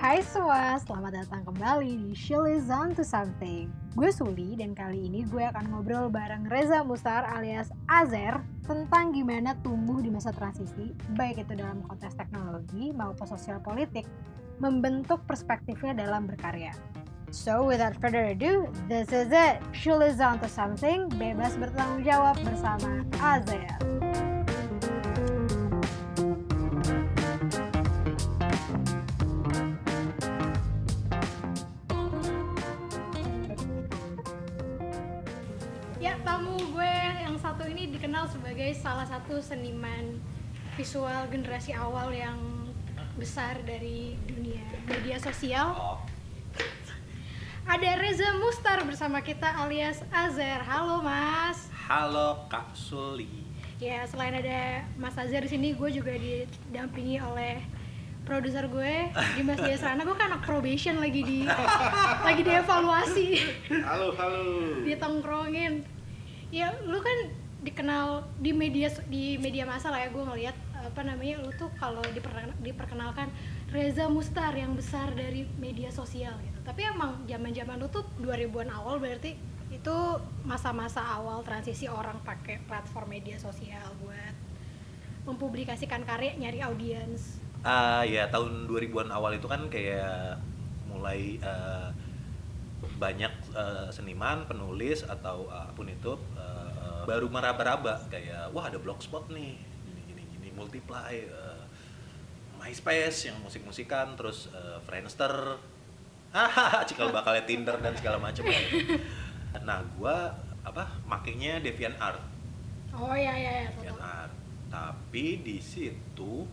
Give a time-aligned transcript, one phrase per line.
[0.00, 3.68] Hai semua, selamat datang kembali di Shilly's On to Something.
[3.92, 9.52] Gue Suli dan kali ini gue akan ngobrol bareng Reza Mustar alias Azer tentang gimana
[9.60, 14.08] tumbuh di masa transisi, baik itu dalam konteks teknologi maupun sosial politik,
[14.56, 16.72] membentuk perspektifnya dalam berkarya.
[17.28, 19.60] So without further ado, this is it.
[19.76, 23.99] Shilly's On to Something, bebas bertanggung jawab bersama Azer.
[39.00, 40.20] Salah satu seniman
[40.76, 42.36] visual generasi awal yang
[43.16, 45.72] besar dari dunia media sosial.
[45.72, 45.98] Oh,
[47.64, 50.60] Ada Reza Mustar bersama kita alias Azer.
[50.68, 51.72] Halo Mas.
[51.88, 53.48] halo Kak Suli.
[53.80, 57.56] Ya, selain ada Mas Azer di sini, gue juga didampingi oleh
[58.28, 60.04] produser gue Dimas Desrana.
[60.04, 61.48] Gue kan anak probation lagi di
[62.20, 63.28] lagi dievaluasi.
[63.80, 64.44] Halo, halo.
[64.84, 65.88] ditongkrongin
[66.52, 71.44] ya lu kan dikenal di media di media massa lah ya gue ngeliat apa namanya
[71.44, 73.28] lu tuh kalau diperkenal- diperkenalkan
[73.68, 76.58] Reza Mustar yang besar dari media sosial gitu.
[76.64, 79.36] Tapi emang zaman zaman lu tuh 2000-an awal berarti
[79.70, 79.96] itu
[80.42, 84.34] masa-masa awal transisi orang pakai platform media sosial buat
[85.28, 87.38] mempublikasikan karya nyari audiens.
[87.60, 90.40] Ah ya tahun 2000-an awal itu kan kayak
[90.88, 91.88] mulai eh,
[92.98, 96.16] banyak eh, seniman, penulis atau eh, apa pun itu
[97.10, 101.62] baru meraba-raba kayak wah ada blogspot nih, gini gini gini multiply eh,
[102.54, 105.58] MySpace yang musik-musikan terus eh, Friendster.
[106.30, 108.46] Hahaha cikal bakalnya Tinder dan segala macam.
[109.66, 110.30] Nah gua
[110.62, 112.22] apa makainya DeviantArt.
[112.94, 114.30] Oh iya iya iya DeviantArt.
[114.70, 116.46] Tapi di situ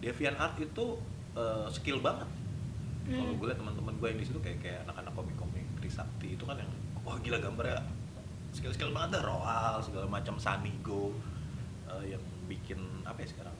[0.00, 0.96] DeviantArt itu
[1.36, 2.24] eh, skill banget.
[3.10, 3.40] Kalau Hmm.
[3.42, 6.70] gue liat teman-teman gue yang di situ kayak kayak anak-anak komik-komik Trisakti itu kan yang
[7.02, 7.80] wah gila gambarnya
[8.60, 11.16] skill-skill dah Roal segala macam Sanigo
[11.88, 12.76] eh, yang bikin
[13.08, 13.56] apa ya sekarang?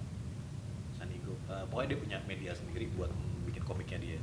[1.00, 3.10] Sanigo Eh, pokoknya dia punya media sendiri buat
[3.48, 4.20] bikin komiknya dia.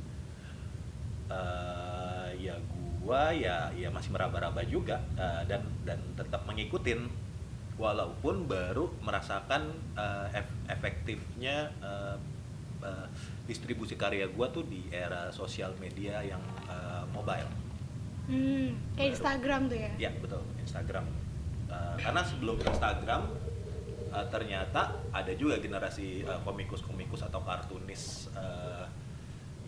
[1.28, 2.54] Eh, ya
[3.02, 7.10] gua ya ya masih meraba-raba juga eh, dan dan tetap mengikutin.
[7.78, 9.70] Walaupun baru merasakan
[10.34, 12.16] ef- efektifnya eh,
[12.86, 13.06] eh,
[13.50, 16.40] distribusi karya gua tuh di era sosial media yang
[16.70, 17.67] eh, mobile
[18.28, 19.16] hmm, kayak.
[19.16, 19.90] Instagram tuh ya?
[19.98, 21.04] Ya betul Instagram.
[21.68, 23.22] Eh, karena sebelum Instagram
[24.08, 28.86] eh, ternyata ada juga generasi eh, komikus-komikus atau kartunis eh,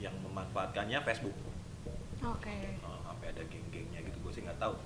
[0.01, 1.37] yang memanfaatkannya Facebook.
[2.21, 2.57] Oke.
[2.85, 4.77] Oh, sampai ada geng-gengnya gitu gue sih nggak tahu.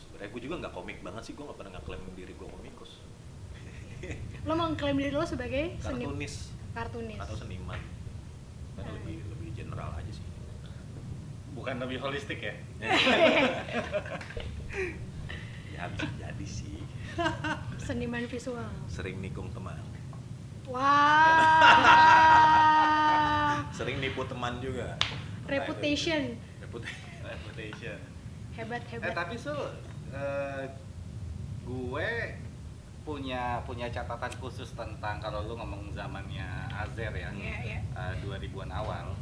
[0.00, 2.92] Sebenarnya gue juga nggak komik banget sih gue nggak pernah ngeklaim diri gue komikus.
[4.48, 6.52] Lo mengklaim diri lo sebagai kartunis.
[6.76, 7.20] kartunis.
[7.20, 7.80] Atau seniman.
[8.76, 8.92] Hmm.
[8.92, 10.25] lebih lebih general aja sih
[11.56, 12.54] bukan lebih holistik ya?
[15.76, 16.80] Ya bisa jadi sih.
[17.76, 18.64] Seniman visual.
[18.88, 19.76] Sering nikung teman.
[20.72, 21.20] Wah.
[23.76, 24.96] Sering nipu teman juga.
[25.44, 26.32] Reputation.
[26.64, 26.88] Reput-
[27.20, 28.00] reputation.
[28.56, 29.52] Hebat eh hebat tapi sul
[30.16, 30.64] eh,
[31.68, 32.08] gue
[33.04, 37.28] punya punya catatan khusus tentang kalau lu ngomong zamannya Azer ya.
[37.36, 37.80] Iya, iya.
[37.92, 39.12] eh, 2000-an awal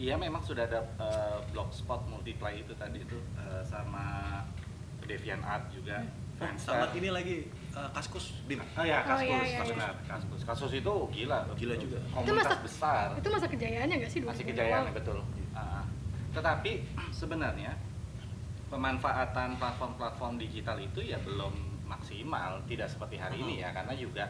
[0.00, 4.40] Iya memang sudah ada eh, blogspot multiply itu tadi tuh eh, sama
[5.04, 6.00] DeviantArt juga.
[6.40, 9.60] Oh, sama ini lagi eh, kaskus Oh ya, Oh, Kaskus, iya, iya, iya.
[9.68, 10.40] benar, Kaskus.
[10.40, 11.44] Kasus itu gila.
[11.52, 11.98] Gila juga.
[12.00, 13.06] Itu Komunitas masa- besar.
[13.12, 14.96] itu masa kejayaannya nggak sih Masih 2000 kejayaan awal?
[14.96, 15.18] betul.
[15.52, 15.84] Ah,
[16.32, 16.72] tetapi
[17.12, 17.72] sebenarnya
[18.68, 21.52] pemanfaatan platform-platform digital itu ya belum
[21.84, 24.24] maksimal, tidak seperti hari ini ya, karena juga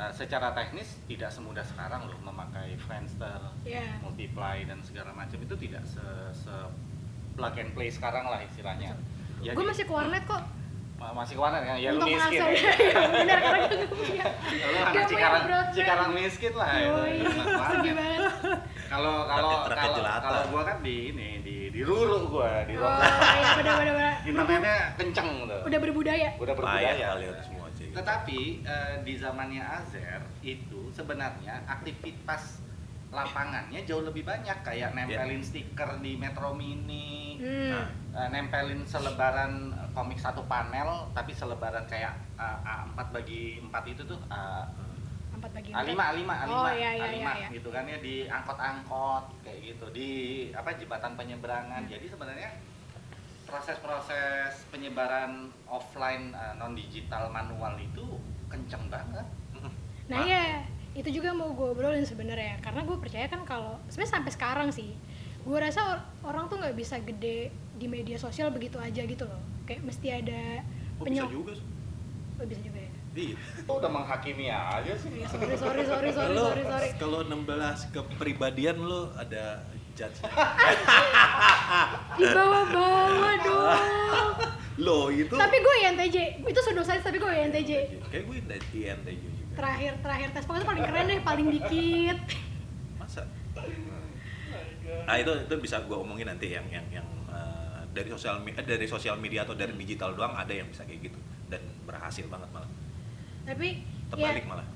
[0.00, 4.00] uh, secara teknis tidak semudah sekarang loh memakai Friendster, Iya.
[4.00, 6.00] Multiply dan segala macam itu tidak se,
[6.32, 6.54] se
[7.30, 8.96] plug and play sekarang lah istilahnya.
[9.38, 10.40] Jadi, gue masih ke warnet kok
[10.96, 11.76] ma- masih ke mana kan?
[11.76, 12.40] Ya lu untuk miskin.
[12.40, 12.72] mengakses ya.
[13.10, 16.84] benar karena gue punya Lu anak Cikarang, miskin lah itu.
[16.86, 17.14] Yoi,
[17.70, 18.20] sedih banget
[18.90, 19.50] Kalau kalau
[20.02, 23.06] kalau gua kan di ini di di Ruru gua di oh Ruru.
[23.38, 25.60] iya benar benar benar Internetnya kenceng tuh.
[25.62, 27.06] udah berbudaya Udah berbudaya.
[27.14, 27.59] kalian semua sih
[27.90, 32.62] Tetapi eh, di zamannya Azer itu sebenarnya aktivitas
[33.10, 37.70] lapangannya jauh lebih banyak kayak nempelin stiker di Metro Mini, hmm.
[37.74, 37.86] Nah.
[38.14, 44.18] eh, nempelin selebaran komik satu panel tapi selebaran kayak eh, A4 bagi 4 itu tuh
[44.30, 44.64] eh,
[45.34, 46.06] empat bagi A5 empat.
[46.14, 47.48] A5 A5 Oh, iya, iya, A5 iya, iya.
[47.50, 50.10] gitu kan ya di angkot-angkot kayak gitu di
[50.54, 51.82] apa jembatan penyeberangan.
[51.82, 51.90] Hmm.
[51.90, 52.50] Jadi sebenarnya
[53.50, 58.06] proses-proses penyebaran offline non digital manual itu
[58.46, 59.26] kenceng banget.
[60.06, 64.32] nah iya itu juga mau gue obrolin sebenarnya karena gue percaya kan kalau sebenarnya sampai
[64.32, 64.90] sekarang sih
[65.40, 69.38] gue rasa or- orang tuh nggak bisa gede di media sosial begitu aja gitu loh
[69.64, 70.66] kayak mesti ada
[70.98, 71.56] Oh, bisa juga.
[72.36, 73.34] Oh, bisa juga ya Iya.
[73.66, 75.10] Lo udah menghakimi aja sih.
[75.10, 77.42] Iya, sorry sorry sorry sorry sorry sorry kalau 16
[77.90, 80.18] kepribadian lo ada judge.
[82.18, 84.34] Di bawah-bawah dong.
[84.80, 87.70] Lo itu tapi gue INTJ itu sudah saya tapi gue INTJ
[88.08, 89.44] kayak gue INTJ juga.
[89.60, 90.44] Terakhir terakhir tes.
[90.48, 92.18] Pokoknya paling keren deh paling dikit.
[92.96, 93.28] Masa?
[95.04, 98.86] Nah itu itu bisa gue omongin nanti yang yang yang eh, dari sosial media dari
[98.88, 101.18] sosial media atau dari digital doang ada yang bisa kayak gitu.
[101.52, 102.70] Dan berhasil banget malah.
[103.44, 104.66] Tapi terbalik ya malah.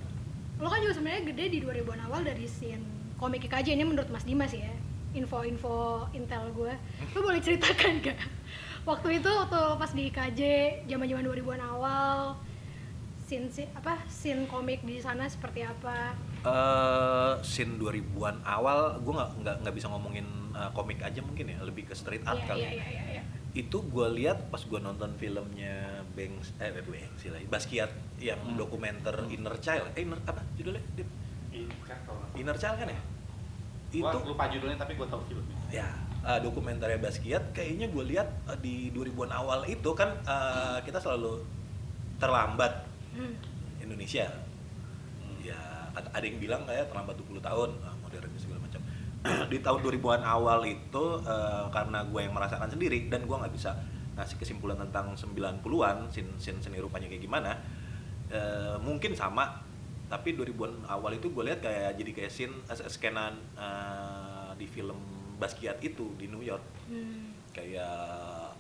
[0.54, 2.86] lo kan juga sebenarnya gede di 2000-an awal dari scene
[3.18, 4.70] komik IKJ ini menurut Mas Dimas ya
[5.14, 5.76] info-info
[6.10, 6.74] intel gue
[7.10, 8.18] lo boleh ceritakan gak
[8.82, 10.40] waktu itu waktu pas di IKJ
[10.84, 12.36] zaman-zaman 2000-an awal
[13.24, 16.12] scene, scene apa scene komik di sana seperti apa
[16.44, 21.58] eh scene 2000-an awal gue nggak nggak nggak bisa ngomongin eh, komik aja mungkin ya
[21.62, 22.74] lebih ke street art Iya, kali iya, ya.
[22.74, 23.22] iya, iya, iya.
[23.54, 27.88] itu gue lihat pas gue nonton filmnya Banks eh Banks sih Basquiat
[28.18, 28.58] yang Hmm.
[28.58, 30.82] dokumenter Inner Child eh inner apa judulnya?
[32.34, 33.00] Inner Child kan ya
[34.00, 35.56] Gua itu lupa judulnya tapi gua tahu filmnya.
[35.70, 35.88] ya
[36.24, 41.44] eh, dokumenternya Basquiat kayaknya gue lihat eh, di 2000-an awal itu kan eh, kita selalu
[42.16, 43.30] terlambat Hmm.
[43.78, 44.26] Indonesia
[45.38, 45.60] ya
[45.94, 48.82] ada ada yang bilang kayak terlambat 20 tahun ah, modern segala macam
[49.54, 53.70] di tahun 2000-an awal itu eh, karena gue yang merasakan sendiri dan gue nggak bisa
[54.18, 57.54] ngasih kesimpulan tentang 90-an sin sin seni rupanya kayak gimana
[58.34, 59.62] eh, mungkin sama
[60.06, 64.96] tapi 2000-an awal itu gue lihat kayak jadi kayak scene eh, skena eh, di film
[65.34, 67.32] Basquiat itu di New York Hmm.
[67.56, 68.52] kayak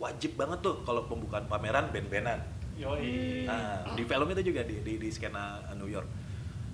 [0.00, 2.40] wajib banget tuh kalau pembukaan pameran band-bandan
[2.80, 3.44] Yoi.
[3.44, 6.08] Nah, di film itu juga di, di, di skena New York.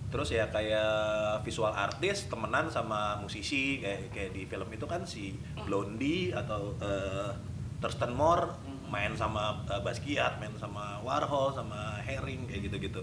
[0.07, 5.35] Terus ya kayak visual artis temenan sama musisi kayak kayak di film itu kan si
[5.67, 7.35] Blondie atau eh,
[7.83, 8.55] Thurston Moore
[8.87, 13.03] main sama eh, Basquiat, main sama Warhol, sama Herring kayak gitu-gitu.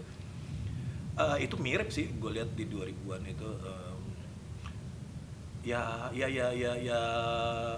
[1.14, 4.02] Eh, itu mirip sih gue lihat di 2000-an itu em,
[5.62, 7.02] ya ya ya ya ya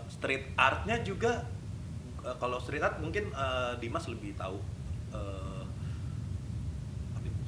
[0.07, 1.43] street artnya juga
[2.23, 4.55] eh, kalau street art mungkin eh, Dimas lebih tahu.
[5.11, 5.63] Eh,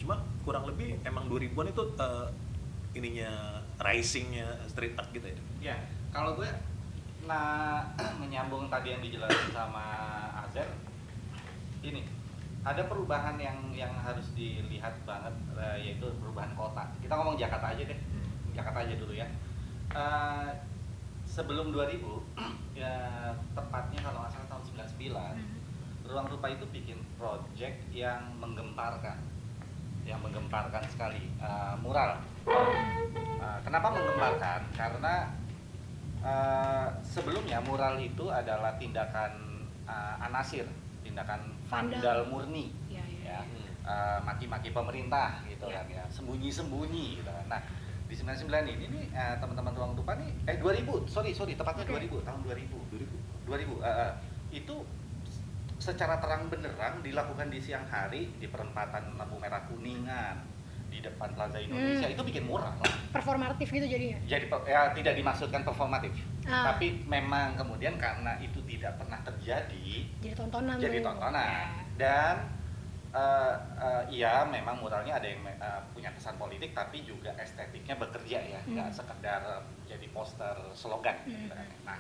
[0.04, 2.28] cuma kurang lebih emang 2000-an itu eh,
[3.00, 5.40] ininya risingnya street art gitu ya?
[5.72, 5.78] Ya,
[6.12, 6.52] kalau gue
[7.28, 7.84] nah
[8.22, 9.88] menyambung tadi yang dijelasin sama
[10.44, 10.68] Azer
[11.80, 12.04] ini
[12.68, 16.84] ada perubahan yang yang harus dilihat banget eh, yaitu perubahan kota.
[17.00, 18.00] Kita ngomong Jakarta aja deh.
[18.52, 19.28] Jakarta aja dulu ya.
[19.96, 20.50] Eh,
[21.24, 22.04] sebelum 2000
[22.84, 25.56] ya tepatnya kalau nggak salah tahun 99 Hmm.
[26.08, 29.20] Ruang Rupa itu bikin project yang menggemparkan
[30.08, 32.20] yang menggemparkan sekali eh, mural.
[32.48, 34.62] Eh, kenapa menggemparkan?
[34.72, 35.28] Karena
[36.24, 40.64] eh, sebelumnya mural itu adalah tindakan eh, anasir,
[41.04, 42.00] tindakan Vandal.
[42.00, 43.70] vandal murni, Iya, iya, ya, iya.
[43.88, 45.84] Eh, maki-maki pemerintah gitu Ya.
[45.84, 47.46] kan ya, sembunyi-sembunyi gitu kan.
[47.48, 47.62] Nah
[48.08, 52.08] di 99 ini nih eh, teman-teman Ruang Rupa nih, eh 2000, sorry sorry tepatnya Oke.
[52.08, 52.80] 2000 tahun 2000.
[52.92, 54.12] 2000 2000 eh, eh,
[54.56, 54.76] itu
[55.78, 60.36] secara terang benderang dilakukan di siang hari di perempatan lampu merah kuningan
[60.98, 62.16] di depan Plaza Indonesia Hmm.
[62.18, 62.74] itu bikin murah
[63.14, 66.10] performatif gitu jadinya jadi ya tidak dimaksudkan performatif
[66.44, 66.74] Ah.
[66.74, 71.62] tapi memang kemudian karena itu tidak pernah terjadi jadi tontonan jadi tontonan Ya.
[71.96, 72.36] dan
[73.14, 73.54] eh,
[74.12, 78.74] iya memang muralnya ada yang eh, punya kesan politik tapi juga estetiknya bekerja ya Hmm.
[78.74, 79.42] nggak sekedar
[79.86, 81.30] jadi poster slogan Hmm.
[81.38, 81.68] gitu kan.
[81.86, 81.98] nah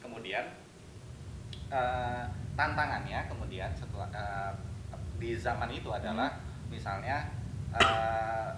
[0.00, 0.44] kemudian
[1.70, 4.52] eh, tantangannya kemudian setelah eh,
[5.14, 6.34] di zaman itu adalah
[6.66, 7.22] misalnya
[7.76, 8.48] eh,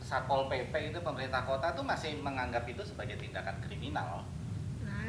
[0.00, 4.24] satpol pp itu pemerintah kota tuh masih menganggap itu sebagai tindakan kriminal
[4.80, 5.04] nah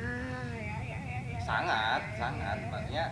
[0.54, 2.70] ya ya ya, ya sangat ya, ya, sangat ya, ya.
[2.70, 3.06] maksudnya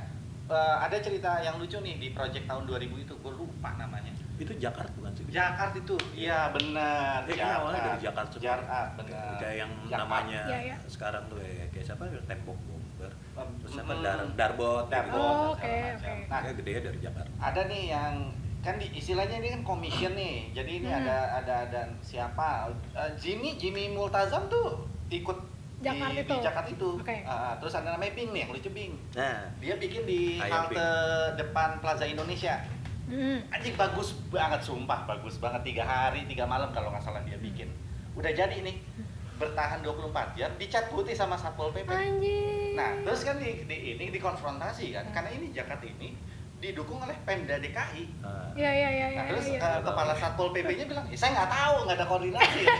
[0.47, 4.53] eh, ada cerita yang lucu nih di project tahun 2000 itu gue lupa namanya itu
[4.53, 8.35] Jakarta bukan sih Jakarta itu iya benar Eh, kan awalnya dari Jakarta.
[8.37, 9.97] Jakarta benar kayak yang Jakarta.
[9.97, 10.75] namanya Iya, iya.
[10.85, 13.11] sekarang tuh kayak, kayak siapa tembok bomber
[13.57, 15.17] terus Mm, apa dar darbot Darbot, gitu.
[15.17, 16.17] Oh, segala oke, macam.
[16.17, 16.29] oke.
[16.29, 18.13] nah gede dari Jakarta ada nih yang
[18.67, 20.51] kan di, istilahnya ini kan commission nih.
[20.51, 20.99] Jadi ini Hmm.
[20.99, 22.67] ada ada ada siapa?
[22.91, 25.39] Eh, Jimmy Jimmy Multazam tuh ikut
[25.79, 26.33] Jakarta di, itu.
[26.35, 26.89] di Jakarta itu.
[26.99, 27.23] Oke.
[27.23, 29.47] Ah, terus ada namanya Bing nih yang lucu Bing nah.
[29.63, 30.83] Dia bikin di Ayam halte
[31.39, 32.59] depan Plaza Indonesia.
[33.07, 33.39] Hmm.
[33.55, 35.63] Anjing bagus banget sumpah bagus banget.
[35.63, 37.71] Tiga hari tiga malam kalau nggak salah dia bikin.
[38.19, 38.83] Udah jadi nih
[39.37, 42.75] bertahan 24 jam dicat putih sama satpol pp anjing.
[42.75, 45.05] Nah terus kan di, di ini dikonfrontasi kan.
[45.15, 46.17] Karena ini Jakarta ini
[46.67, 48.03] didukung oleh Pemda DKI.
[48.19, 48.51] Ah.
[48.51, 49.19] Iya iya iya iya.
[49.19, 49.59] Nah, terus iya.
[49.59, 52.61] eh, kepala satpol pp-nya bilang, "Eh, saya nggak tahu, nggak ada koordinasi.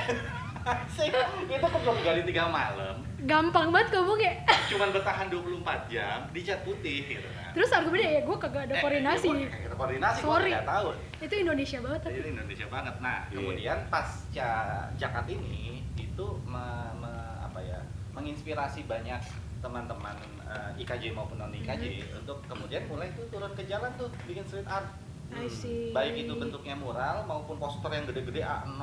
[1.48, 4.44] Itu kebun gali tiga malam, Gampang banget kamu kayak.
[4.68, 7.56] cuman bertahan 24 jam di cat putih gitu kan.
[7.56, 9.28] Terus argumennya ya gue kagak ada Eh, koordinasi.
[9.32, 10.52] ya kagak ada koordinasi, Sorry.
[10.52, 10.88] nggak tahu.
[11.18, 12.14] Itu Indonesia banget tapi.
[12.14, 12.96] Jadi Indonesia banget.
[13.00, 13.34] Nah, Iya.
[13.34, 14.50] kemudian pasca
[14.94, 15.64] Jakarta ini
[15.96, 17.80] itu me- me- apa ya,
[18.12, 19.22] menginspirasi banyak
[19.58, 20.16] teman-teman
[20.48, 22.20] eh, IKJ maupun non IKJ Hmm.
[22.20, 24.88] untuk kemudian mulai tuh turun ke jalan tuh bikin street art.
[25.28, 25.92] I see.
[25.92, 28.80] Baik itu bentuknya mural maupun poster yang gede-gede A0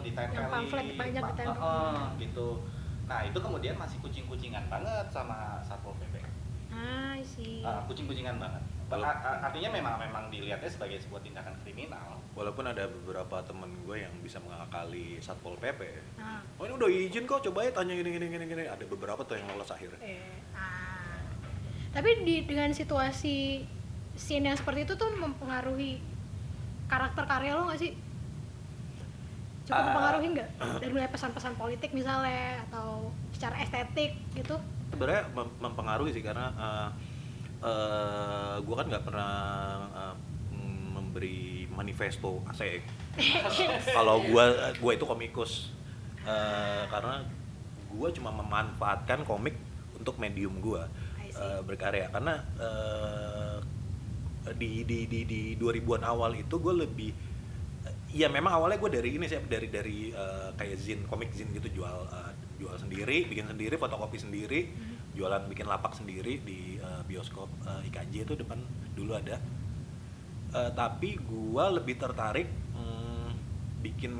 [0.00, 0.40] ditempelin.
[0.40, 1.60] Yang pamflet banyak Pa- ditempel.
[1.60, 2.48] Heeh, gitu.
[3.04, 6.24] Nah, itu kemudian masih kucing-kucingan banget sama Satpol PP.
[6.72, 7.60] I see.
[7.60, 8.64] Ah, kucing-kucingan banget.
[9.44, 12.16] Artinya memang memang dilihatnya sebagai sebuah tindakan kriminal.
[12.32, 15.80] Walaupun ada beberapa temen gue yang bisa mengakali satpol pp.
[16.16, 18.64] Nah, Oh ini udah izin kok, coba ya tanya gini gini gini gini.
[18.64, 19.98] Ada beberapa tuh yang lolos akhirnya.
[20.00, 20.83] eh, ah.
[21.94, 23.62] Tapi di dengan situasi
[24.14, 26.02] scene yang seperti itu tuh mempengaruhi
[26.86, 27.94] karakter karya lo gak sih?
[29.64, 29.84] Cukup Ah.
[29.88, 30.48] mempengaruhi nggak?
[30.82, 34.58] Dari mulai pesan-pesan politik misalnya atau secara estetik gitu?
[34.92, 36.88] Sebenarnya mem- mempengaruhi sih karena uh,
[37.64, 39.32] uh, gue kan nggak pernah
[39.88, 40.14] uh,
[40.92, 42.84] memberi manifesto asik.
[43.96, 45.70] Kalau gue gue itu komikus
[46.24, 47.20] Uh, karena
[47.92, 49.60] gue cuma memanfaatkan komik
[49.92, 50.80] untuk medium gue.
[51.38, 52.10] Uh, berkarya.
[52.10, 53.58] Karena uh,
[54.54, 57.12] di di di di 2000-an awal itu gue lebih
[58.14, 61.82] Iya memang awalnya gue dari ini sih dari dari uh, kayak zin komik zin gitu
[61.82, 62.30] jual uh,
[62.62, 64.70] jual sendiri bikin sendiri fotokopi sendiri
[65.18, 68.62] jualan bikin lapak sendiri di uh, bioskop uh, IKJ itu depan
[68.94, 69.42] dulu ada.
[70.54, 72.46] Uh, tapi gue lebih tertarik
[72.78, 73.30] mm,
[73.82, 74.14] bikin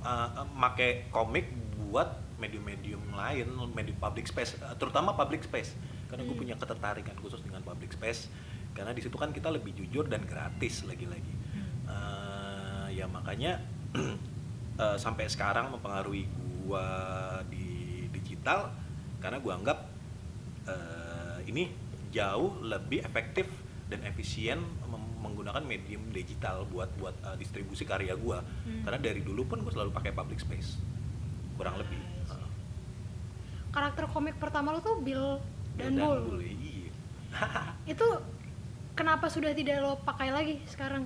[0.00, 5.76] uh, uh, make komik buat medium-medium lain medium public space uh, terutama public space
[6.12, 6.42] karena gue Hmm.
[6.44, 8.28] punya ketertarikan khusus dengan public space
[8.72, 11.40] karena di situ kan kita lebih jujur dan gratis lagi-lagi
[11.82, 13.58] Eh, ya makanya
[14.78, 16.24] eh, sampai sekarang mempengaruhi
[16.62, 16.86] gua
[17.48, 18.70] di digital
[19.18, 19.78] karena gua anggap
[20.64, 21.68] eh, ini
[22.08, 23.44] jauh lebih efektif
[23.88, 24.62] dan efisien
[25.20, 28.86] menggunakan medium digital buat buat eh, distribusi karya gua Hmm.
[28.86, 30.78] karena dari dulu pun gua selalu pakai public space
[31.58, 31.98] kurang lebih.
[32.30, 32.48] Eh,
[33.68, 35.36] Karakter komik pertama lo tuh Bill
[35.76, 36.04] dan, dan.
[36.22, 36.90] Bull, iya.
[37.92, 38.06] Itu
[38.92, 41.04] kenapa sudah tidak lo pakai lagi sekarang?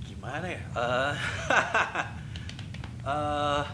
[0.00, 1.14] gimana ya Eh,
[3.08, 3.64] eh,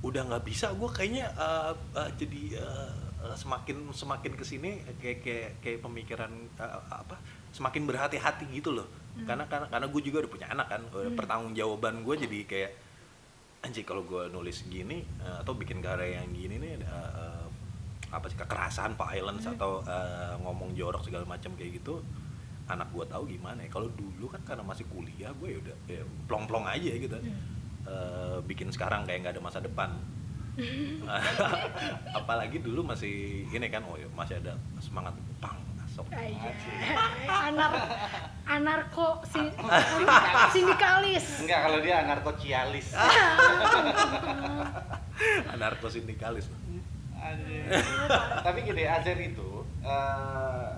[0.00, 2.90] udah nggak bisa gue kayaknya eh, eh, jadi eh,
[3.36, 7.20] semakin semakin ke sini kayak kayak kayak pemikiran eh, apa
[7.52, 9.26] semakin berhati-hati gitu loh Hmm.
[9.26, 11.18] karena karena karena gue juga udah punya anak kan Hmm.
[11.18, 12.70] pertanggungjawaban gue jadi kayak
[13.60, 17.44] anjing kalau gue nulis gini eh, atau bikin karya yang gini nih eh, eh,
[18.10, 19.54] apa sih kekerasan violence Hmm.
[19.54, 22.00] atau eh, ngomong jorok segala macam kayak gitu
[22.70, 23.68] anak gue tahu gimana ya.
[23.68, 27.18] Kalau dulu kan karena masih kuliah gue ya udah ya, plong-plong aja gitu.
[27.86, 29.90] Eh, bikin sekarang kayak nggak ada masa depan.
[32.18, 35.58] Apalagi dulu masih ini kan oh ya masih ada semangat pang
[35.98, 36.50] Aja.
[37.28, 37.72] Anar
[38.46, 39.42] anarko si,
[40.54, 41.42] Sindikalis.
[41.44, 42.94] Enggak, kalau dia anarkocialis.
[45.52, 46.48] anarko sindikalis
[48.40, 50.69] Tapi gini, Azer itu eh,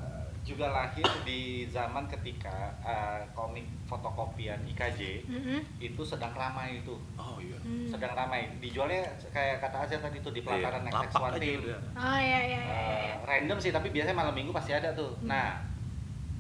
[0.43, 5.59] juga lahir di zaman ketika eh, komik fotokopian IKJ Mm-mm.
[5.79, 7.87] itu sedang ramai itu, oh iya Hmm.
[7.87, 8.51] sedang ramai.
[8.59, 11.61] Dijualnya kayak kata Azer tadi itu di pelataran Iya, lapak XX1 aja Team.
[11.95, 12.59] Oh iya iya iya.
[12.59, 13.15] Iya.
[13.23, 15.15] random sih, tapi biasanya malam minggu pasti ada tuh.
[15.17, 15.31] Hmm.
[15.31, 15.63] Nah,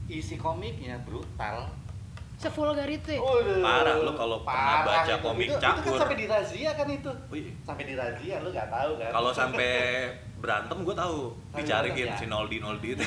[0.07, 1.71] isi komiknya brutal.
[2.35, 3.21] Sevulgar itu ya?
[3.23, 5.23] Waduh, Parah, lu kalau pernah baca itu.
[5.23, 5.95] komik itu, itu kan cakur.
[5.97, 7.07] sampai dirazia kan itu.
[7.07, 7.53] Oh iya.
[7.63, 9.11] Sampai dirazia lu nggak tahu kan?
[9.15, 9.71] kalau sampai
[10.43, 12.19] berantem gue tahu Sampai dicariin berantem, ya?
[12.19, 13.03] si Noldi Noldi itu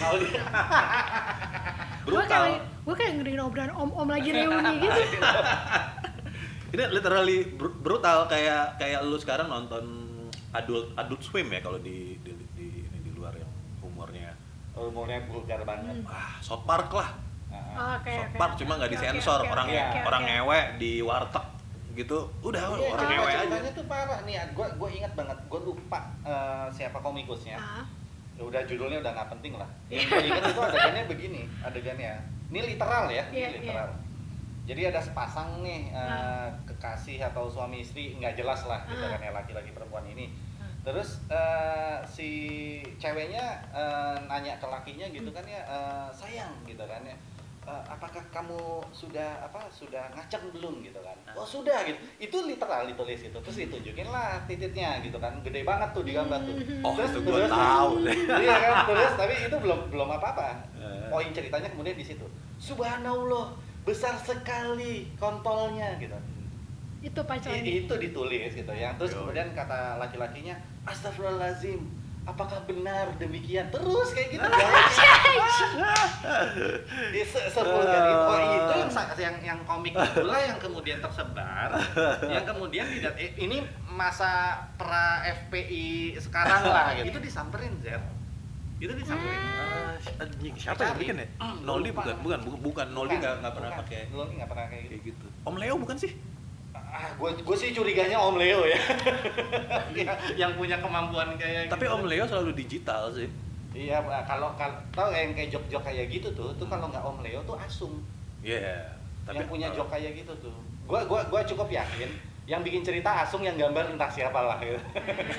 [2.06, 5.02] brutal kayak gue kayak ngedengerin obrolan om-om lagi reuni gitu.
[6.74, 9.84] ini literally br- brutal kayak kayak lu sekarang nonton
[10.52, 13.52] adult adult swim ya kalau di di, di, ini di luar yang
[13.82, 14.32] humornya
[14.74, 15.96] umurnya vulgar banget.
[15.98, 16.08] Hmm.
[16.08, 17.12] wah South Park lah
[17.46, 18.38] Nah, Oke South oke.
[18.38, 20.30] Park cuma nggak Oke, disensor oke, orang oke, oke, orang oke.
[20.30, 21.46] ngewe di warteg
[21.96, 24.36] gitu udah Iya, orang ngewe aja ceritanya tuh parah nih.
[24.52, 25.38] Gue gue ingat banget.
[25.48, 27.56] Gue lupa eh, siapa komikusnya.
[27.56, 27.88] Ah,
[28.36, 29.70] Ya udah judulnya udah nggak penting lah.
[29.88, 32.12] Yang gue ingat itu adegannya begini, adegannya.
[32.46, 33.90] Ini literal ya, ini Iya, literal.
[34.66, 36.52] Jadi ada sepasang nih eh, Ah.
[36.66, 39.16] kekasih atau suami istri nggak jelas lah gitu Ah.
[39.16, 40.36] kan ya laki-laki perempuan ini.
[40.60, 40.68] Ah.
[40.84, 42.30] Terus eh, si
[42.98, 47.16] ceweknya eh, nanya ke lakinya gitu kan ya, eh, sayang gitu kan ya.
[47.66, 48.58] "Eh, apakah kamu
[48.90, 51.18] sudah apa sudah ngaceng belum gitu kan?
[51.34, 51.98] Oh sudah gitu.
[52.18, 53.34] Itu literal ditulis gitu.
[53.42, 55.34] Terus ditunjukin lah titiknya gitu kan.
[55.42, 56.54] Gede banget tuh di gambar tuh.
[56.80, 57.92] Oh, Terus itu gua terus- tahu
[58.46, 58.76] iya kan?
[58.86, 61.10] Terus tapi itu belum belum apa apa Eh.
[61.10, 62.26] poin ceritanya kemudian di situ.
[62.62, 66.14] Subhanallah besar sekali kontolnya gitu.
[67.02, 67.62] Itu pacarnya.
[67.62, 68.94] Itu ditulis gitu ya.
[68.96, 69.20] Terus Yoi.
[69.22, 70.54] kemudian kata laki-lakinya
[70.86, 71.82] astagfirullahalazim
[72.26, 73.70] apakah benar demikian?
[73.70, 74.46] Terus kayak gitu.
[77.12, 81.70] Di se- sevulgar itu oh itu yang sa- yang yang komik itulah yang kemudian tersebar
[82.26, 87.14] yang kemudian tidak eh, ini masa pra FPI sekarang lah gitu.
[87.14, 88.02] Itu disamperin Zer.
[88.76, 89.40] Itu disamperin.
[89.40, 91.28] Ah, anjing, siapa yang bikin ya?
[91.40, 92.04] Hmm, Noldi lupa.
[92.04, 92.88] bukan, bukan, bukan.
[92.92, 94.92] Noldi Bukan, nggak nggak pernah pakai Noldi nggak pernah kayak gitu.
[94.92, 95.28] kayak gitu.
[95.46, 96.12] Om Leo bukan sih?
[96.96, 98.80] Ah gue gue sih curiganya Om Leo ya
[100.40, 101.92] yang, punya kemampuan kayak Tapi gitu.
[101.92, 103.28] Om Leo selalu digital sih.
[103.76, 104.24] Iya, Pak.
[104.24, 107.60] kalau kalau tau yang kayak jok-jok kayak gitu tuh, tuh kalau nggak Om Leo tuh
[107.60, 108.00] Asung
[108.40, 108.88] Iya.
[109.26, 110.56] Tapi yang punya jok kayak gitu tuh.
[110.88, 112.08] Gua gua gua cukup yakin
[112.46, 114.80] yang bikin cerita Asung yang gambar entah siapa lah gitu.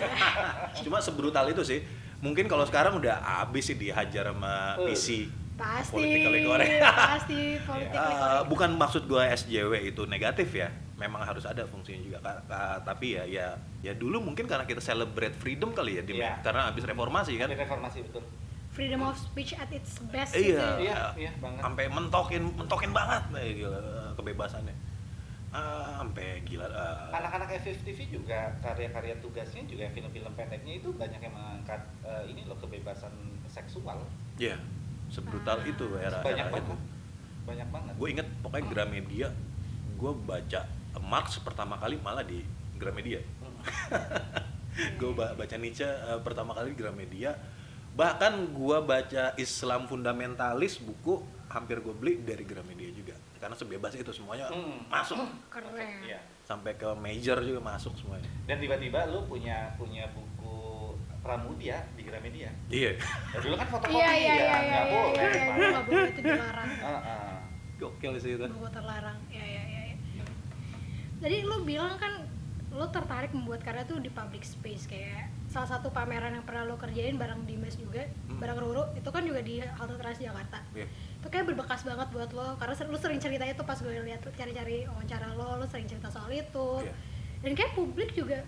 [0.85, 1.81] Cuma sebrutal itu sih.
[2.19, 4.93] Mungkin kalau sekarang udah habis sih dihajar sama Eh.
[4.93, 5.33] PC.
[5.57, 5.97] Pasti.
[5.97, 6.77] Politically correct.
[6.85, 10.69] Pasti politik Eh, bukan maksud gua SJW itu negatif ya.
[10.97, 12.19] Memang harus ada fungsinya juga.
[12.19, 13.47] Ka- ka- tapi ya ya
[13.81, 16.15] ya dulu mungkin karena kita celebrate freedom kali ya, ya.
[16.15, 16.33] Iya.
[16.41, 17.49] karena habis reformasi kan.
[17.49, 18.25] Reformasi betul.
[18.73, 20.41] Freedom of speech at its best Iya.
[20.43, 20.65] gitu.
[20.85, 21.61] Iya, iya banget.
[21.61, 24.77] Sampai mentokin mentokin banget eh, gila, eh, kebebasannya.
[25.49, 26.65] Ah, sampai gila.
[26.65, 32.45] eh, Anak-anak FFTV juga karya-karya tugasnya juga film-film pendeknya itu banyak yang mengangkat eh, ini
[32.45, 33.13] loh kebebasan
[33.47, 34.01] seksual.
[34.37, 34.57] Iya,
[35.09, 35.65] sebrutal Ah.
[35.67, 36.73] itu era Banyak era itu.
[36.73, 36.81] banget.
[37.47, 37.93] Banyak banget.
[37.97, 39.29] Gue inget pokoknya Gramedia,
[39.95, 40.61] gue baca
[41.01, 42.41] Marx pertama kali malah di
[42.77, 43.21] Gramedia.
[43.41, 43.57] Hmm.
[45.01, 47.33] gue baca Nietzsche eh, pertama kali di Gramedia.
[47.97, 53.17] Bahkan gue baca Islam fundamentalis buku hampir gue beli dari Gramedia juga.
[53.41, 54.85] Karena sebebas itu semuanya Hmm.
[54.89, 55.17] masuk.
[55.49, 56.05] Keren.
[56.05, 56.21] Iya.
[56.45, 58.29] Sampai ke major juga masuk semuanya.
[58.45, 62.53] Dan tiba-tiba lu punya punya buku Pramudia di Gramedia.
[62.71, 62.95] Iya.
[63.35, 64.47] Ya, dulu kan fotokopi Iya iya ya, iya iya.
[64.47, 65.11] nggak iya, boleh.
[65.11, 65.57] iya, Pak.
[65.57, 66.71] Itu nggak boleh itu dilarang.
[66.79, 67.35] Ah, ah.
[67.77, 68.47] Gokil sih itu.
[68.47, 69.19] Buku terlarang.
[69.27, 69.63] Iya iya iya.
[69.65, 69.66] iya.
[71.17, 72.25] Jadi lu bilang kan
[72.69, 76.77] lu tertarik membuat karya tuh di public space kayak salah satu pameran yang pernah lu
[76.77, 78.37] kerjain bareng Dimas juga, Hmm.
[78.37, 80.61] bareng Ruru itu kan juga di halte Transjakarta.
[80.75, 80.85] Iya.
[81.17, 84.85] Itu kayak berbekas banget buat lo karena lu sering cerita itu pas gue lihat cari-cari
[84.85, 86.85] wawancara lo, lu sering cerita soal itu.
[86.85, 86.93] Iya.
[87.41, 88.45] Dan kayak publik juga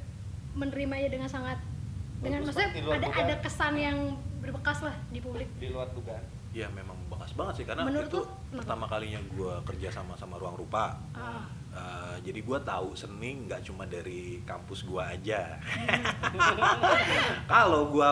[0.53, 1.57] menerimanya dengan sangat
[2.19, 3.25] dengan Bagus maksudnya di luar ada dugaan.
[3.25, 3.99] ada kesan yang
[4.41, 5.49] berbekas lah di publik.
[5.57, 6.25] Di luar dugaan.
[6.51, 8.61] Ya memang bekas banget sih karena Menurut itu kenapa?
[8.61, 10.99] pertama kalinya gue kerja sama sama ruang rupa.
[11.15, 11.47] Ah.
[11.69, 15.57] Uh, jadi gue tahu seni nggak cuma dari kampus gue aja.
[17.53, 18.09] Kalau gue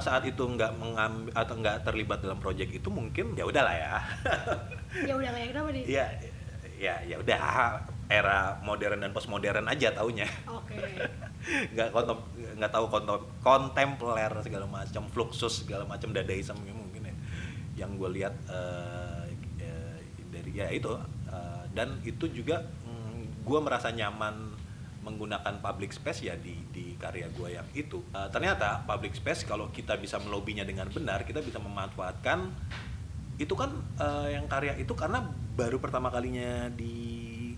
[0.00, 3.92] saat itu nggak mengambil atau nggak terlibat dalam proyek itu mungkin ya udahlah ya.
[5.04, 5.84] ya udah kayak kenapa nih?
[5.84, 6.06] ya
[6.74, 7.40] ya ya udah
[8.08, 10.28] era modern dan postmodern aja taunya.
[10.48, 10.80] Oke.
[11.44, 12.18] nggak kontem
[12.56, 17.14] nggak tahu kontem kontempler segala macam fluxus segala macam dadaism mungkin ya
[17.84, 19.24] yang gue lihat eh,
[19.60, 19.98] eh,
[20.32, 20.88] dari ya itu
[21.28, 22.64] eh, dan itu juga
[23.44, 24.56] gue merasa nyaman
[25.04, 29.68] menggunakan public space ya di di karya gue yang itu Eh, ternyata public space kalau
[29.68, 32.48] kita bisa melobinya dengan benar kita bisa memanfaatkan
[33.36, 33.68] itu kan
[34.00, 35.20] eh, yang karya itu karena
[35.54, 37.52] baru pertama kalinya di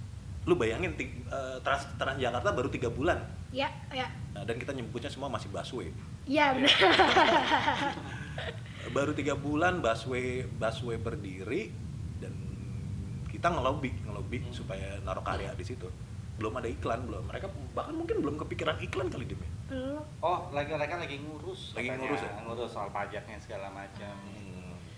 [0.47, 3.23] lu bayangin eh, trans Transjakarta baru tiga bulan
[3.55, 4.11] Ya, ya.
[4.35, 5.89] Nah, dan kita nyebutnya semua masih busway.
[6.27, 6.77] Iya benar.
[8.97, 11.71] Baru tiga bulan busway busway berdiri
[13.47, 14.51] kita ngelobi ngelobi Hmm.
[14.51, 15.87] supaya naruh karya di situ.
[16.35, 17.31] Belum ada iklan belum.
[17.31, 19.47] Mereka bahkan mungkin belum kepikiran iklan kali demi.
[19.71, 20.03] Belum.
[20.19, 21.79] Oh, lagi mereka lagi ngurus.
[21.79, 22.03] Lagi katanya.
[22.03, 22.31] ngurus ya?
[22.43, 24.15] Ngurus soal pajaknya segala macam.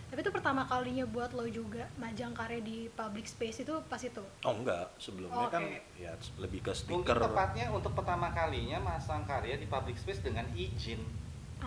[0.09, 4.25] Tapi itu pertama kalinya buat lo juga majang karya di public space itu pas itu.
[4.41, 5.53] Oh enggak, sebelumnya Oke.
[5.53, 5.63] kan
[5.95, 7.21] ya lebih ke Mungkin stiker.
[7.21, 11.05] tepatnya untuk pertama kalinya masang karya di public space dengan izin.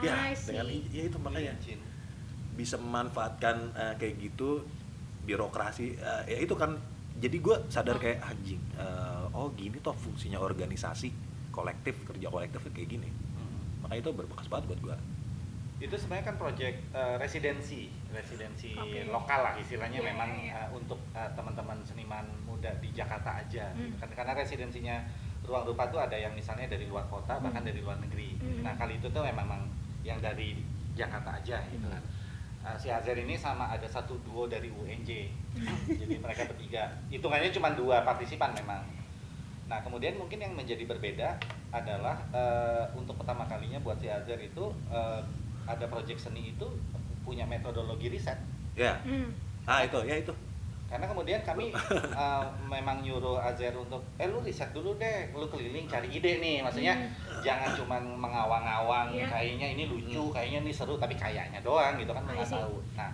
[0.01, 0.57] Ya, I see.
[0.57, 1.77] dengan ya itu makanya Izin.
[2.51, 4.65] bisa memanfaatkan eh, kayak gitu
[5.23, 6.75] birokrasi eh, ya itu kan
[7.15, 11.13] jadi gue sadar kayak anjing eh, oh gini toh fungsinya organisasi
[11.49, 13.81] kolektif kerja kolektif kayak gini Hmm.
[13.81, 14.97] makanya itu berbekas banget buat gue
[15.81, 19.01] Itu sebenarnya kan proyek eh, residensi, residensi Oke.
[19.07, 20.61] lokal lah istilahnya Iya, memang iya, iya.
[20.61, 23.65] eh, untuk eh, teman-teman seniman muda di Jakarta aja.
[23.71, 23.81] Hmm.
[23.83, 24.09] gitu kan.
[24.13, 25.01] Karena residensinya
[25.41, 27.69] ruang rupa tuh ada yang misalnya dari luar kota bahkan Hmm.
[27.73, 28.37] dari luar negeri.
[28.37, 28.61] Hmm.
[28.61, 29.65] Nah kali itu tuh memang
[30.01, 30.61] yang dari
[30.93, 32.03] Jakarta aja gitu kan.
[32.61, 35.09] Eh, si Azer ini sama ada satu duo dari UNJ.
[35.89, 36.93] Jadi mereka bertiga.
[37.09, 38.85] Hitungannya cuma dua partisipan memang.
[39.65, 41.41] Nah kemudian mungkin yang menjadi berbeda
[41.73, 45.21] adalah eh, untuk pertama kalinya buat si Azer itu eh,
[45.65, 46.67] ada proyek seni itu
[47.25, 48.37] punya metodologi riset.
[48.71, 49.27] ya Hmm.
[49.67, 50.31] ah itu ya itu
[50.91, 51.71] karena kemudian kami
[52.11, 56.59] uh, memang nyuruh Azer untuk eh lu riset dulu deh lu keliling cari ide nih.
[56.59, 56.99] Maksudnya
[57.39, 59.31] jangan cuman mengawang-awang Iya.
[59.31, 62.75] kayaknya ini lucu kayaknya ini seru tapi kayaknya doang gitu kan I nggak tahu.
[62.93, 63.11] Nah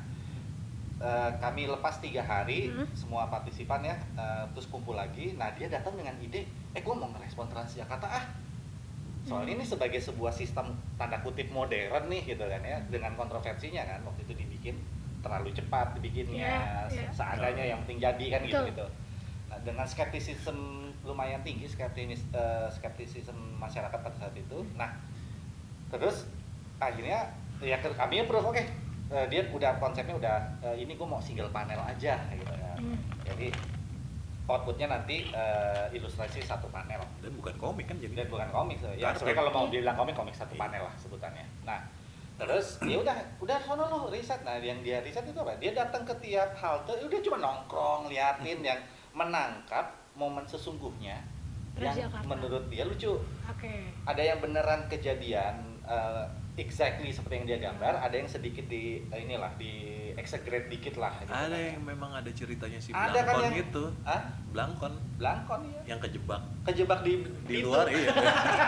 [0.97, 2.89] eh, kami lepas tiga hari Hmm.
[2.91, 5.37] semua partisipan ya eh, terus kumpul lagi.
[5.37, 8.25] Nah dia datang dengan ide eh gua mau ngerespon Transjakarta ah.
[9.21, 9.61] Soalnya Hmm.
[9.61, 14.25] ini sebagai sebuah sistem tanda kutip modern nih gitu kan ya dengan kontroversinya kan waktu
[14.25, 14.75] itu dibikin
[15.27, 16.87] terlalu cepat dibikinnya iya.
[16.87, 18.67] se- seadanya yang penting jadi kan gitu Betul.
[18.71, 18.85] gitu
[19.47, 20.59] nah dengan skeptisisme
[21.03, 24.95] lumayan tinggi skeptimis eh, skeptisisme masyarakat pada saat itu nah
[25.87, 26.31] terus
[26.79, 28.63] akhirnya ya kami approve oke
[29.07, 32.99] Eh, dia udah konsepnya udah eh, ini gue mau single panel aja gitu ya Hmm.
[33.23, 33.55] jadi
[34.47, 38.91] outputnya nanti eh, ilustrasi satu panel dan bukan komik kan jadi dan bukan komik so.
[38.91, 40.61] ya sebenarnya kalau mau dibilang komik komik satu Iya.
[40.61, 41.79] panel lah sebutannya nah
[42.37, 46.05] terus ya udah udah sono lo riset nah yang dia riset itu apa dia datang
[46.05, 48.77] ke tiap halte udah cuma nongkrong liatin yang
[49.17, 51.17] menangkap momen sesungguhnya
[51.77, 52.25] yang Transjakarta.
[52.29, 53.17] menurut dia lucu
[53.49, 53.73] Oke.
[54.05, 56.25] ada yang beneran kejadian eh,
[56.57, 59.71] exactly seperti yang dia gambar ada yang sedikit di eh, inilah di
[60.13, 61.61] exaggerate dikit lah gitu ada kan.
[61.71, 65.99] yang memang ada ceritanya si Ada kan Blankon yang- itu ah Blankon Blankon ya yang
[65.99, 67.13] kejebak kejebak di
[67.45, 67.69] di itu.
[67.69, 68.09] luar iya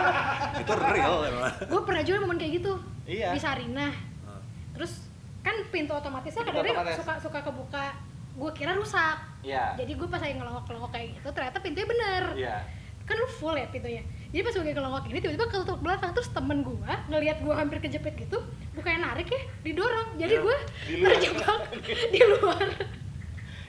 [0.61, 2.73] itu real emang Gue pernah juga momen kayak gitu
[3.03, 3.89] iya di Sarinah.
[4.23, 4.37] Ah.
[4.71, 5.09] Terus
[5.41, 6.99] kan pintu otomatisnya Pintu kadang-kadang otomatis.
[6.99, 7.85] suka suka kebuka.
[8.31, 9.17] Gue kira rusak.
[9.41, 12.23] iya Jadi gue pas lagi ngelongok-ngelongok kayak gitu ternyata pintunya bener.
[12.37, 12.55] iya
[13.03, 14.05] Kan lu full ya pintunya.
[14.29, 16.11] Jadi pas gue ngelongok ini tiba-tiba ketutup belakang.
[16.13, 18.37] Terus temen gue ngelihat gue hampir kejepit gitu
[18.71, 20.09] bukannya narik ya didorong.
[20.15, 21.59] Jadi Ya, gue terjebak
[22.13, 22.65] di luar.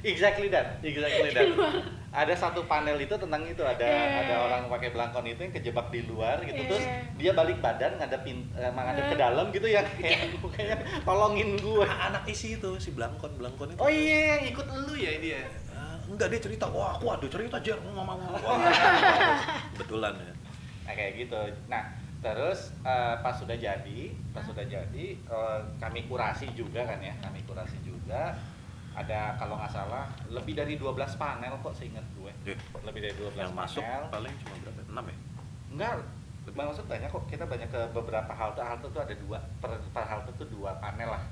[0.01, 1.45] Exactly that, exactly di that.
[1.51, 1.77] luar.
[2.11, 4.21] Ada satu panel itu tentang itu ada Yeah.
[4.23, 6.57] ada orang pakai belangkon itu yang kejebak di luar gitu.
[6.59, 7.05] Terus Yeah.
[7.17, 10.25] dia balik badan ngadepin eh, menghadap ke dalam gitu yang kayak
[10.57, 11.85] kayaknya tolongin gue.
[11.85, 13.79] anak isi itu si Blankon Blankon itu.
[13.79, 15.41] Oh iya yang ikut lu ya dia.
[15.71, 16.65] Ah, enggak dia cerita.
[16.67, 18.57] Wah aku ada cerita aja mama mama wah
[19.77, 20.33] betulan ya
[20.91, 21.39] Nah kayak gitu.
[21.71, 24.01] Nah terus eh, pas sudah jadi,
[24.35, 28.35] pas sudah jadi eh, kami kurasi juga kan ya, kami kurasi juga.
[28.91, 32.35] Ada kalau nggak salah lebih dari 12 panel kok seingat gue.
[32.43, 34.11] Eh, Lebih dari 12 yang masuk panel.
[34.11, 35.17] paling cuma berapa enam ya
[35.71, 35.93] Enggak,
[36.59, 37.23] maksud banyak kok.
[37.31, 38.59] Kita banyak ke beberapa halte.
[38.59, 39.39] Halte tuh ada dua.
[39.63, 41.23] Per, per halte tuh dua panel lah.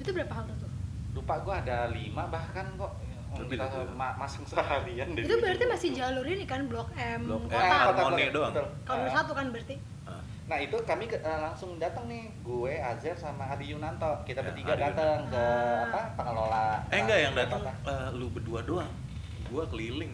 [0.00, 0.72] itu berapa hal tuh
[1.12, 2.96] Lupa gua ada lima bahkan kok.
[3.34, 3.94] Lebih Kita dari itu.
[3.94, 7.64] ma- masang seharian di itu berarti masih jalur ini kan blok M Blok M, kota
[7.64, 8.52] Ah, kota Harmoni doang.
[8.82, 9.12] kalau Ah.
[9.12, 13.46] satu kan berarti Ah, Nah itu kami ke- eh, langsung datang nih, gue, Azer sama
[13.46, 15.86] Adi Yunanto, kita Ya, bertiga datang ke Ah.
[15.86, 16.82] apa pengelola.
[16.86, 18.90] eh enggak yang datang eh, lu berdua doang
[19.46, 20.12] gua keliling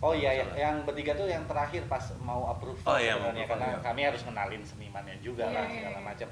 [0.00, 3.44] Oh iya, yang, yang bertiga tuh yang terakhir pas mau approve Oh iya, mau sebenarnya
[3.46, 3.78] karena iya.
[3.82, 6.06] kami harus kenalin senimannya juga Iya, lah iya, segala iya.
[6.06, 6.28] macam.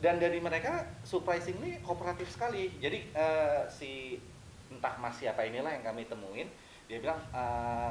[0.00, 2.72] Dan dari mereka surprisingly kooperatif sekali.
[2.74, 4.16] Jadi eh, si
[4.74, 6.50] entah mas siapa inilah yang kami temuin,
[6.84, 7.90] dia bilang eh,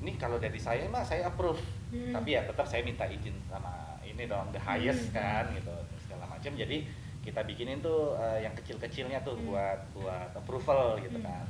[0.00, 1.60] ini kalau dari saya mah saya approve.
[1.90, 2.10] Hmm.
[2.12, 3.70] Tapi ya tetap saya minta izin sama
[4.02, 5.18] ini dong the highest Hmm.
[5.18, 6.52] kan gitu segala macam.
[6.52, 6.86] Jadi
[7.20, 9.46] kita bikinin tuh eh, yang kecil-kecilnya tuh Hmm.
[9.48, 11.26] buat buat approval gitu Hmm.
[11.26, 11.46] kan.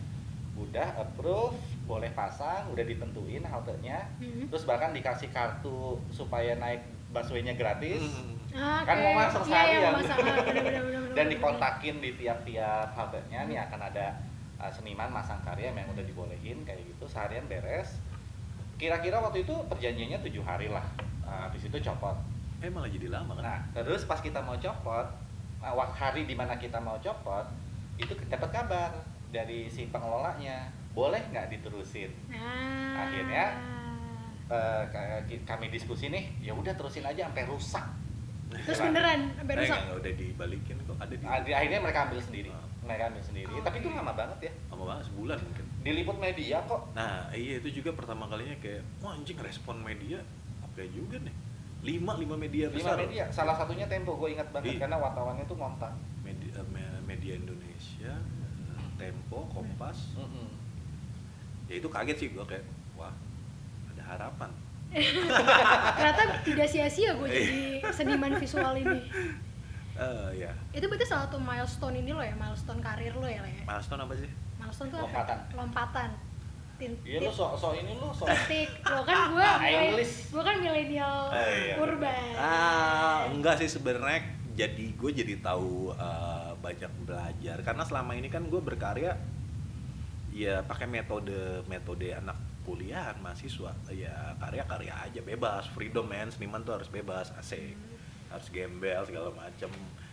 [0.52, 4.04] Udah approve, boleh pasang, udah ditentuin haltenya.
[4.18, 4.48] Hmm.
[4.48, 8.04] Terus bahkan dikasih kartu supaya naik busway-nya gratis.
[8.04, 8.36] Hmm.
[8.52, 9.92] Ah, Kan mau masuk Iya, iya, seharian.
[9.96, 14.12] bener, bener, Dan dikontakin di tiap-tiap haltenya nih akan ada
[14.62, 17.98] uh, seniman masang karya yang udah dibolehin kayak gitu seharian beres.
[18.74, 20.86] Kira-kira waktu itu perjanjiannya tujuh hari lah.
[21.22, 22.14] Uh, habis itu copot.
[22.58, 25.02] eh malah jadi lama kan Nah, terus pas kita mau copot,
[25.58, 27.42] nah, wak- hari di mana kita mau copot,
[27.96, 28.94] itu dapat kabar
[29.28, 32.14] dari si pengelolanya, boleh nggak diterusin?
[32.30, 33.02] Ah.
[33.02, 33.58] Akhirnya,
[34.44, 37.86] Eh, kayak ki- kami diskusi nih, ya udah terusin aja sampai rusak.
[38.52, 41.98] terus beneran sampai eh rusak enggak, udah dibalikin kok ada di Ah, di- Akhirnya mereka
[42.04, 42.68] ambil sendiri, Ah.
[42.82, 43.52] Mereka ambil sendiri.
[43.58, 44.52] Tapi itu lama banget ya.
[44.68, 46.82] lama banget sebulan mungkin Diliput media kok.
[46.92, 50.18] Nah, iya itu juga pertama kalinya kayak, wah anjing respon media
[50.62, 51.34] oke juga nih.
[51.82, 52.94] Lima, lima media Lima besar.
[52.96, 54.80] media, salah satunya Tempo, gue ingat banget Iya.
[54.80, 55.90] karena wartawannya tuh ngontak.
[56.20, 60.14] Media, eh, me- media Indonesia, eh, Tempo, Kompas.
[60.14, 60.46] Mm-mm.
[61.66, 62.62] Ya itu kaget sih gue kayak,
[62.94, 63.10] wah
[63.88, 64.50] ada harapan.
[65.96, 67.58] ternyata tidak sia-sia gue jadi
[67.90, 69.00] seniman visual ini
[70.32, 73.62] Ya, itu berarti salah satu milestone ini lo ya milestone karir lo ya Le?
[73.62, 74.30] milestone apa sih?
[74.56, 75.06] milestone tuh apa?
[75.06, 75.38] Lompatan.
[75.52, 76.10] lompatan
[76.74, 78.24] Tin- Iya lu tit- so, so ini lu so.
[78.24, 80.14] titik lo kan gue English.
[80.28, 81.74] gue kan milenial Ah, iya.
[81.76, 84.18] urban Ah, enggak sih sebenarnya
[84.52, 89.14] jadi gue jadi tahu eh, banyak belajar karena selama ini kan gue berkarya
[90.30, 91.36] ya pakai metode
[91.66, 97.74] metode anak kuliahan mahasiswa ya karya-karya aja bebas freedom man seniman tuh harus bebas asik
[98.32, 99.68] harus gembel segala macem.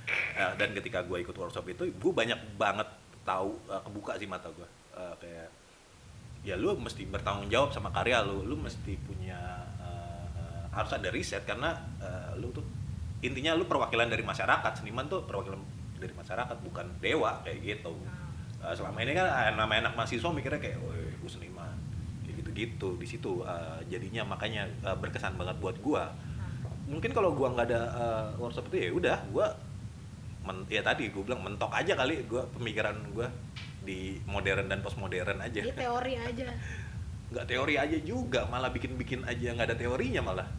[0.10, 2.86] Eh, dan ketika gue ikut workshop itu gue banyak banget
[3.24, 5.48] tahu eh, kebuka sih mata gue eh, kayak
[6.40, 8.44] ya lu mesti bertanggung jawab sama karya lu.
[8.44, 9.38] Lu mesti punya
[9.80, 12.66] eh, eh, harus ada riset karena eh, lu tuh
[13.22, 14.84] intinya lu perwakilan dari masyarakat.
[14.84, 15.60] Seniman tuh perwakilan
[16.00, 17.94] dari masyarakat bukan dewa kayak gitu.
[18.60, 20.80] Eh, selama ini kan nama anak mahasiswa mikirnya kayak
[21.22, 21.76] gue seniman.
[22.26, 24.26] Kayak gitu-gitu di situ eh, jadinya.
[24.26, 26.10] Makanya eh, berkesan banget buat gua
[26.90, 29.48] mungkin kalau gua nggak ada eh, workshop itu ya udah gua
[30.42, 33.30] men- ya tadi gue bilang mentok aja kali gua pemikiran gua
[33.80, 36.48] di modern dan postmodern aja Jadi teori aja.
[37.32, 40.50] nggak teori aja juga malah bikin-bikin aja nggak ada teorinya malah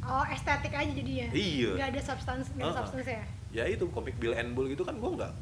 [0.00, 1.28] Oh, estetik aja jadinya.
[1.30, 1.76] Iya.
[1.76, 2.76] Gak ada substans, gak ada Heeh.
[2.80, 3.22] substans ya.
[3.52, 5.32] ya itu komik Bill and Bull gitu kan gua nggak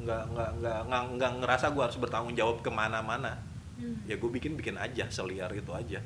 [0.00, 3.34] nggak nggak nggak nggak nggak ngerasa gua harus bertanggung jawab ke mana-mana
[3.74, 3.98] Hmm.
[4.06, 5.98] ya gue bikin bikin aja seliar itu aja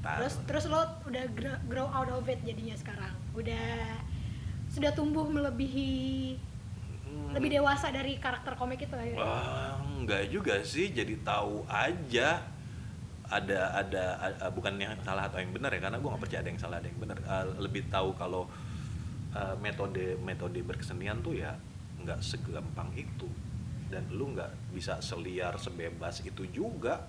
[0.00, 0.08] gitu.
[0.18, 3.14] Terus terus lo udah gr- grow out of it jadinya sekarang.
[3.32, 3.98] Udah
[4.68, 6.36] sudah tumbuh melebihi
[7.08, 7.32] Hmm.
[7.32, 9.16] lebih dewasa dari karakter komik itu ya.
[9.16, 12.44] Wah, enggak juga sih, jadi tahu aja
[13.24, 14.04] ada ada
[14.40, 16.76] a- bukan yang salah atau yang benar ya karena gue nggak percaya ada yang salah
[16.80, 18.48] ada yang benar Uh, lebih tahu kalau
[19.32, 21.52] uh, metode metode berkesenian tuh ya
[22.00, 23.28] nggak segampang itu
[23.88, 27.04] dan lu nggak bisa seliar sebebas itu juga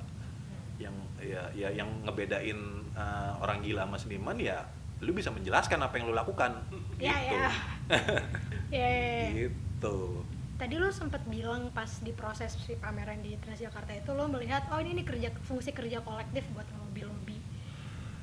[0.80, 2.56] yang ya, ya yang ngebedain
[2.96, 4.64] uh, orang gila sama seniman ya
[5.00, 6.56] lu bisa menjelaskan apa yang lu lakukan
[7.00, 7.52] Ya, gitu ya.
[8.80, 9.30] Ya, ya, ya.
[9.36, 10.24] gitu
[10.60, 14.68] Tadi lo sempat bilang pas di proses si pameran di Trans Jakarta itu lo melihat
[14.72, 17.40] oh ini, ini kerja fungsi kerja kolektif buat ngelobi-lobi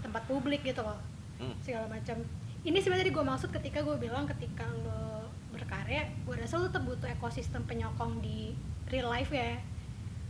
[0.00, 1.00] tempat publik gitu loh
[1.36, 1.52] Hmm.
[1.60, 2.16] segala macam.
[2.64, 7.04] Ini sebenarnya gue maksud ketika gue bilang ketika lo berkarya, gue rasa lo tetap butuh
[7.12, 8.56] ekosistem penyokong di
[8.88, 9.60] real life ya.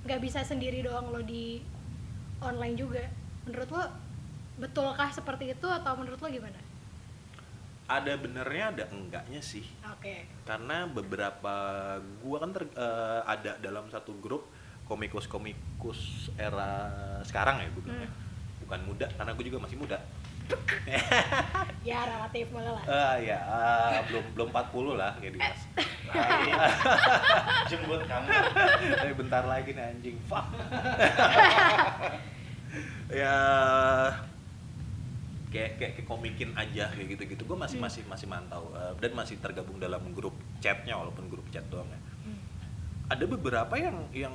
[0.02, 1.62] Gak bisa sendiri doang lo di
[2.40, 3.04] online juga.
[3.46, 3.84] Menurut lo
[4.56, 6.60] betulkah seperti itu atau menurut lo gimana?
[7.86, 10.26] ada benernya ada enggaknya sih Oke.
[10.42, 11.54] karena beberapa
[12.18, 14.50] gua kan ter- eh, ada dalam satu grup
[14.90, 16.90] komikus-komikus era
[17.26, 18.10] sekarang ya gue bilangnya
[18.62, 19.98] bukan muda karena gue juga masih muda
[21.86, 22.84] Ya relatif malah lah.
[22.90, 25.60] Ah ya ah, belum belum 40 lah kayak Dimas
[27.70, 28.26] jemput kamu.
[29.06, 30.16] Eh, bentar lagi nih anjing.
[30.26, 30.46] Fuck.
[33.06, 33.32] Ya
[35.54, 39.14] kayak kayak, kayak komikin aja kayak gitu gitu gue masih masih masih mantau eh, dan
[39.14, 42.00] masih tergabung dalam grup chatnya walaupun grup chat doang ya.
[42.26, 42.38] Hmm.
[43.08, 44.34] ada beberapa yang yang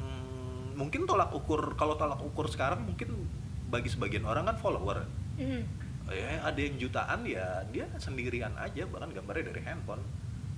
[0.00, 3.26] hmm, mungkin tolak ukur kalau tolak ukur sekarang mungkin
[3.68, 5.04] bagi sebagian orang kan follower
[5.36, 5.62] Hmm.
[6.08, 10.02] ya ada yang jutaan ya dia sendirian aja bahkan gambarnya dari handphone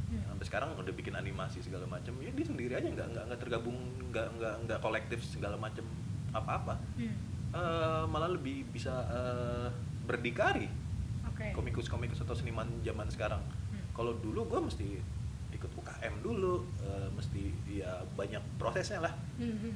[0.06, 0.22] Hmm.
[0.26, 3.76] sampai sekarang udah bikin animasi segala macam ya dia sendiri aja nggak nggak nggak tergabung
[4.08, 5.84] nggak nggak nggak kolektif segala macam
[6.30, 7.14] apa apa Hmm.
[8.06, 9.68] malah lebih bisa eh,
[10.02, 10.70] berdikari
[11.26, 11.50] Oke.
[11.52, 13.84] komikus-komikus atau seniman zaman sekarang Hmm.
[13.92, 14.88] kalau dulu gue mesti
[15.50, 19.74] ikut UKM dulu eh, mesti ya banyak prosesnya lah Hmm, hmm.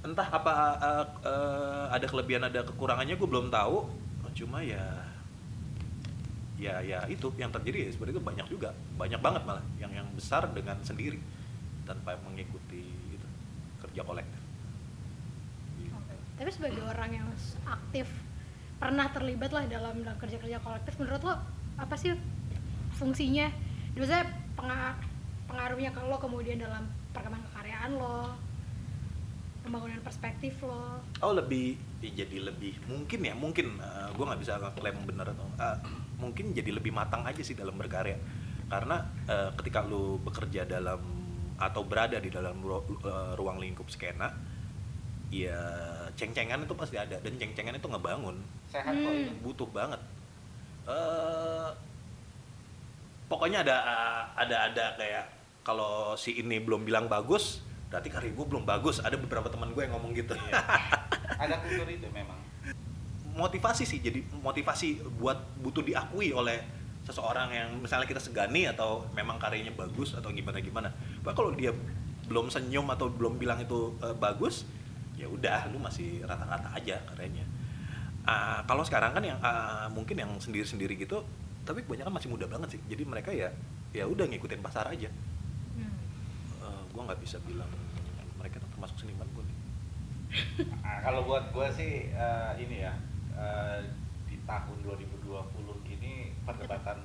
[0.00, 3.88] Entah apa eh, eh, ada kelebihan ada kekurangannya gue belum tahu.
[4.30, 4.80] Cuma ya
[6.60, 8.70] ya ya itu yang terjadi ya seperti itu banyak juga.
[8.96, 11.20] Banyak banget malah yang yang besar dengan sendiri
[11.84, 13.28] tanpa mengikuti itu
[13.82, 14.40] kerja kolektif.
[15.82, 15.92] Gitu.
[16.38, 17.28] Tapi sebagai orang yang
[17.66, 18.06] aktif
[18.80, 21.34] pernah terlibat lah dalam dalam kerja-kerja kolektif, menurut lo
[21.76, 22.16] apa sih
[22.96, 23.52] fungsinya?
[24.56, 24.96] Penga-
[25.50, 28.36] pengaruhnya lo kemudian dalam perkembangan kekaryaan lo,
[29.70, 30.98] pembangunan perspektif lo.
[31.22, 33.78] oh lebih ya jadi lebih mungkin ya mungkin
[34.10, 35.78] gue nggak bisa klaim benar atau eh,
[36.18, 38.18] mungkin jadi lebih matang aja sih dalam berkarya
[38.66, 38.98] karena
[39.30, 40.98] eh, ketika lu bekerja dalam
[41.54, 44.34] atau berada di dalam ru- eh, ruang lingkup skena
[45.30, 45.54] ya
[46.18, 49.38] ceng-cengan itu pasti ada dan ceng-cengan itu ngebangun sehat kok Hmm.
[49.46, 50.02] butuh banget
[50.90, 51.70] eh
[53.30, 53.76] pokoknya ada
[54.34, 55.30] ada ada kayak
[55.62, 59.02] kalau si ini belum bilang bagus berarti karya gue belum bagus.
[59.02, 60.32] Ada beberapa teman gue yang ngomong gitu.
[60.38, 60.62] Iya.
[61.42, 62.38] ada kultur itu memang.
[63.34, 66.62] Motivasi sih jadi motivasi buat butuh diakui oleh
[67.04, 70.88] seseorang yang misalnya kita segani atau memang karyanya bagus atau gimana gimana.
[71.26, 71.74] Bahkan kalau dia
[72.30, 74.62] belum senyum atau belum bilang itu eh, bagus
[75.18, 77.44] ya udah lu masih rata-rata aja karyanya
[78.28, 81.24] Ah, kalau sekarang kan yang ah, mungkin yang sendiri-sendiri gitu
[81.64, 82.80] tapi kebanyakan masih muda banget sih.
[82.88, 83.48] Jadi mereka ya
[83.90, 85.08] ya udah ngikutin pasar aja.
[87.00, 87.72] Gua nggak bisa bilang
[88.36, 89.40] mereka termasuk seniman gue
[90.84, 92.92] Ah, kalau buat gue sih eh, ini ya
[93.32, 93.80] eh,
[94.28, 95.32] di tahun 2020
[95.90, 96.12] ini
[96.44, 97.00] perdebatan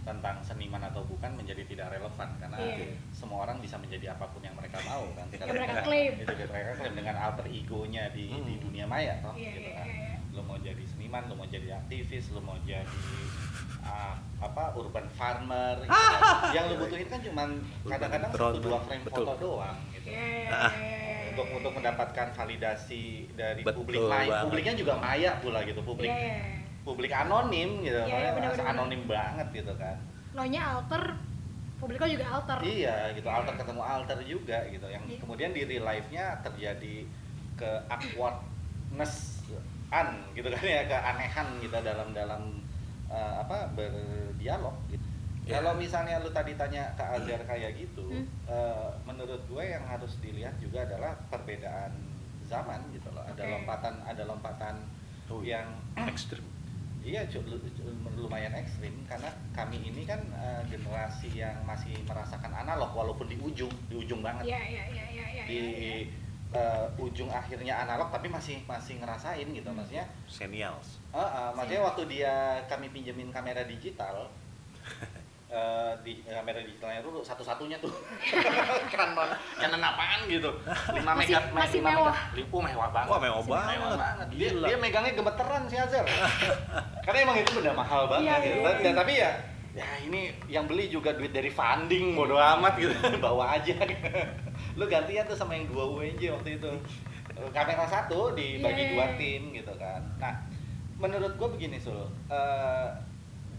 [0.00, 2.94] tentang seniman atau bukan menjadi tidak relevan karena Iya.
[3.10, 6.12] semua orang bisa menjadi apa pun yang mereka mau kan Yang mereka klaim.
[6.14, 8.62] itu mereka klaim dengan alter egonya di, di Hmm.
[8.62, 10.14] dunia maya toh Iya, gitu iya, kan iya.
[10.30, 12.86] lo mau jadi seniman lo mau jadi aktivis lo mau jadi
[13.90, 16.22] ah, apa urban farmer gitu kan.
[16.50, 17.48] yang lu butuhin kan cuman
[17.84, 19.20] kadang-kadang satu dua frame betul.
[19.20, 20.72] foto doang gitu Iya, Ah.
[21.28, 24.42] untuk untuk mendapatkan validasi dari Betul publik lain banget.
[24.42, 26.64] publiknya juga maya pula gitu publik iya.
[26.80, 29.96] publik anonim gitu makanya benar, benar, anonim banget gitu kan
[30.30, 31.02] Lo-nya alter,
[31.76, 32.58] publiknya juga alter.
[32.62, 35.18] iya gitu alter ketemu alter juga gitu yang Iya.
[35.18, 36.96] kemudian di real life-nya terjadi
[37.54, 39.44] ke awkwardness
[39.90, 42.59] an gitu kan ya keanehan gitu dalam dalam
[43.10, 45.02] eh, apa berdialog gitu
[45.40, 45.56] Ya.
[45.58, 48.28] kalau misalnya lu tadi tanya ke Azhar kayak gitu Hmm.
[48.46, 51.90] eh, menurut gue yang harus dilihat juga adalah perbedaan
[52.44, 53.50] zaman gitu loh ada Oke.
[53.50, 54.74] lompatan ada lompatan
[55.26, 55.64] Oh, iya.
[55.64, 55.66] yang
[56.12, 56.44] ekstrim
[57.00, 57.24] Iya,
[58.20, 63.72] lumayan ekstrim karena kami ini kan eh, generasi yang masih merasakan analog walaupun di ujung,
[63.88, 64.44] di ujung banget.
[64.52, 65.44] Iya, iya, iya, iya, iya.
[65.48, 65.60] Di
[66.50, 66.86] iya.
[66.86, 70.04] eh, ujung akhirnya analog tapi masih masih ngerasain gitu maksudnya.
[70.26, 72.34] senials eh, eh, maksudnya waktu dia
[72.66, 74.26] kami pinjemin kamera digital
[75.48, 77.90] eh, di kamera digitalnya dulu satu-satunya tuh
[78.92, 82.10] Canon Canon apaan gitu 5 Masih- mega masih lima mewah.
[82.10, 84.26] mega- Li- oh, mewah banget wah mewah banget mewah banget.
[84.32, 86.06] Dia, dia megangnya gemeteran si Azhar.
[87.04, 88.46] Karena emang itu benda mahal banget Iya, gitu.
[88.52, 88.84] iya, Dan- iya.
[88.84, 89.30] dan tapi ya
[89.70, 92.94] ya ini yang beli juga duit dari funding bodo amat gitu.
[93.24, 93.76] Bawa aja.
[94.74, 96.70] Lu gantian tuh sama yang dua UNJ waktu itu.
[97.54, 99.16] Kamera satu dibagi Iya, dua iya.
[99.16, 100.02] tim gitu kan.
[100.20, 100.34] Nah,
[101.00, 101.96] menurut gua begini Sul.
[102.28, 102.88] Eh,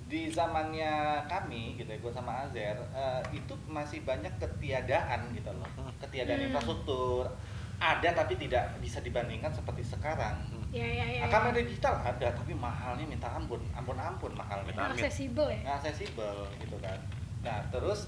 [0.06, 5.64] di zamannya kami gitu ya, gue sama Azer eh, itu masih banyak ketiadaan gitu loh
[6.04, 6.48] ketiadaan Hmm.
[6.52, 7.32] infrastruktur
[7.80, 10.36] ada tapi tidak bisa dibandingkan seperti sekarang
[10.72, 11.22] Iya, iya, iya.
[11.22, 15.04] Nah, kamera digital ada tapi mahalnya minta ampun ampun ampun mahalnya Minta Nggak Amit.
[15.04, 15.60] Accessible ya.
[15.62, 17.00] nggak aksesibel gitu kan
[17.42, 18.00] nah terus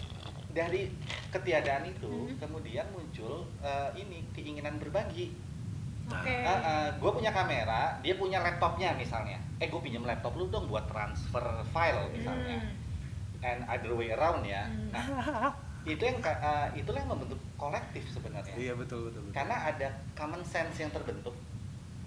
[0.49, 0.93] dari
[1.27, 2.37] ketiadaan itu Mhm.
[2.37, 5.33] kemudian muncul eh, ini keinginan berbagi
[6.05, 6.35] Oke.
[6.93, 11.41] gue punya kamera dia punya laptopnya misalnya eh gue pinjam laptop lu dong buat transfer
[11.67, 13.41] file misalnya Hmm.
[13.41, 14.87] and other way around ya Hmm.
[14.89, 15.03] nah
[15.83, 19.33] itu yang eh, itulah yang membentuk kolektif sebenarnya iya betul betul, betul.
[19.33, 21.33] karena ada common sense yang terbentuk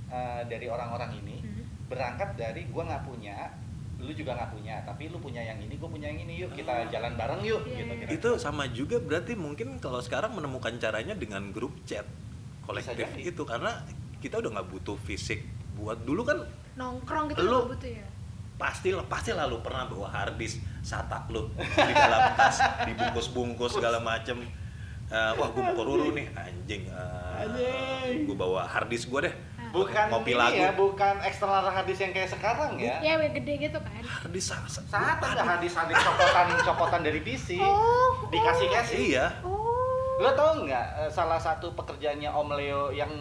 [0.09, 1.62] eh, dari orang-orang ini Hmm.
[1.87, 3.37] berangkat dari gua nggak punya
[3.97, 6.85] lu juga nggak punya tapi lu punya yang ini gue punya yang ini yuk kita
[6.87, 7.97] jalan bareng yuk Iya, gitu iya.
[7.97, 8.11] kira-kira.
[8.12, 12.05] itu sama juga berarti mungkin kalau sekarang menemukan caranya dengan grup chat
[12.62, 13.73] kolektif itu karena
[14.19, 18.07] kita udah nggak butuh fisik buat dulu kan Nongkrong gitu Lu- nggak butuh ya.
[18.57, 23.97] pasti lah pasti lah lu pernah bawa harddisk SATA lu di dalam tas dibungkus-bungkus segala
[23.99, 24.45] macem
[25.07, 28.27] Eh, wah gue mau nih anjing Eh, Anjing.
[28.27, 29.35] gue bawa harddisk gue deh
[29.78, 33.54] bukan ngopi ini lagu ya bukan eksternal hadis yang kayak sekarang ya Ya, yang gede
[33.60, 34.00] gitu kan.
[34.38, 38.16] sa- saat ada hadis-hadis copotan copotan dari PC Oh.
[38.26, 39.54] dikasih kasih iya Oh.
[40.16, 43.12] lo tau nggak eh, salah satu pekerjaannya Om Leo yang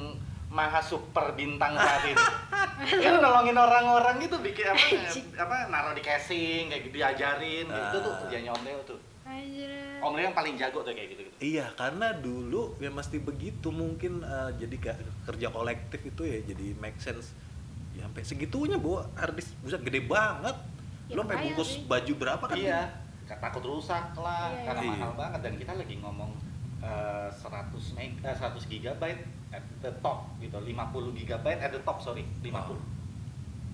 [0.48, 2.16] maha super bintang saat ini
[3.02, 4.88] dia nolongin orang-orang gitu bikin apa
[5.38, 7.76] apa naruh di casing kayak gitu diajarin gitu.
[7.82, 8.18] itu tuh Ah.
[8.22, 9.70] kerjanya Om Leo tuh Anjir.
[10.00, 13.74] Om Leo yang paling jago tuh kayak gitu gitu Iya, karena dulu ya mesti begitu
[13.74, 17.34] mungkin eh, jadi kayak kerja kolektif itu ya jadi make sense.
[17.98, 20.54] Ya sampai segitunya bawa harddisk buset gede banget.
[21.10, 21.86] Ya, Lo sampai bungkus sih.
[21.86, 22.58] baju berapa kan?
[22.58, 22.82] iya
[23.26, 24.92] takut rusak lah Iya, karena iya.
[25.02, 26.32] mahal banget dan kita lagi ngomong
[26.78, 30.70] eh, 100 meg eh, 100 gigabyte at the top gitu 50
[31.18, 32.78] gigabyte at the top sorry 50 Oh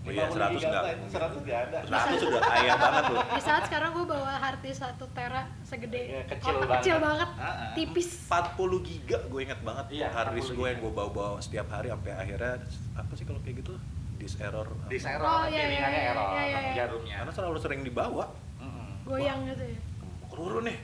[0.03, 1.13] iya, 50 100 nggak gigabyte, mungkin.
[1.13, 3.23] 100 nggak ada 100 sudah kaya banget loh.
[3.27, 6.81] Di saat sekarang gue bawa hard disk 1 tera segede Iya, kecil kotak banget.
[6.81, 7.71] kecil banget, Ah, ah.
[7.71, 8.09] tipis.
[8.25, 12.11] 40 giga gue inget banget Iya, harddisk 40 gue yang gue bawa-bawa setiap hari sampai
[12.13, 12.53] akhirnya
[12.93, 13.73] apa sih kalau kayak gitu?
[14.17, 14.67] Disk error.
[14.67, 14.85] apa?
[14.85, 16.71] di error Oh, iya, iya, iya, error iya, iya.
[16.75, 18.25] jarumnya Karena selalu sering dibawa.
[18.57, 19.01] Mm-mm.
[19.03, 19.77] Goyang gitu ya.
[20.21, 20.77] Mau ke Ruru nih.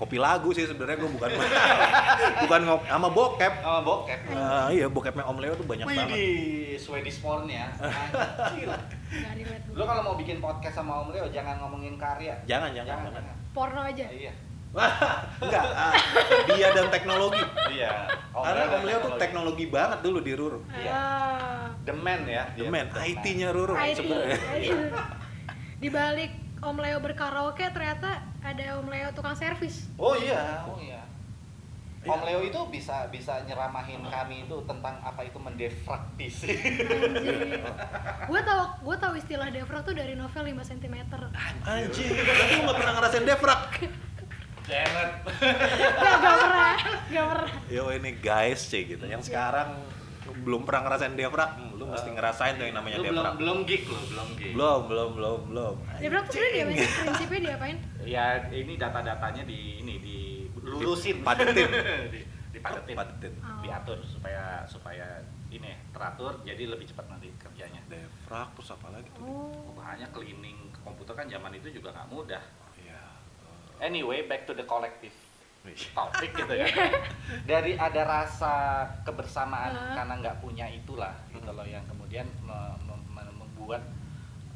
[0.00, 1.28] Kopi lagu sih sebenarnya gue bukan
[2.42, 3.52] bukan ngop sama bokep.
[3.60, 6.08] sama bokep Ah, iya bokepnya Om Leo tuh banyak Wih banget.
[6.10, 6.26] di
[6.74, 7.68] Swedish porn ya
[9.70, 13.22] Lo kalau mau bikin podcast sama Om Leo jangan ngomongin karya Jangan, jangan, jangan.
[13.50, 14.06] Porno aja.
[14.06, 14.32] Iya
[15.42, 15.90] Enggak, ah,
[16.46, 17.42] dia dan teknologi.
[17.68, 20.62] Iya Karena dan Om Leo tuh teknologi banget dulu di Ruru.
[20.70, 20.90] Iya.
[20.90, 21.66] Ah.
[21.82, 23.10] The man ya The man, The man.
[23.12, 23.98] IT-nya Ruru IT.
[23.98, 24.38] sebenarnya.
[25.76, 29.86] Di balik Om Leo berkaraoke ternyata ada Om Leo tukang servis.
[30.00, 31.00] Oh iya, oh iya
[32.00, 32.16] Iya.
[32.16, 36.56] Om Leo itu bisa bisa nyeramahin kami itu tentang apa itu mendefraktisi.
[36.56, 37.60] Anjir.
[38.24, 40.96] gue tau gue tau istilah defrag tuh dari novel 5 cm.
[41.68, 43.62] Anjing, berarti lu gak pernah ngerasain defrag.
[44.64, 45.10] Janet.
[46.00, 46.76] Gak, gak pernah,
[47.12, 47.50] gak pernah.
[47.68, 49.04] Yo ini guys sih gitu.
[49.04, 49.76] Yang sekarang
[50.40, 53.36] belum pernah ngerasain defrag, hmm, lu mesti ngerasain tuh yang namanya Lu belum defrag.
[53.36, 54.52] belum gig lo, belum gig.
[54.52, 55.74] Belum, belum, belum, belum.
[55.96, 57.76] Defrag tuh sebenarnya dia prinsipnya diapain?
[58.02, 61.68] Ya ini data-datanya di ini dilurusin, Dipadetin.
[62.10, 62.20] di,
[62.50, 63.32] dipadetin, Padetin.
[63.38, 63.60] Oh.
[63.60, 65.06] diatur supaya supaya
[65.48, 69.22] ini teratur jadi lebih cepat nanti kerjanya Defrag terus apa lagi tuh?
[69.22, 69.74] Oh.
[69.74, 72.42] makanya cleaning komputer kan zaman itu juga nggak mudah
[72.76, 73.00] Iya.
[73.80, 75.29] anyway back to the collective eh,
[75.68, 76.66] topik gitu ya.
[77.50, 78.54] Dari ada rasa
[79.04, 79.94] kebersamaan Heeh.
[79.94, 83.84] karena nggak punya itulah gitu loh yang kemudian me- me- me- membuat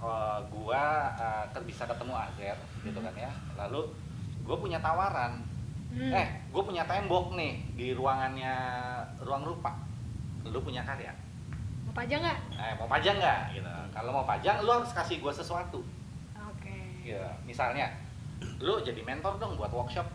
[0.01, 3.31] uh, gua uh, ter- bisa ketemu Azer gitu kan ya.
[3.57, 3.85] Lalu
[4.45, 5.41] gue punya tawaran.
[5.95, 6.11] Hmm.
[6.11, 8.55] eh gue punya tembok nih di ruangannya
[9.23, 9.79] ruang rupa.
[10.43, 11.15] Lu punya karya?
[11.87, 12.41] Mau pajang nggak?
[12.59, 13.41] eh mau pajang nggak?
[13.55, 13.75] Gitu.
[13.95, 15.81] Kalau mau pajang lu harus kasih gue sesuatu.
[16.35, 16.75] Oke.
[17.05, 17.93] gitu misalnya
[18.59, 20.09] lu jadi mentor dong buat workshop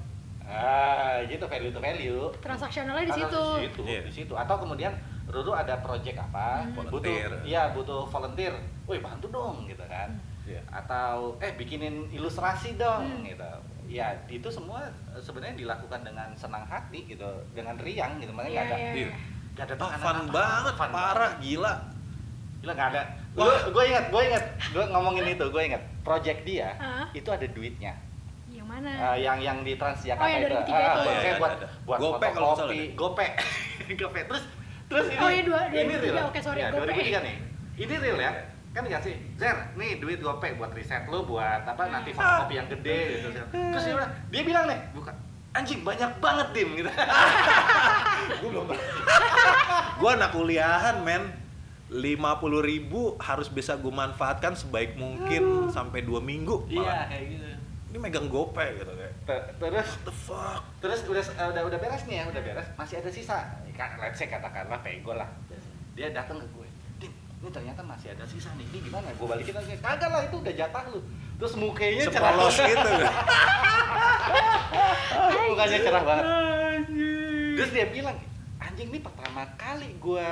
[0.51, 3.43] ah gitu value to value Transaksionalnya di situ.
[3.55, 4.01] di situ, Iya.
[4.01, 4.33] di situ.
[4.33, 4.91] Atau kemudian
[5.25, 6.89] Ruru ada project apa, Hmm.
[6.89, 7.13] butuh
[7.45, 8.49] iya butuh volunteer.
[8.83, 10.09] Woi, bantu dong gitu kan.
[10.41, 10.57] Iya.
[10.67, 13.23] Atau eh bikinin ilustrasi dong Hmm.
[13.23, 13.45] gitu.
[13.85, 18.29] Ya, itu semua sebenarnya dilakukan dengan senang hati gitu, dengan riang gitu.
[18.29, 19.09] Makanya nggak ada iya, Iya.
[19.53, 20.33] nggak ada tekanan fun apa-apa.
[20.33, 21.33] banget, Fun parah, banget.
[21.41, 21.73] gila.
[22.59, 23.01] Gila nggak ada.
[23.37, 23.59] Wah.
[23.69, 25.81] Gue ingat, gue ingat, gue ngomongin itu, gue ingat.
[26.01, 27.05] Project dia Hah?
[27.13, 27.93] itu ada duitnya.
[28.79, 29.11] Yang mana?
[29.11, 30.55] Eh, yang yang di Transjakarta Oh, yang itu.
[30.55, 30.71] 2003 itu.
[30.71, 31.53] Ah, Iya, kayak ada, buat
[31.83, 32.87] buat Gopay kalau deh.
[32.95, 33.27] gopay.
[34.01, 34.21] gopay.
[34.25, 34.43] Terus
[34.87, 36.25] terus ini Oh, iya, dua- ini 2003, real.
[36.25, 36.87] oke, sorry, Ya, Gopay.
[36.89, 37.35] 2003 nih.
[37.77, 38.31] Ini real ya.
[38.69, 42.99] Kan dikasih, Zer, nih duit gopay buat riset lu buat apa nanti fotokopi yang gede
[43.19, 43.27] gitu.
[43.51, 45.15] Terus dia bilang, dia bilang nih, bukan
[45.51, 46.85] anjing banyak banget tim gitu.
[48.39, 48.69] Gue belum.
[49.99, 51.33] gue anak kuliahan, men.
[51.89, 52.21] 50.000
[52.61, 56.69] ribu harus bisa gue manfaatkan sebaik mungkin sampai dua minggu.
[56.69, 57.49] Iya, kayak gitu.
[57.89, 59.13] Ini megang gopay gitu kayak.
[59.25, 59.89] Ter- Terus?
[59.89, 60.61] What the fuck?
[60.77, 62.67] terus udah eh, udah udah beres nih ya udah beres.
[62.77, 63.37] Masih ada sisa.
[63.73, 65.25] Kan let's say katakanlah pego lah.
[65.97, 66.69] Dia datang ke gue.
[67.01, 68.65] Dim, ini ternyata masih ada sisa nih.
[68.69, 69.09] Ini gimana?
[69.17, 71.01] Gue balikin aja kagak lah itu udah jatah lu.
[71.41, 72.31] Terus mukanya cerah.
[72.37, 72.89] Sepolos gitu.
[75.49, 76.25] mukanya cerah banget.
[77.57, 78.17] Terus dia bilang
[78.61, 80.27] anjing ini pertama kali gue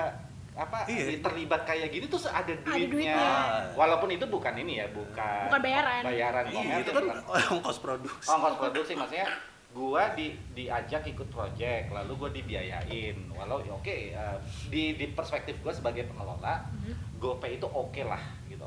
[0.57, 1.21] apa Iya.
[1.21, 2.89] terlibat kayak gini tuh ada duitnya.
[2.89, 3.29] duitnya.
[3.73, 6.01] walaupun itu bukan ini ya bukan Bukan bayaran.
[6.01, 8.25] bayaran Iya, itu kan bukan ongkos produksi.
[8.27, 9.29] ongkos produksi maksudnya
[9.69, 14.37] gua di diajak ikut project lalu gua dibiayain walau ya oke eh,
[14.67, 16.93] di di perspektif gua sebagai pengelola Mhm.
[17.17, 18.65] GoPay itu oke lah gitu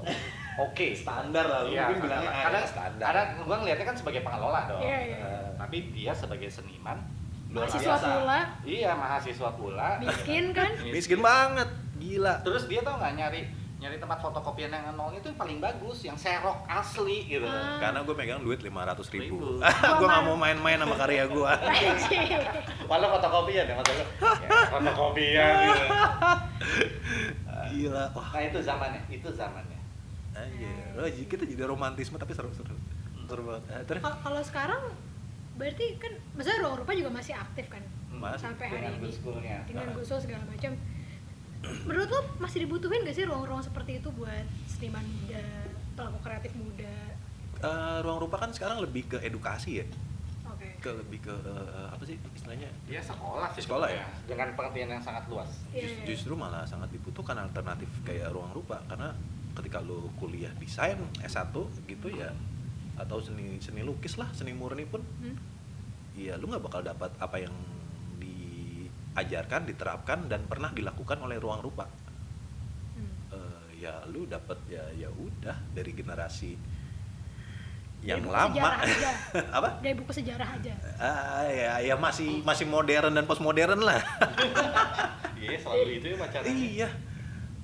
[0.56, 3.06] oke Standar lah, lu Iya, mungkin bilangnya karena, karena, standar.
[3.08, 5.18] karena gua ngeliatnya kan sebagai pengelola dong Iya, iya.
[5.18, 7.02] Eh, tapi dia sebagai seniman
[7.50, 8.08] Luar Mahasiswa biasa.
[8.14, 10.70] pula, iya mahasiswa pula miskin kan?
[10.86, 12.38] Miskin banget, gila.
[12.40, 13.42] terus dia tau nggak nyari
[13.76, 17.80] nyari tempat fotokopian yang nol itu yang paling bagus yang serok asli gitu Ah.
[17.80, 18.68] Karena gue megang duit 500
[19.10, 19.40] ribu.
[19.40, 19.46] Ribu.
[19.98, 21.52] gue gak mau main-main sama karya gue.
[22.92, 25.84] Walau fotokopian ya maksudnya ya, fotokopian gitu
[27.70, 28.28] Gila, wah.
[28.30, 29.78] nah itu zamannya itu zamannya
[30.30, 32.72] Anjir, oh, kita jadi romantisme tapi seru-seru.
[33.26, 33.62] Seru banget.
[33.68, 33.98] Eh, terus?
[34.00, 34.82] Kal- Kalau sekarang
[35.60, 38.40] berarti kan maksudnya ruang rupa juga masih aktif kan Masih.
[38.42, 39.12] sampai hari dengan ini
[39.66, 39.94] dengan Nah.
[39.94, 40.72] gusul segala macam
[41.84, 45.44] menurut lo masih dibutuhin gak sih ruang-ruang seperti itu buat seniman muda
[45.92, 46.94] pelaku kreatif muda
[47.60, 49.86] Eh, ruang rupa kan sekarang lebih ke edukasi ya,
[50.42, 52.72] oke ke lebih ke eh, apa sih istilahnya?
[52.88, 54.00] dia sekolah sih Sekolah ya?
[54.24, 56.04] dengan pengertian yang sangat luas Iya, Jus- iya.
[56.08, 59.12] Justru malah sangat dibutuhkan alternatif kayak ruang rupa karena
[59.52, 61.52] ketika lo kuliah desain S1
[61.84, 62.32] gitu ya
[62.96, 65.36] atau seni seni lukis lah, seni murni pun Hmm?
[66.20, 67.54] Iya, lu nggak bakal dapat apa yang
[68.20, 71.88] diajarkan, diterapkan dan pernah dilakukan oleh ruang rupa.
[72.92, 73.08] Hmm.
[73.32, 76.52] Eh, ya lu dapat ya ya udah dari generasi
[78.00, 78.52] Dari yang buku lama.
[78.52, 79.10] sejarah aja.
[79.56, 79.68] apa?
[79.80, 84.00] dari buku sejarah aja Ah, ya ya masih masih modern dan postmodern lah.
[85.40, 86.88] iya selalu itu ya pacaran iya.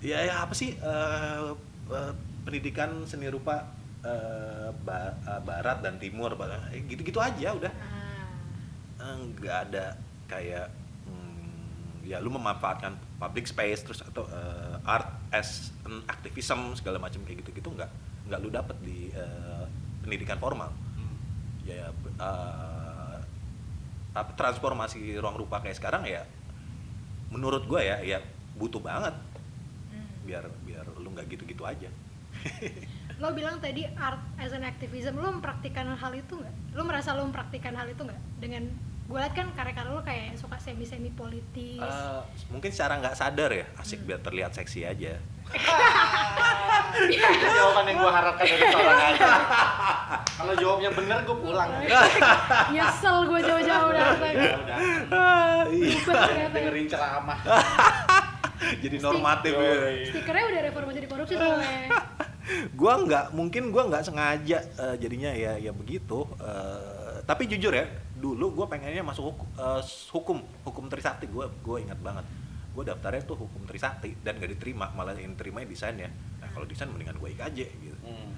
[0.00, 1.48] Ya ya apa sih eh,
[1.88, 2.12] eh,
[2.44, 3.68] pendidikan seni rupa
[4.00, 6.32] eh, ba- eh, barat dan timur
[6.72, 7.72] eh, gitu-gitu aja udah.
[7.72, 8.04] ah.
[9.14, 9.94] Nggak ada
[10.26, 10.66] kayak
[11.07, 17.22] hmm, ya lu memanfaatkan public space terus atau uh, art as an activism segala macam
[17.22, 17.90] kayak gitu-gitu nggak
[18.26, 19.64] nggak lu dapet di uh,
[20.02, 21.16] pendidikan formal Hmm.
[21.62, 23.18] ya uh,
[24.11, 26.24] tapi transformasi ruang rupa kayak sekarang ya
[27.28, 28.18] menurut gua ya ya
[28.57, 29.12] butuh banget
[29.92, 30.09] Hmm.
[30.26, 31.88] biar biar lu nggak gitu-gitu aja
[33.20, 37.24] lo bilang tadi art as an activism lo mempraktikkan hal itu nggak lo merasa lo
[37.24, 38.68] mempraktikkan hal itu nggak dengan
[39.07, 41.78] gue liat kan karya-karya lo kayak suka semi semi politis.
[41.78, 45.14] Uh, mungkin secara nggak sadar ya asik biar terlihat seksi aja.
[47.07, 49.26] Itu jawaban yang gue harapkan dari seorang aja.
[50.26, 51.70] Kalau jawabnya bener gue pulang.
[52.74, 54.34] Nyesel gue jauh-jauh datang.
[54.34, 54.78] ya udah.
[55.70, 56.48] Iya.
[56.50, 57.38] Dengerin ceramah.
[58.82, 59.72] Jadi normatif ya.
[60.11, 61.92] stikernya udah reformasi di korupsi soalnya.
[62.72, 66.24] Gua nggak mungkin gua nggak sengaja eh, jadinya ya ya begitu.
[66.40, 66.95] Eh,
[67.27, 67.85] tapi jujur ya
[68.16, 69.83] dulu gua pengennya masuk hukum, eh,
[70.14, 71.27] hukum hukum Trisakti.
[71.27, 72.24] Gua gua ingat banget.
[72.77, 76.12] Gue daftarnya tuh hukum Trisakti dan gak diterima malah yang diterima desain ya.
[76.45, 77.99] Nah kalau desain mendingan gue IKJ gitu.
[78.05, 78.29] Hmm.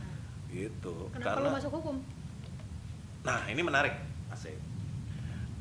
[0.47, 1.11] gitu.
[1.11, 1.99] Kenapa lu masuk hukum?
[3.26, 3.93] nah ini menarik
[4.30, 4.55] asik.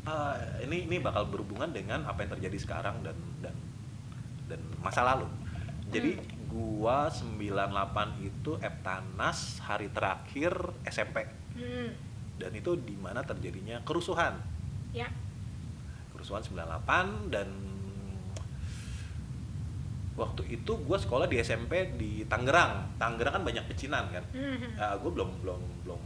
[0.08, 3.56] Eh, ini ini bakal berhubungan dengan apa yang terjadi sekarang dan dan
[4.48, 5.28] dan masa lalu.
[5.90, 6.16] Jadi
[6.48, 10.54] gua 98 itu Eptanas hari terakhir
[10.88, 11.90] SMP Hmm.
[12.38, 14.38] Dan itu di mana terjadinya kerusuhan.
[14.96, 15.10] Ya.
[16.16, 17.46] kerusuhan 98 dan
[20.18, 22.98] waktu itu gue sekolah di SMP di Tangerang.
[22.98, 24.26] Tangerang kan banyak pecinan kan.
[24.34, 24.74] Hmm.
[24.74, 26.02] ya gue belum belum belum.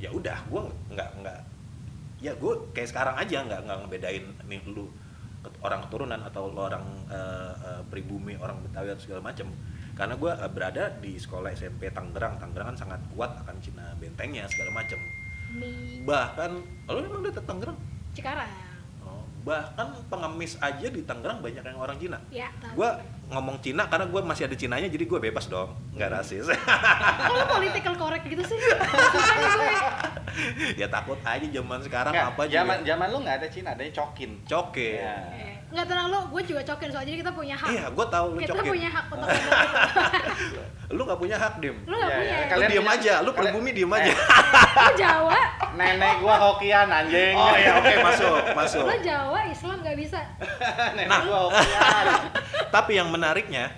[0.00, 0.62] Ya udah gue
[0.96, 1.40] nggak nggak.
[2.24, 4.88] Ya gue kayak sekarang aja nggak nggak ngebedain nih lu
[5.60, 9.52] orang keturunan atau lu orang eh, eh, pribumi orang Betawi atau segala macem
[9.94, 12.36] karena gue eh, berada di sekolah SMP Tangerang.
[12.36, 14.98] Tangerang kan sangat kuat akan Cina bentengnya segala macem.
[15.54, 17.78] Di bahkan lo emang udah ke Tangerang?
[18.10, 18.50] Cikarang.
[19.00, 22.18] Oh, bahkan pengemis aja di Tangerang banyak yang orang Cina.
[22.28, 22.90] Ya, gue
[23.30, 25.70] ngomong Cina karena gue masih ada Cinanya jadi gue bebas dong.
[25.94, 26.50] Nggak rasis.
[26.50, 28.58] Kok lu political correct gitu sih?
[30.74, 32.86] Ya takut aja zaman sekarang Nggak, apa zaman juga.
[32.90, 34.30] zaman lu nggak ada Cina, adanya cokin.
[34.42, 35.53] coke Ya.
[35.74, 37.66] Eh, Nggak tenang lu, gue juga cokin soalnya jadi kita punya hak.
[37.68, 39.26] iya gue tahu lu kita punya hak untuk
[40.94, 42.22] lu nggak punya hak dim Lu nggak Iya, punya.
[42.22, 42.30] iya.
[42.30, 42.38] ya?
[42.38, 43.96] lu Kalian diem aja lu kalian- pribumi diem Eh.
[43.96, 45.40] aja Lu Jawa,
[45.78, 47.34] Nenek gua Hokian anjing.
[47.34, 50.20] oh ya oke masuk masuk lu Jawa, Islam nggak bisa.
[50.94, 51.20] Nenek Nah.
[51.24, 52.06] gua Hokian.
[52.70, 53.74] tapi yang menariknya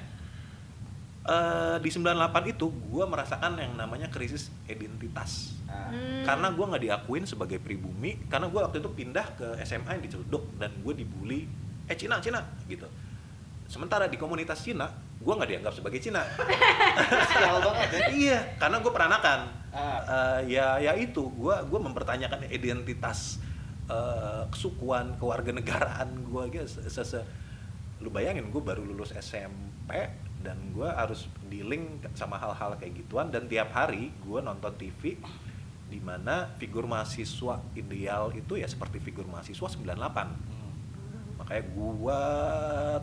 [1.25, 2.13] eh, di 98
[2.51, 6.23] itu gue merasakan yang namanya krisis identitas Hmm.
[6.25, 10.09] karena gue nggak diakuin sebagai pribumi karena gue waktu itu pindah ke SMA yang di
[10.09, 11.51] Ciledug dan gue dibully
[11.87, 12.87] eh Cina Cina gitu
[13.67, 16.23] sementara di komunitas Cina gue nggak dianggap sebagai Cina
[17.33, 18.01] Sial banget ya.
[18.13, 19.41] iya karena gue peranakan
[19.77, 20.41] Ah.
[20.41, 23.37] Eh, ya ya itu gue gue mempertanyakan identitas
[23.93, 26.65] eh, kesukuan kewarganegaraan gue gitu
[28.01, 29.93] lu bayangin gue baru lulus SMP
[30.41, 35.21] dan gue harus dealing sama hal-hal kayak gituan dan tiap hari gue nonton TV
[35.93, 40.56] di mana figur mahasiswa ideal itu ya seperti figur mahasiswa 98 Hmm.
[41.47, 42.19] Makanya gua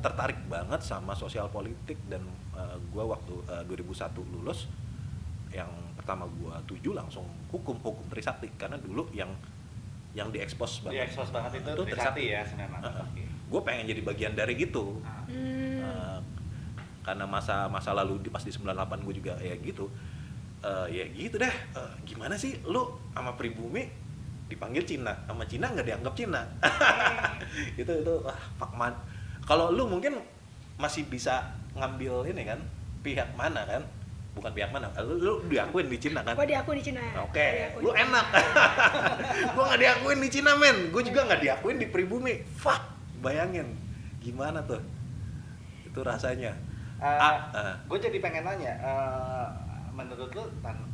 [0.03, 2.19] tertarik banget sama sosial politik dan
[2.51, 4.67] uh, gua waktu uh, 2001 lulus
[5.49, 9.31] yang pertama gua tuju langsung hukum hukum Trisakti karena dulu yang
[10.11, 13.01] yang diekspos Di expose banget itu, Trisakti ya sebenarnya.
[13.01, 13.23] Oke.
[13.23, 15.23] gue pengen jadi bagian dari itu Ah.
[15.25, 15.79] Hmm.
[15.81, 16.19] Uh,
[17.01, 19.87] karena masa masa lalu di pas di 98 gue juga ya gitu
[20.63, 23.83] Eh, ya gitu deh Eh, gimana sih lu sama pribumi
[24.45, 26.41] dipanggil Cina sama Cina nggak dianggap Cina
[27.81, 28.93] itu itu wah fuck man
[29.43, 30.19] kalau lu mungkin
[30.75, 31.41] masih bisa
[31.73, 32.59] ngambil ini kan
[33.01, 33.81] pihak mana kan
[34.33, 37.01] bukan pihak mana lu, lu diakuin di Cina kan Gue diakui di Cina.
[37.21, 38.25] Oke, Gua diakui lu enak.
[39.53, 40.89] gua nggak diakuin di Cina, men.
[40.89, 42.41] Gue juga nggak diakuin di pribumi.
[42.57, 42.81] Fuck,
[43.21, 43.77] bayangin
[44.25, 44.81] gimana tuh?
[45.85, 46.49] Itu rasanya.
[46.97, 47.75] Eh, Ah, ah.
[47.85, 49.45] gue jadi pengen nanya, eh,
[49.93, 50.89] menurut lu tan-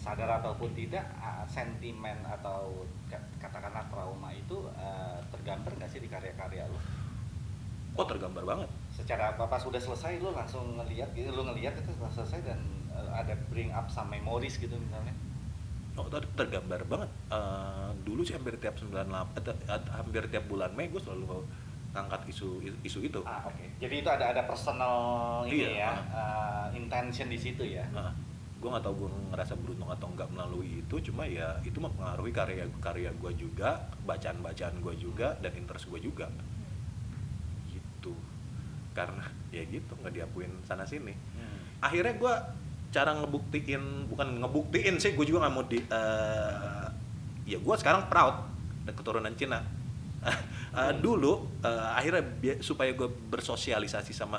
[0.00, 1.04] sadar ataupun tidak
[1.44, 6.78] sentimen atau ka- katakanlah trauma itu eh, tergambar nggak sih di karya-karya lu?
[7.98, 8.68] Oh, tergambar banget.
[8.88, 12.60] Secara apa pas sudah selesai lu langsung ngelihat gitu, lu ngelihat itu setelah selesai dan
[12.96, 15.12] eh, ada bring up some memories gitu misalnya.
[15.98, 17.10] Oh, ter- tergambar banget.
[17.28, 19.04] Eh, dulu sih hampir tiap 98
[19.36, 21.44] eh, te- eh, hampir tiap bulan Mei gue selalu
[21.92, 23.20] angkat isu isu itu.
[23.26, 23.66] Ah oke.
[23.76, 24.96] Jadi itu ada ada personal
[25.44, 27.82] ini Iya, ya, eh, intention di situ ya.
[27.90, 28.14] Nah,
[28.60, 32.68] gue nggak tahu gue ngerasa beruntung atau nggak melalui itu cuma ya itu mempengaruhi karya
[32.76, 36.28] karya gue juga bacaan bacaan gue juga dan interest gue juga.
[37.72, 38.12] Gitu.
[38.92, 39.24] Karena
[39.56, 41.16] ya gitu nggak diakuin sana sini.
[41.16, 41.58] Hmm.
[41.80, 42.34] akhirnya gue
[42.92, 46.86] cara ngebuktiin bukan ngebuktiin sih gue juga nggak mau di eh,
[47.48, 48.36] ya gue sekarang proud
[48.84, 49.60] dan keturunan Cina.
[50.70, 52.22] Eh, dulu eh, akhirnya
[52.62, 54.38] supaya gue bersosialisasi sama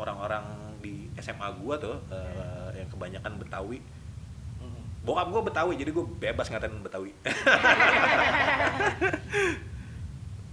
[0.00, 3.78] orang-orang di SMA gue tuh eh, yang kebanyakan Betawi
[4.56, 4.82] Hmm.
[5.02, 7.10] bokap gue Betawi jadi gue bebas ngatain Betawi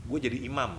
[0.04, 0.72] gue jadi imam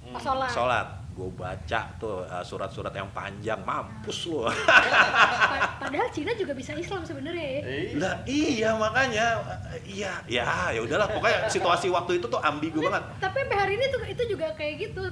[0.00, 0.16] Hmm.
[0.16, 0.48] Sholat.
[0.48, 6.72] sholat gue baca tuh eh, surat-surat yang panjang mampus lu Pa- Padahal Cina juga bisa
[6.72, 7.60] Islam sebenarnya ya.
[7.60, 9.36] Eh, lah iya makanya
[9.84, 13.84] iya ya ya udahlah pokoknya situasi waktu itu tuh ambigu banget Tapi sampai hari ini
[13.90, 15.02] tuh itu juga kayak gitu.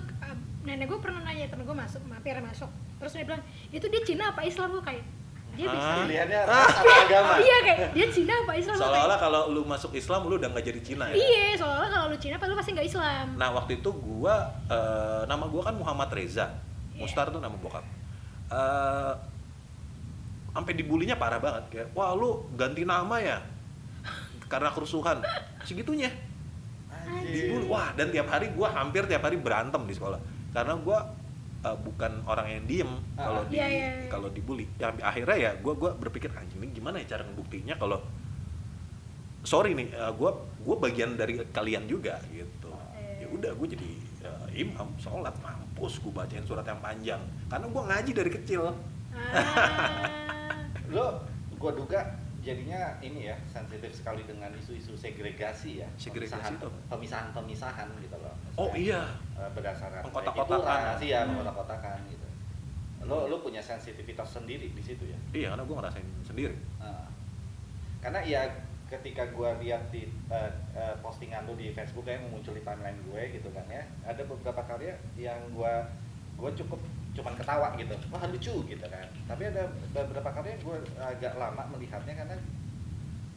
[0.67, 2.67] Ah, Nenek gue pernah nanya temen gue masuk, mampir masuk.
[2.99, 5.05] Terus dia bilang, itu dia Cina apa Islam gue kayak
[5.55, 5.79] dia bisa.
[5.79, 6.03] Ah.
[6.03, 7.33] Pilihannya ras atau agama.
[7.39, 10.67] Iya kayak dia Cina apa Islam gue seolah-olah kalau lu masuk Islam lu udah nggak
[10.67, 13.27] jadi Cina ya Iya, soalnya kalau lu Cina lu pasti nggak Islam.
[13.39, 14.35] nah waktu itu gua
[14.67, 16.51] eh, nama gua kan Muhammad Reza
[16.93, 17.01] Iya.
[17.01, 17.87] Mustar tuh nama bokap
[18.47, 19.13] Eh,
[20.51, 23.39] sampai dibulinya parah banget kayak wah lu ganti nama ya
[24.47, 25.19] karena kerusuhan
[25.69, 26.09] segitunya
[27.23, 30.17] dibully wah dan tiap hari gue hampir tiap hari berantem di sekolah
[30.57, 30.99] karena gue
[31.63, 33.29] uh, bukan orang yang diem Ah.
[33.29, 34.09] kalau di Iya, iya, iya.
[34.09, 38.01] kalau dibully ya akhirnya ya gue gua berpikir anjing ini gimana ya cara ngebuktinya kalau
[39.45, 40.31] sorry nih gue
[40.65, 42.73] gue bagian dari kalian juga gitu
[43.21, 43.91] ya udah gue jadi
[44.25, 48.75] uh, imam sholat mampus gue bacain surat yang panjang karena gue ngaji dari kecil Ah.
[50.95, 51.25] lo
[51.57, 52.01] gua duga
[52.47, 55.89] jadinya ini ya sensitif sekali dengan isu-isu segregasi ya.
[55.99, 56.71] Segregasi itu?
[56.71, 56.95] apa?
[56.95, 58.31] pemisahan pemisahan gitu loh.
[58.55, 59.03] Oh Maksudnya, iya.
[59.43, 60.79] eh, berdasarkan Pengkotak-kotakan.
[60.95, 61.35] ras, iya Hmm.
[61.35, 62.27] mengkotak-kotakan gitu.
[63.11, 65.19] Lo lo punya sensitivitas sendiri di situ ya?
[65.35, 66.55] Iya karena gue ngerasain sendiri.
[66.79, 67.11] Nah,
[67.99, 68.43] karena ya
[68.87, 73.23] ketika gua lihat di eh, eh, postingan lu di Facebook yang muncul di timeline gue
[73.35, 75.83] gitu kan ya ada beberapa karya yang gua
[76.39, 76.79] gua cukup
[77.17, 81.63] cuman ketawa gitu wah lucu gitu kan tapi ada beberapa karya yang gue agak lama
[81.67, 82.37] melihatnya karena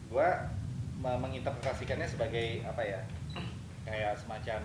[0.05, 0.30] gua
[0.97, 2.99] me- menginterpretasikannya sebagai apa ya
[3.84, 4.59] kayak semacam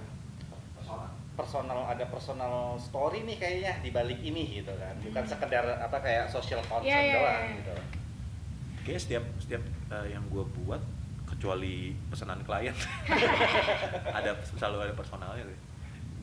[1.34, 5.30] personal ada personal story nih kayaknya di balik ini gitu kan bukan Hmm.
[5.30, 7.56] sekedar apa kayak social concern Iya, iya, doang iya.
[7.56, 7.72] gitu
[8.84, 10.82] Kayaknya setiap setiap uh, yang gue buat
[11.24, 12.76] kecuali pesanan klien
[14.18, 15.58] ada selalu ada personalnya sih.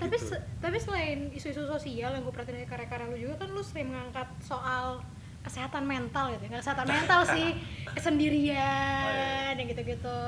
[0.02, 0.28] Tapi Gitu.
[0.28, 3.88] se- tapi selain isu-isu sosial yang gue perhatiin dari karya-karya lu juga kan lu sering
[3.88, 4.98] mengangkat soal
[5.42, 7.48] kesehatan mental gitu ya nggak kesehatan mental sih
[7.96, 10.20] kesendirian yang gitu-gitu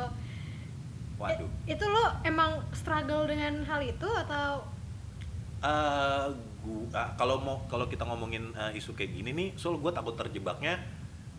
[1.15, 1.47] Waduh.
[1.63, 4.69] I- itu lo emang struggle dengan hal itu atau
[5.63, 6.27] Eh,
[6.59, 10.75] gua kalau mau kalau kita ngomongin eh, isu kayak gini nih, soal gue takut terjebaknya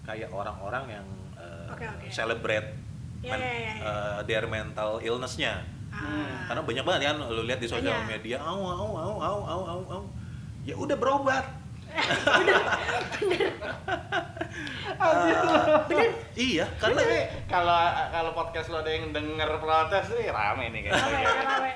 [0.03, 1.07] kayak orang-orang yang
[1.37, 2.09] eh, Oke, oke.
[2.09, 2.73] celebrate
[3.21, 3.75] Ya, men- ya, ya, ya.
[3.85, 5.61] eh, their mental illness-nya.
[6.03, 8.11] Ah, Karena banyak banget kan lu lihat di sosial Banyak.
[8.11, 10.03] media, au au au au au au au.
[10.65, 11.45] Ya udah berobat.
[11.95, 12.63] bener
[16.35, 17.03] Iya, karena
[17.47, 17.79] kalau
[18.11, 21.47] kalau podcast lo ada yang denger protes nih rame nih rame kayaknya.
[21.47, 21.71] rame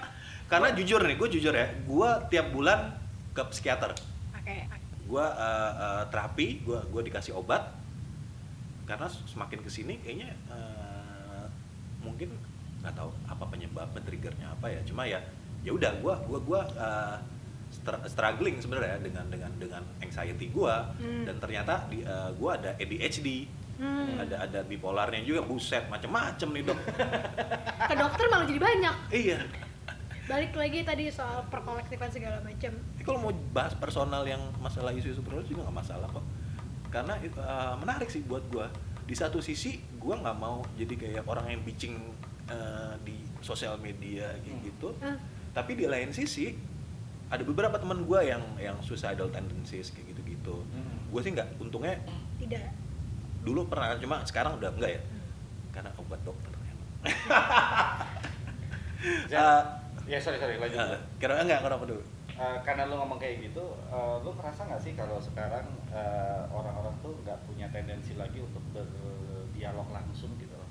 [0.51, 2.99] karena jujur nih, gue jujur ya, gue tiap bulan
[3.37, 3.95] ke psikiater.
[4.35, 4.57] oke
[5.09, 7.73] gue uh, uh, terapi gue gue dikasih obat
[8.85, 11.49] karena semakin ke sini kayaknya uh,
[12.05, 12.33] mungkin
[12.89, 15.21] nggak tahu apa penyebabnya triggernya apa ya cuma ya
[15.61, 17.17] ya udah gue gue gue uh,
[17.69, 21.29] str- struggling sebenarnya dengan dengan dengan anxiety gue Hmm.
[21.29, 23.29] dan ternyata di uh, gue ada ADHD
[23.79, 24.19] Hmm.
[24.19, 26.81] ada ada bipolarnya juga buset macem-macem nih dok
[27.89, 29.39] ke dokter malah jadi banyak iya
[30.27, 35.23] balik lagi tadi soal perkolektifan segala macam Tapi kalau mau bahas personal yang masalah isu-isu
[35.23, 36.21] personal juga nggak masalah kok.
[36.91, 38.69] Karena uh, menarik sih buat gua.
[39.09, 41.97] Di satu sisi gua nggak mau jadi kayak orang yang bitching
[42.49, 44.67] uh, di sosial media kayak Hmm.
[44.67, 44.89] gitu.
[44.99, 45.17] Ah.
[45.55, 46.53] Tapi di lain sisi
[47.29, 50.65] ada beberapa teman gua yang yang suicidal tendencies kayak gitu-gitu.
[50.73, 50.97] Hmm.
[51.13, 51.97] Gue sih nggak, untungnya
[52.41, 52.73] tidak
[53.45, 55.03] dulu pernah cuma sekarang udah enggak ya.
[55.73, 56.53] Karena obat dokter.
[59.31, 59.45] Ya,
[60.11, 60.77] ya sorry sorry lanjut.
[60.77, 60.99] Uh, dulu.
[61.23, 62.03] kira enggak kenapa dulu?
[62.39, 66.95] Eh, karena lu ngomong kayak gitu, eh, lu merasa nggak sih kalau sekarang eh, orang-orang
[67.03, 70.71] tuh nggak punya tendensi lagi untuk berdialog langsung gitu loh?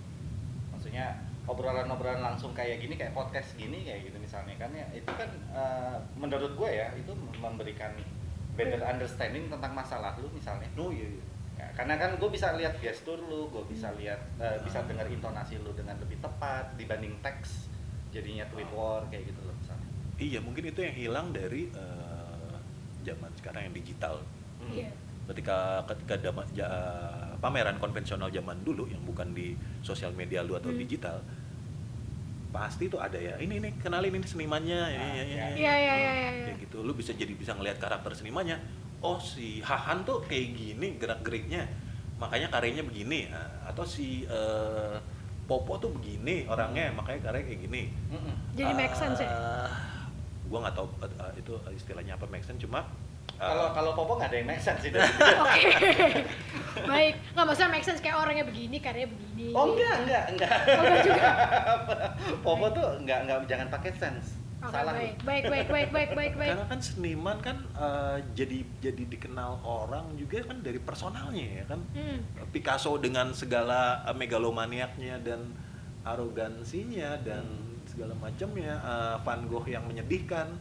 [0.72, 5.26] Maksudnya obrolan-obrolan langsung kayak gini, kayak podcast gini kayak gitu misalnya kan ya itu kan
[5.50, 7.96] eh, menurut gue ya itu memberikan
[8.54, 10.68] better understanding tentang masalah lu misalnya.
[10.76, 11.24] Oh iya iya.
[11.58, 15.58] Ya, karena kan gue bisa lihat gestur lu, gue bisa lihat, eh, bisa dengar intonasi
[15.58, 17.66] lu dengan lebih tepat dibanding teks
[18.08, 19.88] jadinya tweet war kayak gitu loh misalnya.
[20.18, 22.58] Iya, mungkin itu yang hilang dari uh,
[23.02, 24.18] zaman sekarang yang digital.
[24.58, 24.74] Hmm.
[24.74, 24.90] iya
[25.28, 30.72] Ketika ketika dama- ja- pameran konvensional zaman dulu yang bukan di sosial media lu atau
[30.72, 30.80] Hmm.
[30.80, 31.22] digital,
[32.58, 33.38] pasti tuh ada ya.
[33.38, 35.24] Ini ini kenalin ini senimannya, Ah, ya, ya, iya.
[35.24, 35.48] ya.
[35.54, 36.12] iya iya iya
[36.50, 36.82] Kayak gitu.
[36.82, 38.58] Lu bisa jadi bisa ngelihat karakter senimannya.
[39.00, 41.70] Oh si Hahan tuh kayak gini gerak-geriknya,
[42.18, 43.30] makanya karyanya begini.
[43.30, 44.98] Ah, Atau si eh,
[45.48, 47.84] Popo tuh begini orangnya, makanya karyanya kayak gini.
[48.52, 49.70] Jadi make sense ya Eh,
[50.50, 52.84] gua nggak tahu eh, itu istilahnya apa make sense cuma
[53.38, 55.06] Kalau kalau Popo nggak ada yang make sense sih dari
[55.38, 55.62] oke.
[56.86, 57.14] Baik.
[57.34, 59.54] Nggak maksudnya make sense kayak orangnya begini karyanya begini.
[59.54, 60.52] Oh enggak, enggak, enggak.
[60.58, 61.30] Oh, enggak juga?
[62.46, 64.48] Popo tuh enggak enggak jangan pakai sense.
[64.58, 64.94] Oke, Salah.
[64.98, 65.22] baik.
[65.22, 66.52] baik baik baik baik baik baik.
[66.58, 71.80] Karena kan seniman kan eh, jadi jadi dikenal orang juga kan dari personalnya ya kan.
[71.94, 72.20] Hmm.
[72.50, 75.54] Picasso dengan segala eh, megalomaniaknya dan
[76.02, 77.46] arogansinya dan
[77.86, 80.58] segala macamnya eh, Van Gogh yang menyedihkan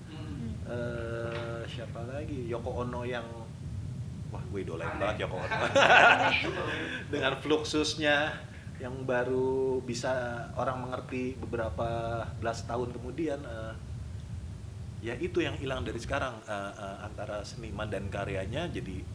[0.66, 2.50] Eh, siapa lagi?
[2.50, 3.26] Yoko Ono yang
[4.34, 4.98] wah gue idolain Aneh.
[4.98, 5.56] banget Yoko Ono.
[7.12, 8.34] Dengan fluxusnya
[8.82, 10.12] yang baru bisa
[10.58, 13.74] orang mengerti beberapa belas tahun kemudian eh,
[15.06, 19.06] ya itu yang hilang dari sekarang eh, eh, antara seniman dan karyanya jadi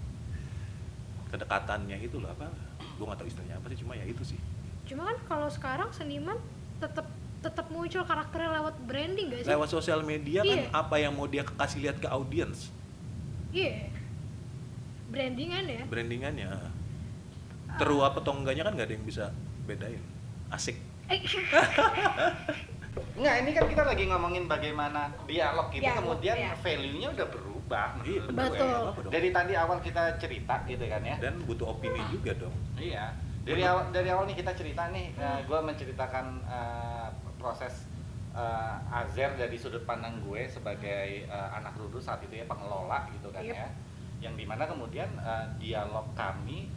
[1.36, 2.48] kedekatannya itu loh apa?
[2.96, 4.40] Gue nggak tahu istilahnya apa sih cuma ya itu sih.
[4.88, 6.40] Cuma kan kalau sekarang seniman
[6.80, 7.06] tetap
[7.42, 10.70] tetap muncul karakternya lewat branding gak sih lewat sosial media kan Iya.
[10.72, 12.70] apa yang mau dia kasih lihat ke audiens
[13.50, 13.90] iya
[15.10, 16.50] brandingan ya brandingannya
[17.76, 19.26] teruap atau enggaknya kan nggak ada yang bisa
[19.66, 20.04] bedain
[20.52, 20.78] asik
[21.10, 21.20] eh,
[22.92, 26.52] Enggak, ini kan kita lagi ngomongin bagaimana dialog itu Dialog, kemudian iya.
[26.60, 27.88] value-nya udah berubah.
[28.04, 28.22] Iya.
[28.28, 28.68] Betul.
[29.00, 29.12] Dong.
[29.14, 31.16] Dari tadi awal kita cerita gitu kan ya.
[31.22, 33.16] dan butuh opini juga dong Iya.
[33.48, 37.08] Dari awal dari awal nih kita cerita nih, gue menceritakan eh,
[37.42, 37.90] proses
[38.32, 43.28] eh, Azer dari sudut pandang gue sebagai eh, anak rudu saat itu ya pengelola gitu
[43.28, 43.58] kan Yep.
[43.58, 43.68] ya.
[44.22, 46.70] Yang di mana kemudian eh, dialog kami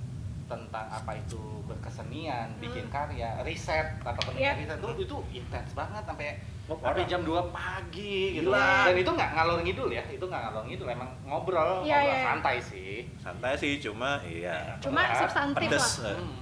[0.45, 4.61] tentang apa itu berkesenian, bikin karya, riset atau penelitian Yep.
[4.61, 6.29] riset itu itu intens banget sampai
[6.65, 8.49] Oh, sampai jam 2 pagi gitu.
[8.49, 8.89] Gila.
[8.89, 12.25] Dan itu nggak ngalor ngidul ya, itu nggak ngalor ngidul, emang ngobrol, Iya, ngobrol iya.
[12.25, 13.05] santai sih.
[13.21, 16.17] santai sih cuma iya cuma substantif lah.
[16.17, 16.33] Hmm.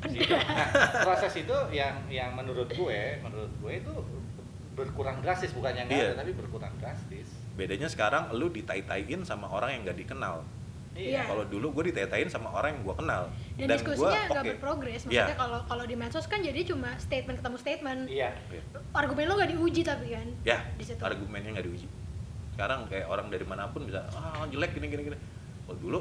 [0.00, 0.30] Gitu.
[0.30, 0.68] Nah,
[1.06, 3.92] proses itu yang yang menurut gue, menurut gue itu
[4.72, 6.08] berkurang drastis bukannya nggak Iya.
[6.08, 7.26] ada tapi berkurang drastis.
[7.52, 10.46] bedanya sekarang lu ditai-taiin sama orang yang nggak dikenal
[10.94, 11.26] Iya.
[11.26, 13.22] kalau dulu gue ditai-taiin sama orang yang gue kenal
[13.56, 14.50] dan, gua, diskusinya nggak oke.
[14.52, 15.26] berprogres Iya.
[15.26, 18.30] maksudnya kalau kalau di medsos kan jadi cuma statement ketemu statement Iya.
[18.92, 21.86] argumen lo nggak diuji tapi kan ya di situ argumennya nggak diuji
[22.54, 25.18] sekarang kayak orang dari mana pun bisa ah jelek gini gini gini
[25.64, 26.00] kalau dulu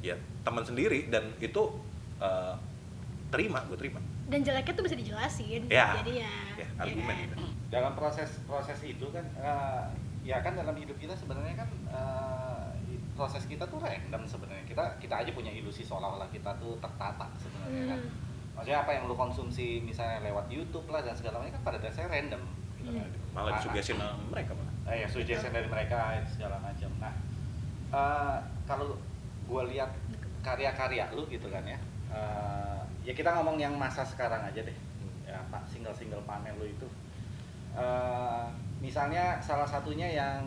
[0.00, 1.62] ya teman sendiri dan itu
[2.18, 2.54] eh,
[3.30, 5.94] terima gue terima dan jeleknya tuh bisa dijelasin Ya.
[5.96, 7.22] jadinya ya ya argumen kan?
[7.24, 7.34] gitu.
[7.68, 9.82] Dalam proses proses itu kan eh,
[10.22, 11.68] ya kan dalam hidup kita sebenarnya kan
[12.84, 14.62] i- proses kita tuh random sebenarnya.
[14.64, 18.00] Kita kita aja punya ilusi seolah-olah kita tuh tertata sebenarnya kan.
[18.00, 18.12] Hmm.
[18.52, 22.10] Maksudnya apa yang lu konsumsi misalnya lewat YouTube lah dan segala macam kan pada dasarnya
[22.12, 22.42] random
[22.76, 23.08] gitu kan.
[23.30, 27.14] malah Ah, disugesin sama mereka malah eh, ya suggestion dari mereka segala macam nah
[27.90, 28.98] eh, kalau
[29.44, 29.90] gue lihat
[30.40, 31.78] karya-karya lu gitu kan ya
[32.10, 34.76] eh, ya kita ngomong yang masa sekarang aja deh
[35.24, 36.88] ya pak single single panel lu itu
[37.70, 38.44] Eh,
[38.82, 40.42] misalnya salah satunya yang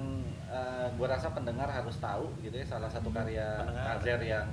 [0.94, 3.98] gue rasa pendengar harus tahu gitu ya salah satu karya Pendengar.
[3.98, 4.46] Azer yang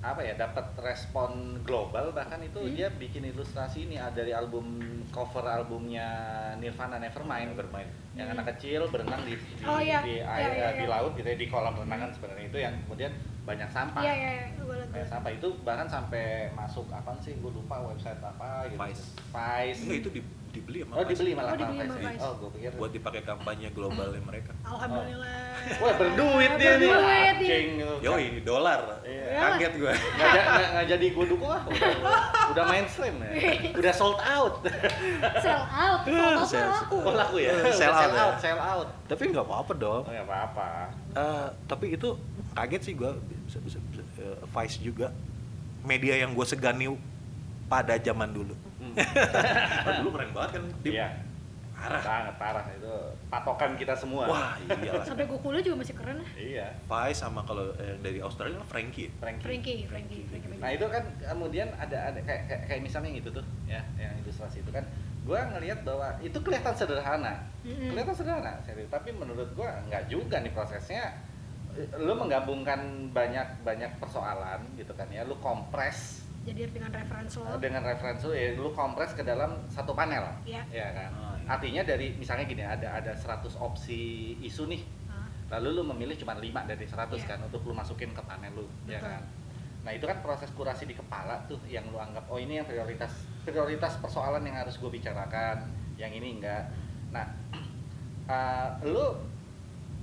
[0.00, 2.08] apa ya dapat respon global.
[2.10, 2.72] Bahkan itu Hmm.
[2.72, 4.80] dia bikin ilustrasi ini ah, dari album
[5.12, 6.08] cover albumnya
[6.56, 7.52] Nirvana Nevermind.
[7.52, 7.84] Bermain
[8.16, 8.40] yang Hmm.
[8.40, 10.00] anak kecil berenang di di, Oh, iya.
[10.00, 10.90] di Iya, air iya, di iya.
[10.90, 12.46] laut gitu ya di kolam renang kan sebenarnya.
[12.48, 13.12] Itu yang kemudian
[13.44, 14.00] banyak sampah.
[14.00, 15.30] Iya iya liat banyak sampah.
[15.36, 18.80] Itu bahkan sampai masuk apa sih gue lupa website apa gitu.
[18.80, 19.04] Vice.
[19.30, 19.82] Vice.
[20.00, 20.20] Itu di,
[20.50, 22.70] dibeli sama oh dibeli malah Oh, dibeli sama oh gue pikir.
[22.74, 24.52] Buat dipakai kampanye globalnya mereka.
[24.66, 25.78] Alhamdulillah.
[25.78, 26.88] Wah berduit dia nih.
[26.90, 27.36] Berduit.
[27.40, 27.90] Gitu.
[28.02, 28.80] yoi dolar.
[29.06, 29.26] Iya.
[29.54, 31.90] kaget gue nggak, ja- nggak, nggak jadi gue dukung ah udah,
[32.50, 33.30] udah mainstream ya.
[33.74, 34.54] Udah sold out.
[35.38, 36.00] Sell out.
[36.50, 37.54] Sell- aku oh laku ya.
[37.70, 38.22] Sell out ya.
[38.26, 38.88] out sell out.
[39.06, 40.02] Tapi nggak apa-apa dong.
[40.06, 40.68] Oh ya apa apa
[41.10, 42.14] Eh, tapi itu
[42.54, 43.10] kaget sih gue
[43.46, 45.10] bisa, bisa, bisa, eh, Vice juga.
[45.80, 46.92] Media yang gue segani
[47.66, 48.52] pada zaman dulu
[48.94, 49.86] Hmm.
[49.86, 50.92] Oh, dulu keren banget kan Dip.
[50.94, 51.08] iya.
[51.80, 52.02] Parah.
[52.04, 52.94] Sangat parah itu.
[53.32, 54.28] Patokan kita semua.
[54.28, 56.30] Wah iyalah sampai gue kuliah juga masih keren lah.
[56.36, 56.68] Iya.
[56.84, 59.44] Vice sama kalau yang dari Australia Frankie Frankie.
[59.48, 60.22] Frankie Frankie.
[60.28, 60.60] Frankie.
[60.60, 64.12] Nah itu kan kemudian ada ada kayak kayak, kayak misalnya yang itu tuh ya yang
[64.20, 64.84] ilustrasi itu kan.
[65.24, 67.48] Gua ngelihat bahwa itu kelihatan sederhana.
[67.64, 67.92] Mm-mm.
[67.96, 68.88] kelihatan sederhana serius.
[68.92, 71.16] Tapi menurut gua nggak juga nih prosesnya.
[71.96, 75.24] Lu menggabungkan banyak banyak persoalan gitu kan ya.
[75.24, 79.50] Lu kompres jadi dengan referensi lo eh, dengan referensi lu, ya lu kompres ke dalam
[79.70, 80.62] satu panel Iya.
[80.68, 81.46] ya kan Ah, iya.
[81.46, 86.34] artinya dari misalnya gini ada ada 100 opsi isu nih Ah, lalu lu memilih cuma
[86.34, 87.26] 5 dari 100 Iya.
[87.30, 89.06] kan untuk lu masukin ke panel lu ya Betul.
[89.14, 89.22] kan
[89.80, 93.24] nah itu kan proses kurasi di kepala tuh yang lu anggap oh ini yang prioritas
[93.48, 95.64] prioritas persoalan yang harus gue bicarakan
[95.96, 96.68] yang ini enggak
[97.08, 97.24] nah
[98.28, 99.00] uh, lu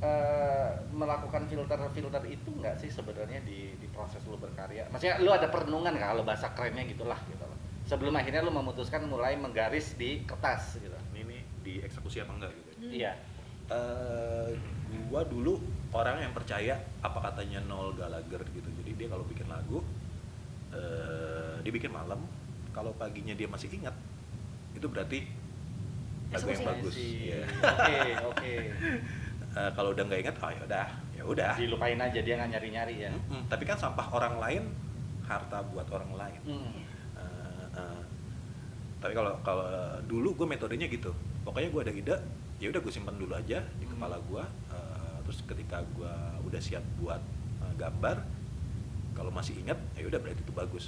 [0.02, 4.86] uh, melakukan filter filter itu enggak sih sebenarnya di proses lu berkarya.
[4.94, 7.58] Maksudnya lu ada perenungan nggak kalau bahasa kerennya gitulah gitu loh.
[7.90, 10.94] Sebelum akhirnya lu memutuskan mulai menggaris di kertas gitu.
[11.18, 12.70] Ini nih dieksekusi apa enggak gitu?
[12.78, 12.92] Hmm.
[12.94, 13.14] iya.
[13.68, 14.54] Eh,
[15.10, 15.58] gua dulu
[15.92, 18.70] orang yang percaya apa katanya Noel Gallagher gitu.
[18.70, 19.82] Jadi dia kalau bikin lagu
[20.78, 22.22] eh dia bikin malam.
[22.72, 23.98] Kalau paginya dia masih ingat
[24.78, 25.26] itu berarti
[26.30, 26.94] lagu yang bagus.
[26.94, 27.42] Iya.
[27.66, 27.98] oke
[28.30, 28.54] oke.
[29.58, 30.88] Eh, kalau udah nggak ingat oh ya udah
[31.28, 31.54] udah.
[31.60, 33.12] Dilupain aja dia nggak nyari nyari ya.
[33.12, 33.46] Mm-mm.
[33.52, 34.64] tapi kan sampah orang lain
[35.28, 36.42] harta buat orang lain.
[36.48, 36.72] Hmm.
[37.20, 38.02] Eh, eh,
[38.98, 39.68] tapi kalau kalau
[40.08, 41.12] dulu gue metodenya gitu.
[41.44, 42.16] Pokoknya gue ada ide
[42.58, 43.94] ya udah gue simpan dulu aja di Hmm.
[44.00, 46.14] kepala gue eh, terus ketika gue
[46.48, 47.20] udah siap buat
[47.62, 48.18] eh, gambar
[49.14, 50.86] kalau masih ingat ya udah berarti itu bagus.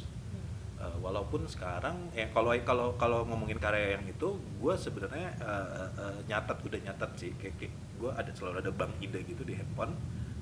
[0.80, 5.68] Eh, walaupun sekarang ya kalau kalau kalau ngomongin karya yang itu gue sebenarnya eh,
[6.00, 7.32] eh, nyatet udah nyatet sih.
[7.36, 9.92] Kayak, kayak gue ada selalu ada bank ide gitu di handphone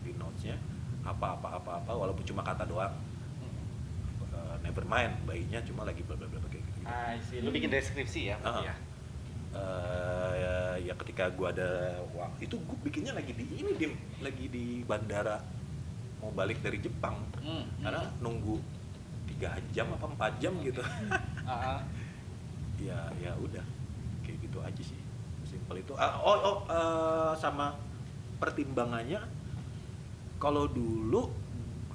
[0.08, 0.56] di notesnya.
[1.04, 2.96] Apa apa apa apa walaupun cuma kata doang.
[4.38, 7.16] Eh, never mind bayinya cuma lagi bla bla bla kayak gitu, Ah.
[7.44, 8.64] Lu bikin deskripsi ya, Ah.
[8.64, 8.76] ya.
[9.58, 10.56] eh, ya,
[10.92, 13.94] ya ketika gua ada wah itu gua bikinnya lagi di ini dim
[14.24, 15.42] lagi di bandara.
[16.22, 17.18] Mau balik dari Jepang.
[17.42, 18.20] Hmm, karena hmm.
[18.22, 18.56] nunggu
[19.34, 20.82] tiga jam apa empat jam gitu.
[21.48, 21.82] Ah, ah.
[22.76, 23.64] ya ya udah.
[24.28, 25.00] Kayak gitu aja sih.
[25.48, 25.96] Simpel itu.
[25.96, 27.72] Ah, oh oh eh, sama
[28.38, 29.24] pertimbangannya
[30.38, 31.30] kalau dulu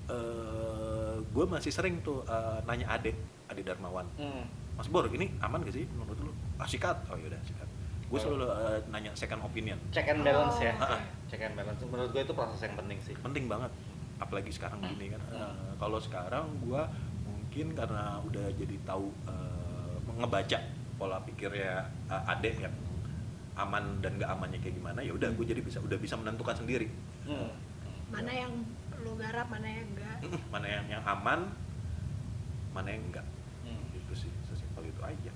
[0.08, 3.14] eh gue masih sering tuh eh, nanya Ade
[3.46, 4.04] Ade Darmawan.
[4.16, 4.44] Hmm.
[4.72, 6.32] Mas Bor ini aman gak sih menurut lu?
[6.56, 6.96] Ah sikat.
[7.08, 7.68] Oh yaudah sikat.
[8.10, 8.22] Gue Oh.
[8.28, 9.78] selalu eh, nanya second opinion.
[9.88, 10.74] Check and balance Oh, ya?
[10.76, 10.98] Oke.
[11.28, 11.80] check and balance.
[11.82, 13.14] Menurut gue itu proses yang penting sih.
[13.16, 13.70] Penting banget.
[14.18, 15.20] Apalagi sekarang gini kan.
[15.30, 16.86] Eh, kalau sekarang gua
[17.22, 20.58] mungkin karena udah jadi tahu eh, ngebaca
[20.94, 22.74] pola pikirnya eh, adek yang
[23.52, 26.88] aman dan gak amannya kayak gimana ya udah gue jadi bisa udah bisa menentukan sendiri.
[27.24, 27.52] Hmm.
[28.12, 28.52] Mana yang
[28.92, 30.18] perlu garap, mana yang enggak.
[30.52, 31.40] mana yang yang aman
[32.72, 33.26] mana yang enggak.
[33.64, 33.80] Hmm.
[33.96, 35.32] gitu sih sesimpel itu aja.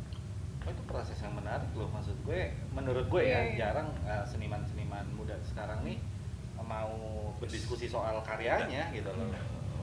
[0.66, 2.52] Oh, itu proses yang menarik loh maksud gue.
[2.74, 3.54] Menurut gue Iya, ya iya.
[3.58, 5.98] jarang uh, seniman-seniman muda sekarang nih
[6.66, 9.30] mau berdiskusi soal karyanya gitu loh.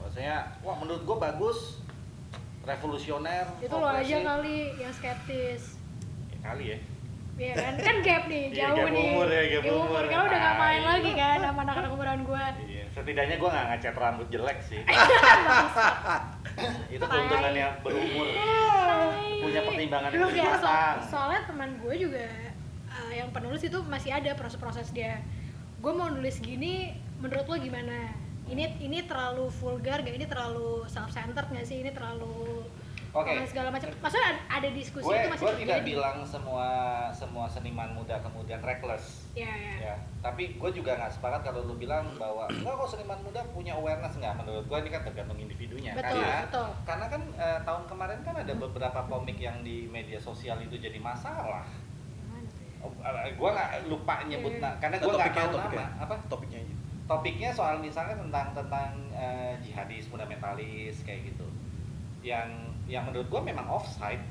[0.04, 1.80] Maksudnya wah menurut gue bagus
[2.64, 5.80] revolusioner Itu lo aja kali yang skeptis.
[6.32, 6.78] Ya, kali ya
[7.34, 7.74] Iya kan?
[7.78, 9.04] Kan gap nih, Iya, jauh gap nih.
[9.08, 10.04] umur ya, gap Gap umur.
[10.06, 10.88] Karena udah gak main Tai.
[10.88, 12.44] lagi kan sama anak-anak umuran gue.
[12.68, 14.78] iya setidaknya gue nggak ngecat rambut jelek sih
[16.92, 18.26] itu keuntungannya berumur
[19.42, 22.26] punya pertimbangan yang lebih kayak so- soalnya teman gue juga
[22.88, 25.20] uh, yang penulis itu masih ada proses-proses dia
[25.82, 28.14] gue mau nulis gini menurut lo gimana
[28.46, 32.53] ini ini terlalu vulgar gak ini terlalu self centered gak sih ini terlalu
[33.14, 33.30] Oke.
[33.30, 33.94] uh, segala macam.
[34.02, 36.70] Maksudnya ada, diskusi gue itu masih gue tidak bilang semua
[37.14, 39.30] semua seniman muda kemudian reckless.
[39.38, 39.96] Ya ya ya
[40.26, 44.18] tapi gue juga nggak sepakat kalau lu bilang bahwa enggak kok seniman muda punya awareness.
[44.18, 45.94] Nggak menurut gue ini kan tergantung individunya.
[45.94, 46.68] Betul karena betul.
[46.90, 50.98] karena kan eh, tahun kemarin kan ada beberapa komik yang di media sosial itu jadi
[50.98, 51.70] masalah.
[52.84, 52.92] Oh,
[53.30, 54.64] gue nggak lupa nyebut Iya.
[54.66, 55.86] na- karena gue nggak tahu topiknya.
[55.88, 56.16] nama apa?
[56.28, 56.76] Topiknya aja.
[57.06, 61.46] Topiknya soal misalnya tentang tentang eh, jihadis fundamentalis kayak gitu.
[62.26, 64.22] Yang yang menurut gue memang offside.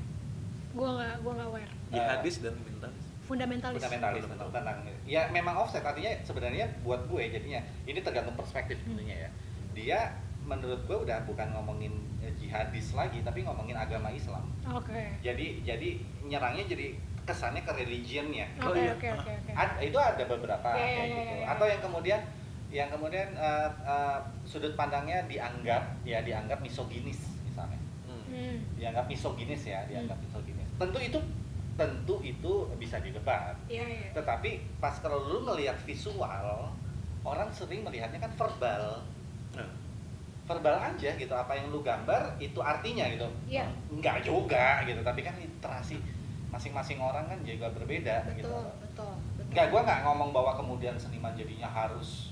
[0.72, 1.72] Gue nggak gue nggak aware.
[1.92, 3.04] Jihadis dan mentalis.
[3.22, 3.78] Fundamentalis.
[3.80, 4.76] Fundamentalis tentang, tentang
[5.08, 9.30] ya memang offset artinya sebenarnya buat gue jadinya ini tergantung perspektif tentunya ya.
[9.72, 9.98] Dia
[10.42, 14.42] menurut gue udah bukan ngomongin eh, jihadis lagi tapi ngomongin agama Islam.
[14.68, 15.16] Oke.
[15.22, 18.50] Jadi jadi nyerangnya jadi kesannya ke religionnya.
[18.58, 18.92] Oh, oke iya.
[18.98, 19.52] oke oke.
[19.54, 21.22] Ad- itu ada beberapa Iya, iya, kayak iya, gitu.
[21.22, 21.46] iya, iya.
[21.54, 22.20] atau yang kemudian
[22.72, 27.31] yang kemudian eh, eh, sudut pandangnya dianggap ya dianggap misoginis
[28.32, 28.56] Hmm.
[28.56, 28.58] Hmm.
[28.80, 30.64] dianggap misoginis ya dianggap misoginis.
[30.80, 31.18] Tentu itu
[31.76, 33.52] tentu itu bisa didebat.
[33.68, 36.72] Iya iya tetapi pas kalau lu ngelihat visual
[37.22, 39.04] orang sering melihatnya kan verbal.
[39.52, 39.68] Nah,
[40.48, 43.28] verbal aja gitu apa yang lu gambar itu artinya gitu.
[43.46, 43.68] Iya.
[43.92, 46.00] enggak juga gitu tapi kan literasi
[46.52, 48.48] masing-masing orang kan juga berbeda gitu.
[48.48, 49.50] Betul betul betul.
[49.52, 52.31] Enggak gua nggak ngomong bahwa kemudian seniman jadinya harus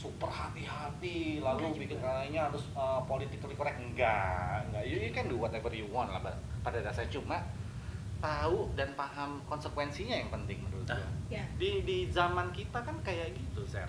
[0.00, 2.08] super hati-hati lalu Enggak bikin juga.
[2.08, 3.76] karyanya harus uh, politically correct.
[3.76, 4.82] Enggak enggak.
[4.88, 6.24] You, you can do whatever you want lah
[6.64, 7.36] pada dasarnya cuma
[8.20, 10.96] tahu dan paham konsekuensinya yang penting menurut Ah.
[10.96, 11.08] gua.
[11.28, 11.44] Ya.
[11.56, 13.84] Di di zaman kita kan kayak gitu Ser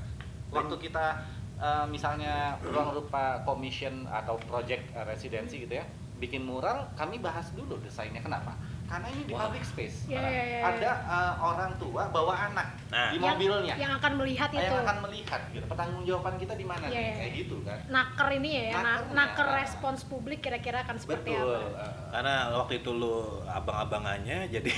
[0.51, 1.16] waktu kita
[1.55, 5.86] eh, misalnya ruang rupa commission atau project eh, residensi gitu ya
[6.20, 8.53] bikin mural kami bahas dulu desainnya kenapa
[8.91, 9.47] karena ini di Wah.
[9.47, 9.95] public space.
[10.05, 10.61] Iya, iya, iya, iya.
[10.67, 13.07] ada eh, orang tua bawa anak Nah.
[13.07, 13.73] di Yang- mobilnya.
[13.79, 14.59] yang akan melihat itu.
[14.61, 15.63] yang akan melihat gitu.
[15.65, 16.91] Pertanggungjawaban kita di mana nih?
[16.93, 17.79] iya, kayak gitu kan.
[17.87, 19.15] Naker ini ya na- Nakernya.
[19.15, 21.55] naker respons publik kira-kira akan seperti betul.
[21.55, 21.79] apa?
[21.79, 23.15] Eh, karena waktu itu lu
[23.47, 24.71] abang-abangannya jadi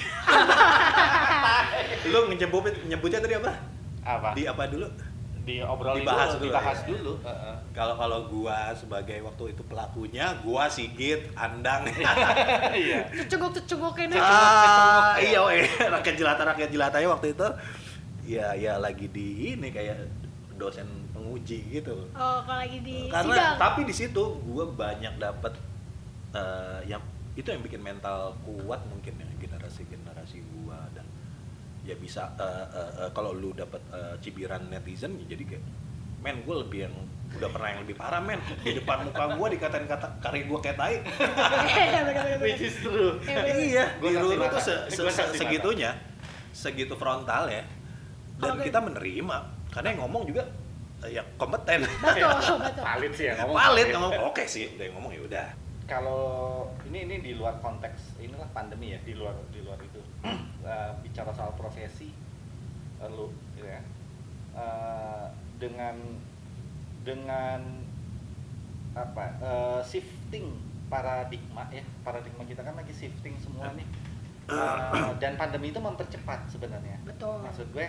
[2.05, 3.51] lu nyebut nyebutnya tadi apa?
[4.03, 4.29] Apa?
[4.33, 4.87] Di apa dulu
[5.43, 6.87] diobrolin dibahas dulu, dulu, dibahas ya.
[6.87, 7.13] dulu.
[7.19, 7.57] Eh, eh.
[7.75, 11.83] kalau kalau gua sebagai waktu itu pelakunya gua sigit andang.
[12.73, 13.05] Iya.
[13.27, 15.67] Cecunguk cecunguk ini ah iya weh.
[15.93, 17.47] rakyat jelata rakyat jelatanya waktu itu.
[18.23, 20.09] Ya ya lagi di ini kayak
[20.55, 22.07] dosen penguji gitu.
[22.15, 23.55] Oh kalau lagi di karena sidang.
[23.59, 25.53] tapi di situ gue banyak dapat
[26.33, 31.05] eh, yang itu yang bikin mental kuat mungkin ya generasi generasi gue dan
[31.83, 35.63] ya bisa eh, eh, eh, kalau lu dapat eh, cibiran netizen ya jadi kayak
[36.23, 36.95] men gue lebih yang
[37.33, 38.37] udah pernah yang lebih parah men.
[38.61, 40.95] Di depan muka gue dikatain kata karya gue kayak tai.
[42.45, 43.17] Which is true.
[43.25, 44.55] Iya, iya Gua di mata.
[44.55, 45.91] tuh se- se- se- segitunya
[46.53, 47.65] segitu frontal ya
[48.37, 49.37] dan kita menerima.
[49.67, 50.45] Karena yang ngomong juga
[51.03, 51.83] ya kompeten.
[51.83, 52.29] Betul
[52.69, 52.83] betul.
[52.85, 53.85] Valid sih ya ngomong valid.
[53.91, 55.47] ngomong oke sih udah yang ngomong ya udah.
[55.83, 56.23] Kalau
[56.87, 59.99] ini ini di luar konteks inilah pandemi ya di luar di luar itu
[60.63, 62.07] Eh, bicara soal profesi
[63.03, 63.27] eh, lu
[63.59, 63.83] gitu ya.
[64.55, 65.25] Eh,
[65.59, 65.95] dengan
[67.03, 67.59] dengan
[68.95, 70.55] apa eh, shifting
[70.87, 73.87] paradigma ya paradigma kita kan lagi shifting semua nih.
[74.43, 76.99] Uh, dan pandemi itu mempercepat sebenarnya.
[77.07, 77.39] Betul.
[77.47, 77.87] Maksud gue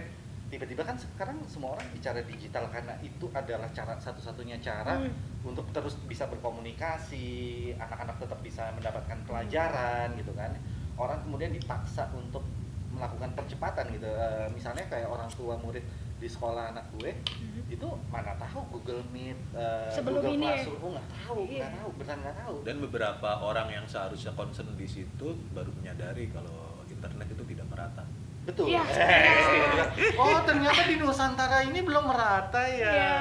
[0.55, 5.11] tiba-tiba kan sekarang semua orang bicara digital karena itu adalah cara satu-satunya cara Hmm.
[5.43, 7.27] untuk terus bisa berkomunikasi
[7.75, 10.55] anak-anak tetap bisa mendapatkan pelajaran gitu kan.
[10.95, 12.47] Orang kemudian dipaksa untuk
[12.95, 15.83] melakukan percepatan gitu Eh, misalnya kayak orang tua murid
[16.15, 17.63] di sekolah anak gue Mhm.
[17.69, 20.57] itu mana tahu Google Meet eh, Sebelum Google ini ya?
[20.57, 21.59] Classroom oh nggak tahu Iya.
[21.59, 26.29] nggak tahu beneran nggak tahu Dan beberapa orang yang seharusnya concern di situ baru menyadari
[26.29, 26.55] kalau
[26.87, 28.05] internet itu tidak merata.
[28.45, 28.85] betul Iya.
[28.85, 33.17] Eh, oh ternyata di Nusantara ini belum merata ya Iya.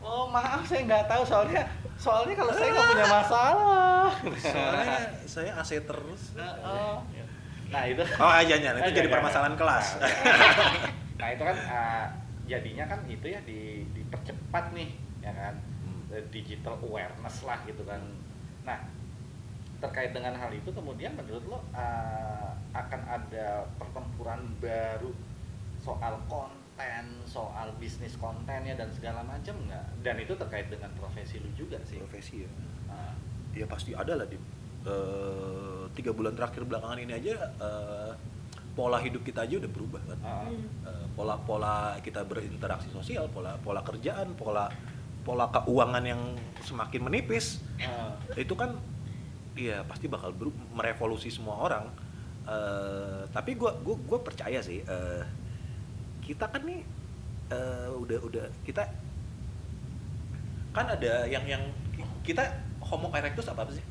[0.00, 1.62] Oh maaf saya nggak tahu soalnya
[1.94, 4.10] soalnya kalau saya nggak punya masalah.
[4.34, 6.34] Soalnya saya AC terus.
[6.34, 6.94] Heeh.
[7.72, 8.02] Nah itu.
[8.20, 9.14] Oh aja itu Nah, jadi jangan.
[9.16, 9.86] permasalahan kelas.
[9.96, 10.10] Nah,
[11.16, 12.04] Nah itu kan ah,
[12.44, 13.60] jadinya kan itu ya di,
[13.90, 16.02] dipercepat nih ya kan Hmm.
[16.12, 17.98] Eh, digital awareness lah gitu kan.
[18.62, 18.78] Nah
[19.78, 25.10] terkait dengan hal itu kemudian menurut lo ah, akan ada pertempuran baru
[25.78, 29.86] soal konten, soal bisnis kontennya dan segala macam nggak?
[30.02, 31.98] Dan itu terkait dengan profesi lu juga sih.
[31.98, 32.50] Profesi ya.
[32.86, 33.10] Ah,
[33.52, 34.38] Ya pasti ada lah di
[34.86, 38.12] eh, tiga bulan terakhir belakangan ini aja eh,
[38.72, 40.18] pola hidup kita aja udah berubah kan.
[40.24, 40.64] ah, Hmm.
[40.88, 44.72] Eh, pola-pola kita berinteraksi sosial, pola pola kerjaan, pola
[45.22, 46.22] pola keuangan yang
[46.64, 48.16] semakin menipis ah.
[48.34, 48.74] itu kan
[49.54, 50.32] iya pasti bakal
[50.72, 51.84] merevolusi semua orang.
[52.42, 55.22] Eh, tapi gua gua gua percaya sih eh,
[56.26, 56.82] kita kan nih
[57.54, 58.82] eh, udah udah kita
[60.72, 61.62] kan ada yang yang
[62.24, 62.42] kita
[62.82, 63.84] Homo erectus apa sih?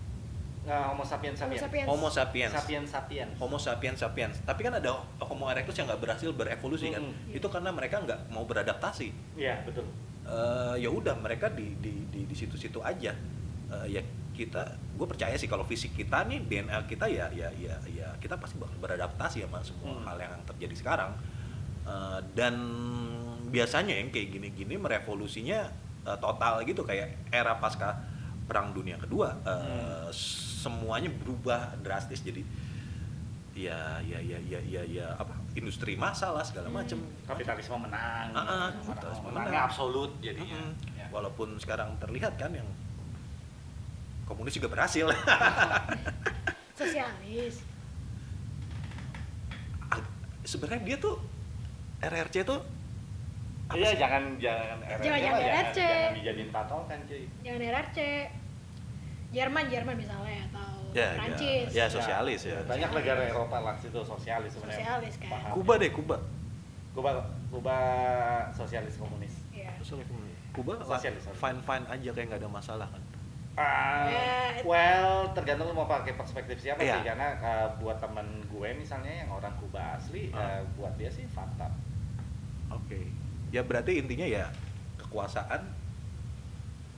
[0.61, 1.65] Nah, Homo sapiens sapiens.
[1.89, 2.53] Homo sapiens.
[2.53, 3.33] Sapiens sapiens.
[3.41, 4.35] Homo sapiens sapiens.
[4.45, 7.01] Tapi kan ada Homo erectus yang nggak berhasil berevolusi kan.
[7.01, 7.33] Mm-mm.
[7.33, 9.09] Itu karena mereka nggak mau beradaptasi.
[9.33, 9.89] Iya, betul.
[10.21, 13.09] Eh, ya udah mereka di di di di situ-situ aja.
[13.73, 14.01] Eh, ya
[14.31, 14.63] kita,
[14.95, 18.55] gue percaya sih kalau fisik kita nih DNA kita ya ya ya ya kita pasti
[18.61, 20.05] bakal beradaptasi sama semua Hmm.
[20.05, 21.11] hal yang terjadi sekarang.
[21.83, 22.53] Eh, dan
[23.49, 25.65] biasanya yang kayak gini-gini merevolusinya
[26.05, 27.97] eh, total gitu kayak era pasca
[28.45, 30.07] perang dunia kedua eh,
[30.61, 32.45] semuanya berubah drastis jadi
[33.51, 36.77] ya ya ya ya ya ya apa industri massa lah segala Hmm.
[36.77, 38.29] macem Kapitalisme menang.
[38.29, 39.67] Menang- kapitalisme menangnya menang.
[39.67, 40.55] absolut jadinya.
[40.55, 40.95] Mm-mm.
[40.95, 41.05] Ya.
[41.09, 42.69] walaupun sekarang terlihat kan yang
[44.23, 45.09] komunis juga berhasil
[46.79, 47.65] Sosialis.
[50.43, 51.15] sebenarnya dia tuh
[51.99, 52.61] RRC tuh
[53.71, 55.79] Iya, jangan jangan RRC Jangan- jangan jangan, RRC.
[55.79, 57.23] jangan dijadiin patokan, cuy.
[57.39, 57.99] Jangan RRC.
[59.31, 60.40] Jerman, Jerman misalnya
[60.91, 61.09] Ya, ya.
[61.15, 61.67] Prancis.
[61.71, 62.59] Ya, sosialis ya.
[62.63, 64.83] Banyak negara Eropa lah situ sosialis sebenarnya.
[64.83, 65.29] Sosialis kan.
[65.31, 65.51] Paham.
[65.55, 66.17] Kuba deh Kuba
[66.91, 67.09] Kuba
[67.47, 67.77] Kuba
[68.51, 69.31] sosialis komunis.
[69.49, 69.71] Iya.
[70.51, 71.39] Kuba Sosialis, sosialis.
[71.39, 73.03] fine fine aja kayak nggak ada masalah kan
[73.51, 76.95] Eh, well, tergantung lu mau pakai perspektif siapa Iya.
[76.97, 80.59] sih karena uh, buat temen gue misalnya yang orang Kuba asli Ah.
[80.59, 81.67] uh, buat dia sih fakta.
[82.69, 82.99] oke
[83.51, 84.47] ya berarti intinya ya
[84.97, 85.67] kekuasaan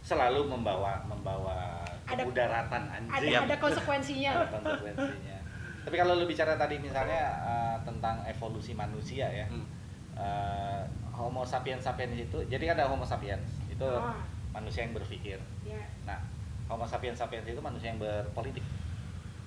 [0.03, 3.35] Selalu membawa membawa Ada- kemudaratan Ada anjing.
[3.39, 4.31] ada konsekuensinya.
[4.33, 5.37] Ada konsekuensinya.
[5.83, 9.45] Tapi kalau lu bicara tadi misalnya uh, tentang evolusi manusia ya.
[9.47, 9.65] Hmm.
[10.13, 14.17] uh, Homo sapiens sapiens itu, jadi kan ada Homo sapiens itu Ah.
[14.51, 15.37] manusia yang berpikir.
[15.61, 15.77] Ya.
[16.03, 16.17] Nah,
[16.65, 18.65] Homo sapiens sapiens itu manusia yang berpolitik.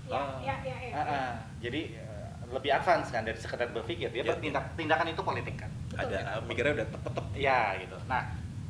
[0.07, 0.38] Ya, Ah.
[0.38, 0.92] ya, ya, ya.
[0.92, 1.30] Ah, ah.
[1.59, 4.07] Jadi uh, lebih advance kan dari sekedar berpikir.
[4.11, 4.30] Dia Ya.
[4.30, 5.70] bertindak tindakan itu politik kan.
[5.88, 6.12] Betul.
[6.12, 7.96] ada mikirnya udah tetep Ya gitu.
[8.07, 8.22] Nah,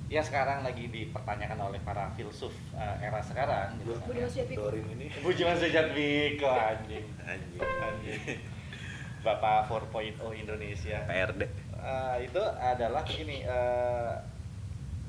[0.06, 3.98] ya sekarang lagi dipertanyakan oleh para filsuf uh, era sekarang gitu.
[3.98, 4.06] kan.
[4.54, 7.06] Dorin ini Bujuan Sujatmiko anjing.
[7.26, 8.20] anjing Anjing.
[9.26, 11.02] Bapak 4.0 Indonesia.
[11.02, 11.42] PRD
[11.86, 14.14] Eh, itu adalah begini eh,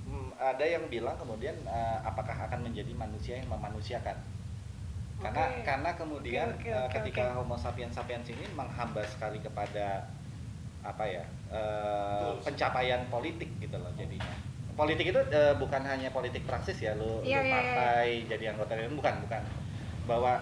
[0.05, 4.13] mm, ada yang bilang kemudian eh, apakah akan menjadi manusia yang memanusiakan
[5.17, 5.65] karena Oke.
[5.65, 7.41] karena kemudian oke, eh, oke, ketika oke.
[7.41, 10.05] Homo sapiens sapiens ini menghamba sekali kepada
[10.85, 12.45] apa ya eh, Goals.
[12.45, 14.35] pencapaian politik gitu loh jadinya
[14.77, 17.51] politik itu eh, bukan hanya politik praksis ya lu, lu Iya, iya, iya.
[17.51, 19.41] partai jadi anggota dewan bukan bukan
[20.05, 20.33] bahwa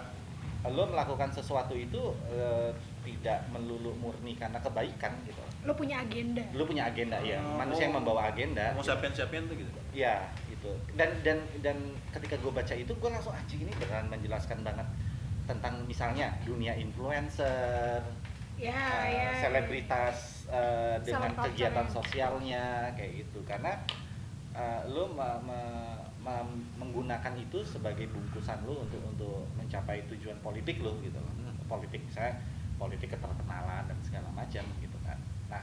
[0.65, 2.69] lo melakukan sesuatu itu eh,
[3.01, 6.41] tidak melulu murni karena kebaikan gitu Lo punya agenda.
[6.51, 7.55] lu punya agenda ya Oh.
[7.55, 8.91] manusia yang membawa agenda Homo gitu.
[8.91, 11.77] sapiens sapiens tuh gitu ya itu dan dan dan
[12.11, 14.88] ketika gue baca itu gue langsung anjing ini beneran menjelaskan banget
[15.45, 18.01] tentang misalnya dunia influencer
[18.55, 18.71] Ya,
[19.03, 19.29] eh, ya.
[19.38, 21.91] selebritas eh, dengan kegiatan ya.
[21.91, 22.63] sosialnya
[22.95, 23.75] kayak gitu karena
[24.56, 30.80] eh, lu me- me- me- menggunakan itu sebagai bungkusan lu untuk untuk mencapai tujuan politik
[30.80, 31.53] lu gitu loh Hmm.
[31.68, 32.34] politik saya
[32.76, 35.62] politik keterkenalan dan segala macam gitu kan nah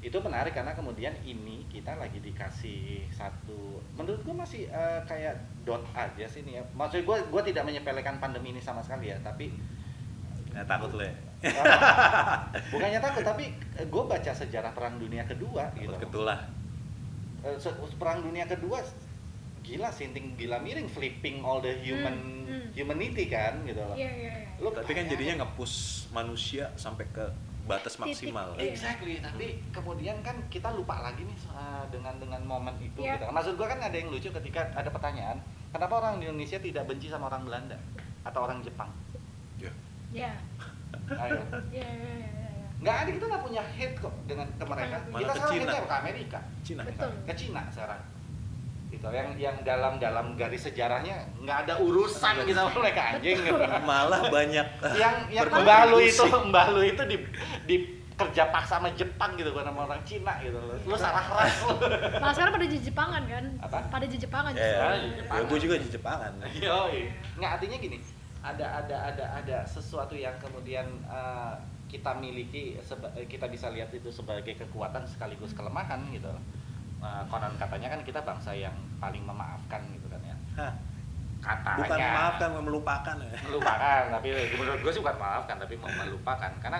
[0.00, 5.84] itu menarik karena kemudian ini kita lagi dikasih satu menurut gua masih eh, kayak dot
[5.92, 9.52] aja sih ini ya maksud gua gua tidak menyepelekan pandemi ini sama sekali ya tapi
[10.50, 11.14] Nggak takut lo ya.
[12.68, 16.38] bukannya takut tapi gue baca sejarah perang dunia kedua gitu Takut ketulah.
[17.40, 17.56] Eh,
[17.96, 18.84] perang dunia kedua
[19.60, 22.68] gila sinting gila miring flipping all the human Hmm, hmm.
[22.74, 24.48] humanity kan gitu loh Iya iya iya.
[24.58, 27.24] Lu Tapi kan jadinya nge-push manusia sampai ke
[27.64, 28.02] batas Titik.
[28.32, 28.58] maksimal.
[28.58, 28.74] Iya.
[28.74, 33.06] Exactly, tapi kemudian kan kita lupa lagi nih uh, dengan dengan momen itu.
[33.06, 33.14] Iya.
[33.20, 33.30] Gitu.
[33.30, 35.38] Maksud gua kan ada yang lucu ketika ada pertanyaan,
[35.70, 37.78] kenapa orang di Indonesia tidak benci sama orang Belanda
[38.26, 38.90] atau orang Jepang?
[39.62, 39.70] Ya.
[40.10, 40.32] Iya.
[41.14, 41.40] Ayo.
[41.70, 42.39] Iya iya iya iya.
[42.80, 44.96] Nggak ada kita nggak punya hate kok dengan ke mereka.
[45.04, 45.72] Malah kita ke sekarang Cina.
[45.72, 46.82] hate ke Amerika, Cina.
[46.88, 47.10] Betul.
[47.28, 48.00] ke Cina sekarang.
[48.90, 49.06] Gitu.
[49.06, 53.36] Yang yang dalam dalam garis sejarahnya nggak ada urusan gitu sama mereka anjing.
[53.38, 53.54] gitu.
[53.90, 54.66] Malah banyak
[55.02, 55.68] yang yang berkontribusi.
[55.68, 57.16] mbah lu itu mbah lu itu di
[57.68, 57.76] di
[58.20, 60.76] kerja paksa sama Jepang gitu bukan sama orang Cina gitu loh.
[60.84, 61.76] Lu salah ras lu.
[62.24, 63.44] Malah sekarang pada Jepangan kan?
[63.64, 63.78] Apa?
[63.88, 64.76] Pada Jepangan Ya, justru.
[64.76, 65.40] ya, di Jepangan.
[65.40, 66.32] ya gue juga Jepangan.
[66.52, 67.00] Yoi.
[67.40, 67.96] Nggak artinya gini,
[68.44, 71.56] ada ada ada ada sesuatu yang kemudian uh,
[71.90, 76.30] kita miliki seba- eh, kita bisa lihat itu sebagai kekuatan sekaligus kelemahan gitu.
[77.00, 80.36] Uh, konon katanya kan kita bangsa yang paling memaafkan gitu kan ya.
[80.54, 80.72] Hah,
[81.40, 81.80] Katanya.
[81.80, 83.32] bukan maafkan, melupakan ya.
[83.42, 84.28] melupakan tapi
[84.60, 86.76] menurut gue sih bukan maafkan tapi mau melupakan karena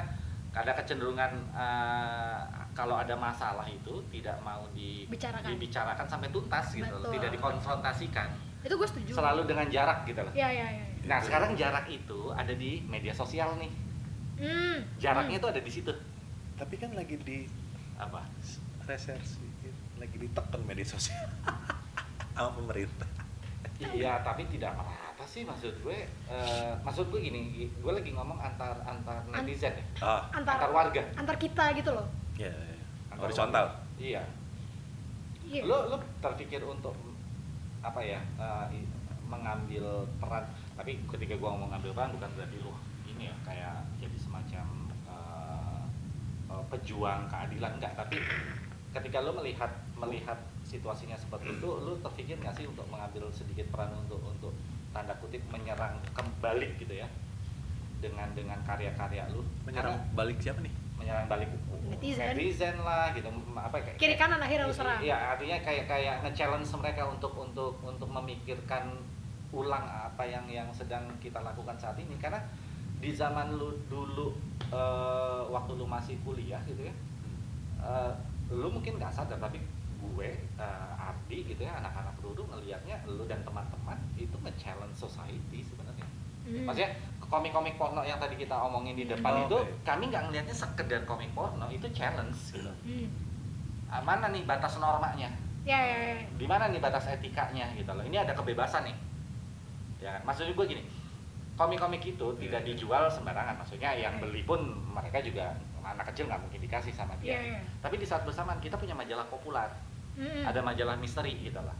[0.52, 2.38] ada kecenderungan eh,
[2.70, 5.48] kalau ada masalah itu tidak mau di- Bicarakan.
[5.48, 7.12] dibicarakan sampai tuntas gitu loh, Betul.
[7.16, 8.28] tidak dikonfrontasikan
[8.60, 9.12] Itu gue setuju.
[9.16, 10.84] selalu dengan jarak gitu loh Iya iya iya.
[11.02, 13.72] nah sekarang jarak itu ada di media sosial nih
[14.40, 14.80] Hmm.
[14.96, 15.92] jaraknya itu ada di situ
[16.54, 17.44] Tapi kan lagi di
[17.94, 18.24] apa
[18.82, 19.44] resersi,
[19.94, 21.28] lagi ditekan media sosial
[22.32, 23.04] sama pemerintah.
[23.78, 28.76] iya tapi tidak merata sih maksud gue eh, maksud gue gini gue lagi ngomong antar
[28.82, 32.04] antar netizen ya Ah, Antar, antar warga antar kita gitu loh.
[32.34, 32.76] ya, ya.
[33.10, 33.64] Antar horizontal.
[33.66, 33.96] warga.
[33.98, 34.22] iya
[35.42, 35.64] Iya.
[35.64, 36.92] lo lo terpikir untuk
[37.80, 38.90] apa ya eh, i-
[39.24, 39.84] mengambil
[40.16, 42.74] peran tapi ketika gua ngomong ngambil peran bukan berarti lo
[43.06, 44.66] ini ya kayak jadi semacam
[45.06, 45.80] eh,
[46.48, 48.16] eh, pejuang keadilan enggak tapi
[48.90, 53.90] ketika lo melihat melihat situasinya seperti itu lo terpikir nggak sih untuk mengambil sedikit peran
[53.94, 54.54] untuk untuk
[54.90, 57.06] tanda kutip menyerang kembali gitu ya
[58.00, 60.72] dengan dengan karya-karya lo Menyerang balik siapa nih?
[61.00, 61.48] menyerang balik
[61.90, 62.36] Netizen.
[62.36, 65.00] netizen lah gitu apa kayak Kiri kanan akhirnya lu serang.
[65.02, 68.94] Iya, artinya kayak kayak nge-challenge mereka untuk untuk untuk memikirkan
[69.50, 72.38] ulang apa yang yang sedang kita lakukan saat ini karena
[73.00, 74.36] di zaman lu dulu
[74.68, 76.94] eh, waktu lu masih kuliah gitu ya
[77.80, 78.12] eh,
[78.50, 79.58] lu mungkin nggak sadar tapi
[79.98, 86.06] gue eh, Ardi gitu ya anak-anak dulu ngelihatnya lu dan teman-teman itu nge-challenge society sebenarnya
[86.40, 86.64] Hmm.
[86.64, 86.88] maksudnya
[87.20, 89.84] komik-komik porno yang tadi kita omongin di depan Oh, itu oke.
[89.84, 93.06] kami nggak ngelihatnya sekedar komik porno itu challenge gitu Hmm.
[93.86, 95.28] Ah, mana nih batas normanya
[95.60, 96.24] Ya ya ya.
[96.32, 98.96] di mana nih batas etikanya gitu loh ini ada kebebasan nih
[100.00, 100.82] ya kan maksudnya gue gini
[101.60, 102.68] komik-komik itu Iya, tidak iya.
[102.72, 105.52] dijual sembarangan maksudnya yang beli pun mereka juga
[105.82, 107.60] anak kecil nggak mungkin dikasih sama Iya dia iya.
[107.78, 109.68] tapi di saat bersamaan kita punya majalah populer
[110.10, 110.42] Hmm.
[110.42, 111.72] ada majalah misteri gitu loh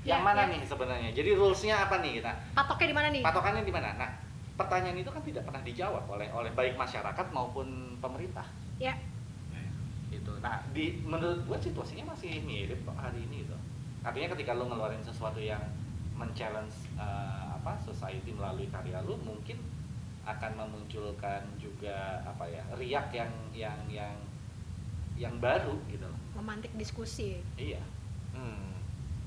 [0.00, 0.54] Ya, yang mana ya.
[0.54, 3.20] nih sebenarnya jadi rulesnya apa nih kita Patoknya di mana nih?
[3.20, 4.10] patokannya di mana nah
[4.54, 7.66] pertanyaan itu kan tidak pernah dijawab oleh oleh baik masyarakat maupun
[7.98, 8.46] pemerintah
[8.78, 8.94] Ya.
[10.10, 13.56] itu nah di menurut gue situasinya masih mirip kok hari ini gitu
[14.00, 15.60] artinya ketika lo ngeluarin sesuatu yang
[16.14, 19.60] men-challenge eh, apa society melalui karya lo mungkin
[20.22, 21.92] akan memunculkan juga
[22.22, 24.16] apa ya riak yang yang yang
[25.14, 27.44] yang baru gitu loh Memantik diskusi.
[27.54, 27.80] iya
[28.30, 28.72] Hmm.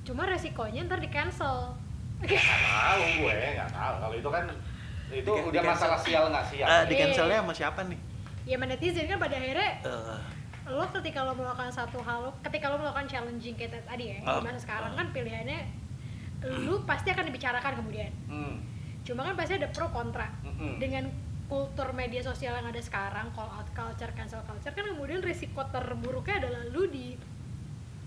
[0.02, 1.76] Cuma resikonya ntar di cancel.
[2.18, 4.46] nggak tahu gue nggak tahu kalau itu kan
[5.12, 7.02] itu Di- udah di masalah sial nggak sial Ah, di Iya.
[7.06, 8.00] cancelnya sama siapa nih?
[8.44, 10.18] ya netizen kan pada akhirnya Eh,
[10.66, 14.40] lo ketika lo melakukan satu hal ketika lo melakukan challenging kayak tadi ya Ah.
[14.40, 14.98] di masa sekarang Ah.
[14.98, 15.60] kan pilihannya
[16.52, 18.56] lu pasti akan dibicarakan kemudian hmm.
[19.04, 20.80] cuma kan pasti ada pro kontra Mm-mm.
[20.80, 21.08] dengan
[21.48, 26.40] kultur media sosial yang ada sekarang call out culture cancel culture kan kemudian risiko terburuknya
[26.44, 27.14] adalah lu di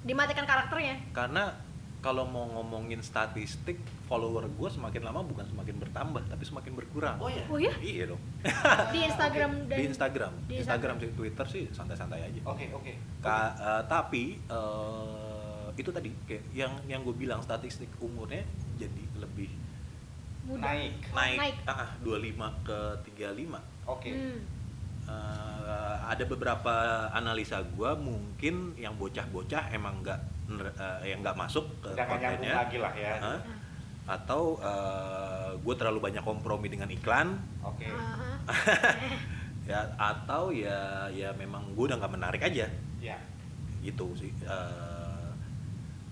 [0.06, 1.66] dimatikan karakternya karena
[2.04, 7.18] kalau mau ngomongin statistik, follower gue semakin lama bukan semakin bertambah, tapi semakin berkurang.
[7.18, 8.22] oh ya oh ya Iya dong.
[8.94, 12.40] di Instagram dan di Instagram, di Instagram sih, Twitter sih santai-santai aja.
[12.46, 15.25] oke oke Ka- eh, tapi eh,
[15.76, 18.42] itu tadi kayak yang yang gue bilang statistik umurnya
[18.80, 19.52] jadi lebih
[20.48, 21.56] muda naik naik, naik.
[21.68, 22.78] ah 25 ke
[23.12, 23.60] 35.
[23.86, 24.40] oke Hmm.
[25.06, 30.18] Eh, ada beberapa analisa gua mungkin yang bocah-bocah emang nggak
[30.82, 33.38] eh, yang nggak masuk ke udah kontennya lagi lah ya Hah?
[34.18, 34.58] atau
[35.62, 38.30] gue terlalu banyak kompromi dengan iklan oke Aha.
[39.70, 42.66] ya atau ya ya memang gue udah nggak menarik aja
[42.98, 43.18] ya
[43.86, 44.95] gitu sih Eh,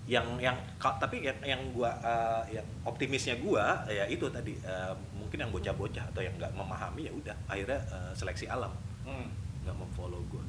[0.05, 5.41] yang yang tapi yang yang gua eh, yang optimisnya gua ya itu tadi eh, mungkin
[5.41, 8.69] yang bocah-bocah atau yang nggak memahami ya udah akhirnya eh, seleksi alam.
[9.01, 9.29] Hmm.
[9.65, 10.45] nggak memfollow gua.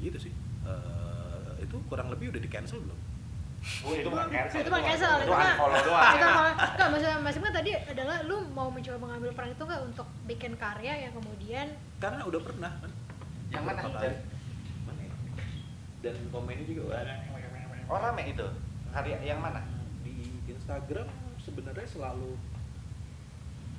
[0.00, 0.32] Gitu sih.
[0.64, 2.96] Eh, itu kurang lebih udah di cancel belum?
[3.84, 4.60] Oh, itu bukan cancel.
[4.60, 6.12] itu bukan cancel Itu mah unfollow doang.
[6.16, 6.88] itu malah- nggak
[7.20, 11.12] maksudnya kan tadi adalah lu mau mencoba mengambil peran itu nggak untuk bikin karya yang
[11.12, 11.68] kemudian
[12.00, 12.90] karena udah pernah kan?
[13.52, 13.80] Yang mana?
[16.04, 17.12] Dan komennya juga ada
[17.86, 18.46] Oh, rame itu.
[18.90, 19.60] Hari yang mana?
[20.00, 20.14] di
[20.46, 21.08] Instagram
[21.38, 22.36] sebenarnya selalu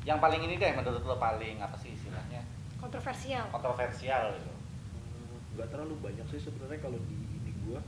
[0.01, 2.41] Yang paling ini deh menurut lo paling apa sih istilahnya?
[2.75, 4.51] kontroversial Kontroversial gitu.
[4.91, 7.81] hmm, nggak terlalu banyak sih sebenarnya kalau di ini gua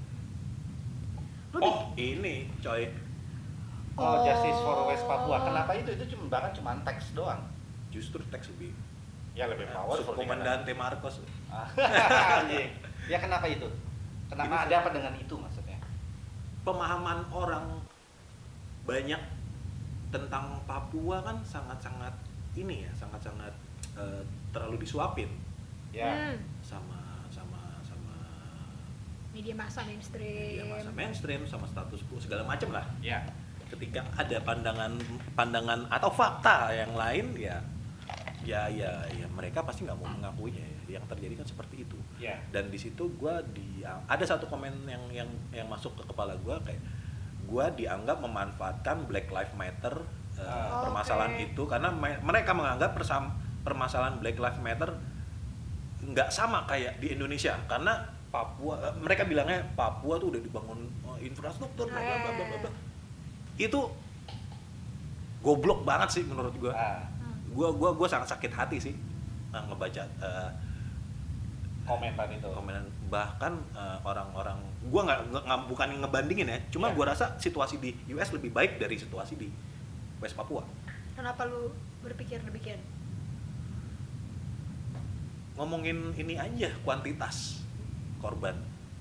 [1.51, 2.89] lu oh ini coy
[3.93, 4.21] Oh, Oh.
[4.21, 5.41] Justice for West Papua.
[5.41, 5.89] Kenapa itu?
[5.91, 7.41] Itu cuma bahkan cuma teks doang.
[7.89, 8.69] justru teks lebih
[9.33, 10.13] Ya lebih powerful.
[10.13, 11.17] Komandante Marcos
[11.49, 11.65] Ah,
[12.37, 12.69] anjing.
[13.11, 13.65] ya kenapa itu?
[14.29, 15.56] Kenapa Ini ada apa dengan itu maksudnya?
[16.67, 17.79] Pemahaman orang
[18.83, 19.19] banyak
[20.11, 22.11] tentang Papua kan sangat-sangat
[22.59, 23.55] ini ya sangat-sangat
[23.95, 24.21] eh,
[24.51, 25.31] terlalu disuapin
[25.95, 26.11] Ya.
[26.11, 26.99] Hmm, sama
[27.31, 28.11] sama sama
[29.31, 33.23] media massa mainstream ya masa mainstream sama status quo segala macam lah Ya.
[33.71, 34.99] ketika ada pandangan
[35.31, 37.55] pandangan atau fakta yang lain ya
[38.47, 40.95] ya ya ya mereka pasti nggak mau mengakuinya ya.
[40.95, 42.39] yang terjadi kan seperti itu Ya.
[42.47, 46.55] dan di situ gue di ada satu komen yang yang yang masuk ke kepala gue
[46.63, 46.79] kayak
[47.43, 49.99] gue dianggap memanfaatkan Black Lives Matter
[50.33, 50.79] uh, Ah.
[50.81, 51.43] permasalahan Oke.
[51.45, 54.95] itu karena me- mereka menganggap persam- permasalahan Black Lives Matter
[55.99, 60.79] nggak sama kayak di Indonesia karena Papua eh, mereka bilangnya Papua tuh udah dibangun
[61.09, 62.71] eh, infrastruktur bla bla bla bla bla, bla.
[63.57, 63.79] itu
[65.39, 67.03] goblok banget sih menurut gue Ah,
[67.57, 68.95] gue gua gua sangat sakit hati sih
[69.49, 70.49] nah, ngebaca uh,
[71.89, 73.57] komentar itu komentar bahkan
[74.05, 75.19] orang-orang uh, gue nggak
[75.65, 76.95] bukan ngebandingin ya cuma yeah.
[76.99, 79.49] gue rasa situasi di US lebih baik dari situasi di
[80.21, 80.61] West Papua
[81.17, 81.73] kenapa lu
[82.05, 82.77] berpikir demikian
[85.57, 87.65] ngomongin ini aja kuantitas
[88.21, 88.53] korban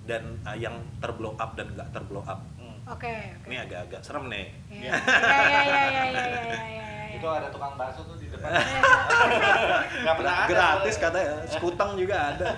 [0.09, 2.41] dan uh, yang terblow up dan nggak terblow up
[2.87, 3.11] Oke.
[3.11, 3.51] Okay, okay.
[3.51, 4.47] Ini agak-agak serem nih.
[4.71, 4.95] Iya.
[4.95, 6.87] Iya iya iya iya iya.
[7.19, 8.51] Itu ada tukang bakso tuh di depan.
[8.53, 10.13] Ya.
[10.15, 10.47] Pernah ada.
[10.47, 12.49] gratis katanya sekutang juga ada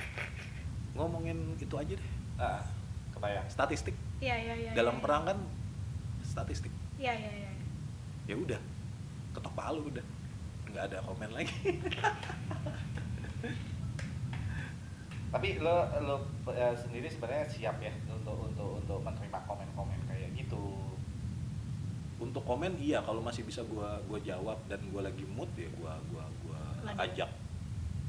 [0.96, 2.64] ngomongin itu aja deh Ah,
[3.10, 3.44] kebayang.
[3.46, 5.02] statistik ya ya ya dalam ya.
[5.02, 5.38] perang kan
[6.22, 7.50] statistik ya ya ya
[8.24, 8.60] ya udah
[9.30, 10.04] ketok palu udah
[10.66, 11.52] nggak ada komen lagi
[15.30, 16.16] Tapi lo lo
[16.50, 19.99] eh, sendiri sebenarnya siap ya untuk untuk untuk menerima komen-komen.
[22.20, 23.00] Untuk komen iya.
[23.00, 27.04] Kalau masih bisa gua gua jawab dan gua lagi mood ya gua gua gua Lanjut.
[27.08, 27.30] ajak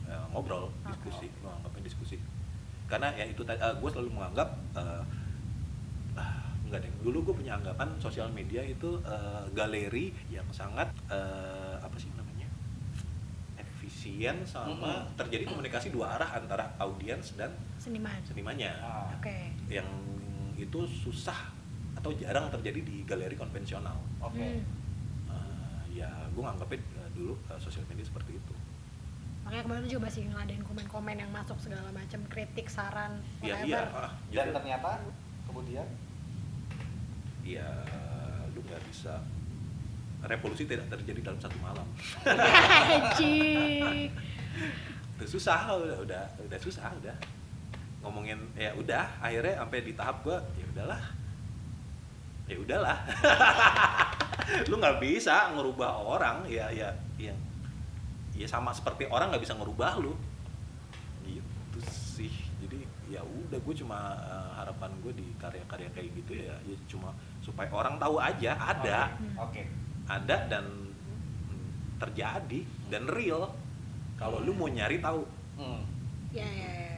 [0.06, 2.18] ya, ngobrol diskusi gua anggapnya diskusi.
[2.92, 5.04] Karena ya itu tadi eh, gua selalu menganggap eh,
[6.20, 6.92] ah, enggak deh.
[7.02, 12.52] Dulu gue punya anggapan sosial media itu eh, galeri yang sangat eh, apa sih namanya
[13.56, 15.16] efisien sama Mm-mm.
[15.20, 18.20] terjadi komunikasi dua arah antara audiens dan seniman.
[18.28, 18.72] senimannya.
[18.84, 19.12] Ah.
[19.16, 19.38] oke.
[19.72, 19.88] Yang
[20.60, 21.50] itu susah
[21.96, 23.98] atau jarang terjadi di galeri konvensional.
[24.20, 24.40] Oke.
[24.40, 24.62] Hmm.
[25.32, 28.54] Eh, ya, gue nganggapnya eh, dulu eh, sosial media seperti itu.
[29.42, 34.06] makanya kemarin juga masih ngadain komen-komen yang masuk segala macam kritik saran Iya, whatever iya.
[34.06, 34.92] ah, Dan ternyata
[35.50, 35.88] kemudian
[37.42, 37.68] ya,
[38.54, 39.18] lu nggak bisa
[40.22, 41.88] revolusi tidak terjadi dalam satu malam.
[45.18, 47.18] Itu susah, udah, udah, udah susah, udah.
[48.02, 51.02] Ngomongin ya udah, akhirnya sampai di tahap gue ya udahlah,
[52.48, 52.98] ya udahlah.
[54.70, 57.34] lu nggak bisa ngerubah orang, ya, ya, ya,
[58.34, 60.14] ya sama seperti orang nggak bisa ngerubah lu.
[61.24, 62.34] Gitu sih.
[62.62, 67.12] Jadi ya udah gue cuma eh, harapan gue di karya-karya kayak gitu ya, ya cuma
[67.44, 69.68] supaya orang tahu aja ada Oke.
[70.08, 70.66] ada dan
[72.00, 73.52] terjadi dan real
[74.16, 75.84] kalau lu mau nyari tahu Hmm.
[76.34, 76.98] ya ya ya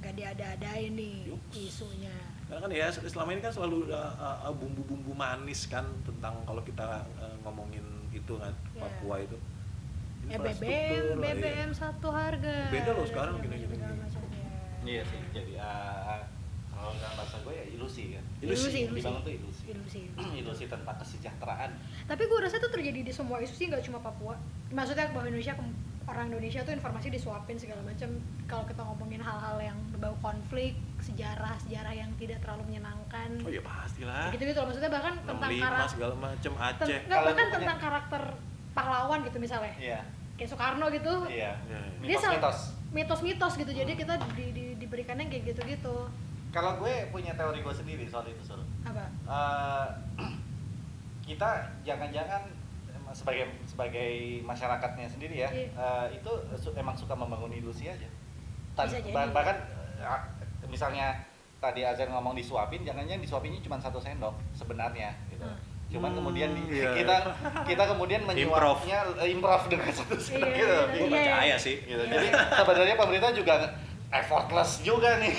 [0.00, 1.54] nggak diada-adain nih Yups.
[1.54, 2.16] isunya
[2.50, 7.06] karena kan ya selama ini kan selalu uh, uh, bumbu-bumbu manis kan tentang kalau kita
[7.22, 8.82] uh, ngomongin itu kan Ya.
[8.82, 9.38] Papua itu
[10.26, 11.18] ya BBM.
[11.22, 13.82] BBM satu harga Beda loh sekarang gini, gini, gini.
[13.82, 14.06] ya.
[14.80, 15.20] Iya sih.
[15.30, 16.22] Jadi ah,
[16.72, 18.24] kalau dalam bahasa gue ya ilusi kan.
[18.40, 19.62] ilusi ilusi Dibangun tuh ilusi.
[19.68, 20.00] ilusi
[20.40, 21.70] ilusi tentang kesejahteraan.
[22.08, 24.34] tapi gue rasa itu terjadi di semua isu sih nggak cuma Papua
[24.72, 25.54] maksudnya bahwa Indonesia
[26.10, 28.10] orang Indonesia tuh informasi disuapin segala macam.
[28.44, 33.30] Kalau kita ngomongin hal-hal yang berbau konflik sejarah sejarah yang tidak terlalu menyenangkan.
[33.40, 34.28] Oh ya pastilah.
[34.34, 36.98] Gitu gitu maksudnya bahkan tentang 65 karakter segala macam Aceh.
[37.06, 38.22] Kalau bahkan tentang karakter
[38.70, 39.74] pahlawan gitu misalnya.
[39.78, 40.00] Iya.
[40.34, 41.12] kayak Soekarno gitu.
[41.28, 41.52] Iya.
[41.68, 41.80] Ya, ya.
[42.00, 42.58] Dia sel- Mitos-mitos.
[42.90, 43.72] mitos-mitos gitu.
[43.76, 46.08] Jadi kita di, di- diberikannya kayak gitu-gitu.
[46.50, 48.58] Kalau gue punya teori gue sendiri soal itu Sur.
[48.82, 49.04] apa?
[49.28, 49.86] Eh,
[51.28, 51.50] kita
[51.84, 52.42] jangan-jangan
[53.12, 54.10] sebagai sebagai
[54.42, 55.68] masyarakatnya sendiri ya Iya.
[55.70, 58.06] eh, itu su- emang suka membangun ilusi aja.
[58.72, 59.10] Tan- Bisa jadi.
[59.10, 59.56] bah- bahkan
[59.98, 60.20] eh,
[60.66, 61.18] misalnya
[61.58, 65.42] tadi Azan ngomong disuapin, jangan-jangan disuapinnya cuma satu sendok sebenarnya gitu.
[65.42, 65.58] Hmm.
[65.90, 66.94] Cuman Hmm, kemudian di- iya.
[66.94, 67.16] kita
[67.66, 68.78] kita kemudian Improv.
[68.78, 70.70] menyuapnya eh, improv dengan satu sendok Iya, gitu.
[70.70, 71.12] iya, Gue iya.
[71.12, 71.76] percaya sih.
[71.82, 72.02] Gitu.
[72.04, 73.54] Jadi sebenarnya pemerintah juga
[74.10, 75.34] effortless juga nih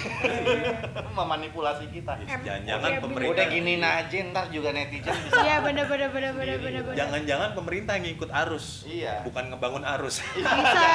[1.20, 2.16] memanipulasi kita.
[2.24, 6.32] Em- Jangan-jangan iya, pemerintah Udah gini aja ntar juga netizen bisa iya bener bener bener
[6.32, 8.88] bener bener Jangan-jangan pemerintah yang ngikut arus.
[8.88, 9.28] Iya.
[9.28, 10.24] Bukan ngebangun arus.
[10.64, 10.92] bisa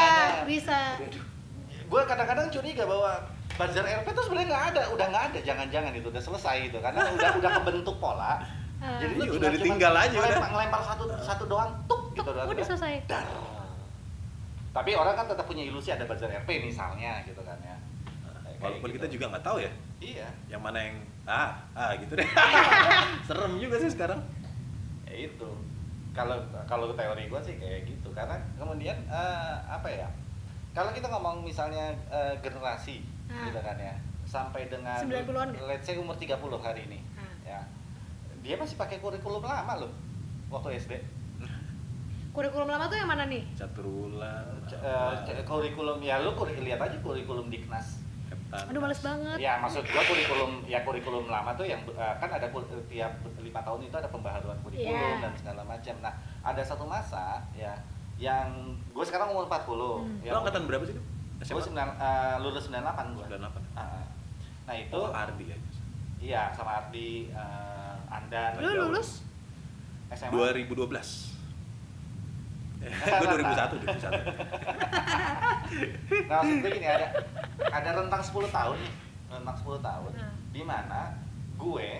[0.48, 0.78] bisa
[1.86, 3.12] gue kadang-kadang curiga bahwa
[3.54, 7.00] buzzer RP itu sebenarnya nggak ada, udah nggak ada, jangan-jangan itu udah selesai itu karena
[7.14, 8.42] udah udah kebentuk pola.
[8.76, 9.00] Ah.
[9.00, 10.28] Jadi Iya, lu udah tinggal ditinggal cuman aja, udah.
[10.28, 13.24] ngelempar, ngelempar satu satu doang, tuk gitu Tuk, udah selesai Dar.
[14.76, 17.65] Tapi orang kan tetap punya ilusi ada buzzer RP misalnya gitu kan ya.
[18.68, 18.96] Walaupun gitu.
[18.96, 20.28] kita juga nggak tahu ya, Iya.
[20.48, 22.26] yang mana yang ah ah gitu deh.
[23.26, 24.20] Serem juga sih sekarang.
[25.04, 25.48] ya itu
[26.10, 26.34] kalau
[26.64, 30.08] kalau teori gue sih kayak gitu karena kemudian eh, apa ya
[30.72, 33.42] kalau kita ngomong misalnya eh, generasi Ah.
[33.44, 35.62] gitu kan ya sampai dengan 90-an nggak?
[35.64, 37.30] let's say umur 30 hari ini Ah.
[37.44, 37.60] ya
[38.40, 39.90] dia masih pakai kurikulum lama loh
[40.48, 40.92] waktu SD
[42.30, 44.44] kurikulum lama tuh yang mana nih Caturula.
[44.66, 48.04] C- eh, kurikulum ya lu kuri- lihat aja kurikulum Diknas.
[48.48, 52.46] Aduh males banget ya maksud gua kurikulum ya kurikulum lama tuh yang eh, kan ada
[52.48, 55.18] kur- tiap lima tahun itu ada pembaharuan kurikulum Iya.
[55.20, 57.74] dan segala macam nah ada satu masa ya
[58.16, 58.48] yang
[58.88, 59.66] gue sekarang umur 40
[60.00, 60.24] Hmm.
[60.24, 60.96] ya, Lo angkatan berapa sih?
[61.38, 63.60] Gue sembilan eh, lulus 98 gue 98.
[64.64, 65.58] nah itu Oh, Ardi ya.
[66.16, 68.88] iya sama Ardi eh, Anda lu jauh.
[68.88, 69.20] lulus
[70.08, 71.35] SMA 2012.
[72.86, 75.26] Gue 2001, 2001.
[76.26, 77.06] nah maksud gue gini ada
[77.68, 78.78] ada rentang 10 tahun
[79.28, 80.34] rentang 10 tahun Hmm.
[80.50, 81.12] di mana
[81.56, 81.90] gue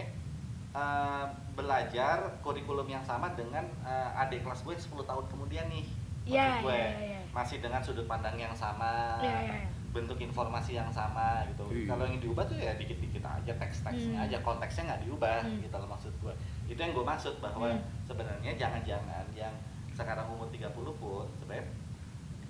[0.73, 5.85] eh, belajar kurikulum yang sama dengan eh, adik kelas gue 10 tahun kemudian nih
[6.27, 7.21] Iya, gue iya, iya.
[7.31, 9.69] masih dengan sudut pandang yang sama Iya, iya, iya.
[9.89, 11.87] bentuk informasi yang sama gitu Iya.
[11.87, 14.27] kalau yang diubah tuh ya dikit-dikit aja teks-teksnya Hmm.
[14.27, 15.59] aja konteksnya nggak diubah Hmm.
[15.61, 16.35] gitu loh maksud gue
[16.67, 17.83] itu yang gue maksud bahwa Hmm.
[18.05, 19.55] sebenarnya jangan-jangan yang
[19.97, 21.65] sekarang umur 30 pun sebenarnya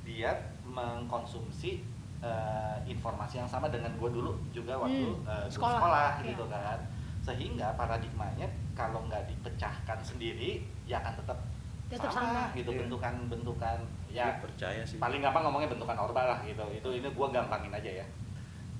[0.02, 0.30] dia
[0.66, 1.82] mengkonsumsi
[2.18, 5.20] eh, informasi yang sama dengan gue dulu juga waktu Hmm.
[5.20, 5.78] dulu Sekolah.
[5.78, 6.26] sekolah, Iya.
[6.26, 6.78] gitu kan
[7.20, 11.38] sehingga paradigmanya kalau nggak dipecahkan sendiri ya akan tetap
[11.86, 12.56] Tetap sama, sama.
[12.56, 12.78] gitu Iya.
[12.82, 13.78] bentukan-bentukan
[14.08, 14.96] ya Gue percaya sih.
[14.96, 18.06] paling gampang ngomongnya bentukan orba lah gitu itu ini gua gampangin aja ya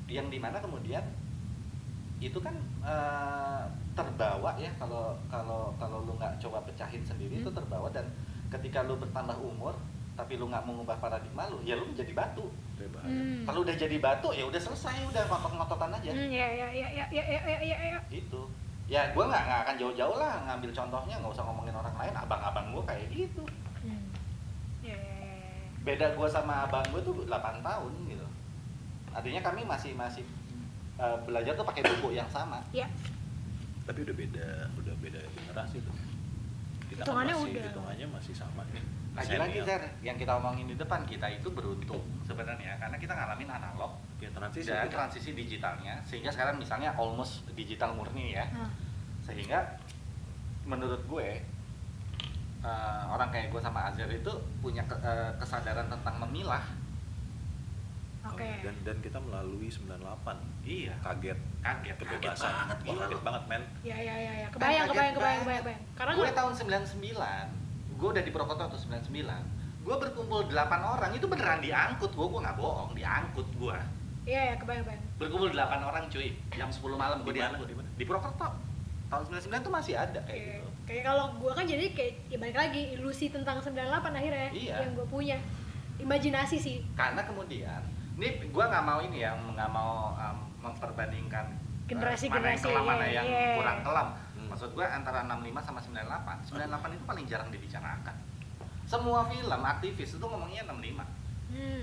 [0.09, 1.05] yang di mana kemudian
[2.19, 3.63] itu kan eh,
[3.93, 7.59] terbawa ya kalau kalau kalau lu nggak coba pecahin sendiri itu Hmm.
[7.59, 8.09] terbawa dan
[8.49, 9.75] ketika lu bertambah umur
[10.15, 12.47] tapi lu nggak mengubah paradigma lu ya lu menjadi batu.
[12.77, 13.41] Hmm.
[13.45, 17.05] kalau udah jadi batu ya udah selesai udah ngotot-ngototan aja Hmm, ya ya ya ya
[17.09, 18.43] ya ya ya ya ya itu
[18.85, 22.67] ya gua nggak nggak akan jauh-jauh lah ngambil contohnya nggak usah ngomongin orang lain abang-abang
[22.71, 23.45] gua kayak gitu
[23.81, 24.03] Hmm.
[24.83, 25.69] ya ya ya ya.
[25.83, 27.33] beda gua sama abang gua tuh 8
[27.63, 28.27] tahun gitu
[29.11, 30.25] artinya kami masih masih
[30.97, 32.85] uh, belajar tuh pakai buku yang sama ya
[33.87, 35.95] Tapi udah beda, udah beda generasi tuh.
[36.97, 37.65] Kita kan Hitungannya masih, udah.
[37.69, 38.81] hitungannya masih sama nih.
[39.13, 39.59] lagi-lagi.
[39.63, 44.29] Zer, yang kita omongin di depan kita itu beruntung sebenarnya karena kita ngalamin analog Ya
[44.31, 44.69] transisi.
[44.69, 48.69] dan transisi digitalnya sehingga sekarang misalnya almost digital murni ya Nah,
[49.23, 49.61] sehingga
[50.65, 51.29] menurut gue
[52.61, 56.65] uh, orang kayak gue sama Azir itu punya ke- uh, kesadaran tentang memilah
[58.29, 58.51] oke.
[58.61, 60.65] Dan dan kita melalui 98.
[60.65, 60.95] iya.
[60.99, 61.39] Kaget.
[61.61, 62.53] kaget Kebebasan.
[62.53, 63.63] kaget Wah, kaget banget, men.
[63.83, 65.43] ya ya ya ya kebayang kebayang kebayang banget.
[65.43, 69.15] kebayang kebayang karena gue tahun 99 gue udah di Prokoto tuh 99
[69.83, 73.79] gue berkumpul 8 orang itu beneran diangkut gue gue nggak bohong diangkut gue
[74.25, 75.05] iya ya kebayang kebayang.
[75.17, 76.29] Berkumpul 8 orang cuy.
[76.51, 77.63] Jam 10 malam gue diangkut.
[77.65, 77.89] Di mana?
[77.95, 78.49] di Purwokerto
[79.07, 80.69] tahun 99 tuh masih ada kayak kayak gitu.
[80.83, 84.75] Kayak kalau gue kan jadi kayak ya balik lagi ilusi tentang 98 akhirnya Iya.
[84.83, 85.39] yang gue punya.
[85.97, 86.77] Imajinasi sih.
[86.93, 87.81] Karena kemudian
[88.17, 92.85] ini gue nggak mau ini yang nggak mau um, memperbandingkan uh, Generasi-generasi, mana yang kelam
[92.85, 93.55] mana yang iya.
[93.61, 94.53] kurang kelam Hmm.
[94.53, 98.15] maksud gue antara 65 sama 98 98 itu paling jarang dibicarakan
[98.85, 101.03] semua film aktivis itu ngomongnya 65
[101.51, 101.83] hmm.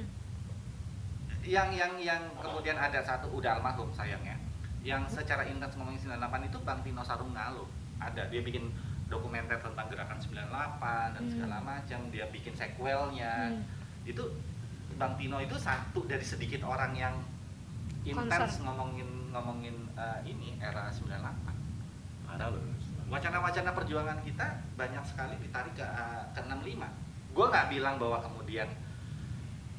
[1.43, 4.37] yang yang yang kemudian ada satu udah almarhum sayangnya
[4.79, 7.67] yang secara intens ngomongin 98 itu Bang Tino Sarungalo
[7.99, 8.71] ada dia bikin
[9.09, 11.31] dokumenter tentang gerakan 98 dan Hmm.
[11.33, 13.63] segala macam dia bikin sequelnya Hmm.
[14.07, 14.23] itu
[15.03, 17.11] Bang Tino itu satu dari sedikit orang yang
[18.07, 19.03] intens ngomongin
[19.35, 21.19] ngomongin eh, ini era 98
[22.23, 22.63] Parah loh.
[23.11, 24.47] wacana-wacana perjuangan kita
[24.79, 28.71] banyak sekali ditarik ke eh, ke 65 gue nggak bilang bahwa kemudian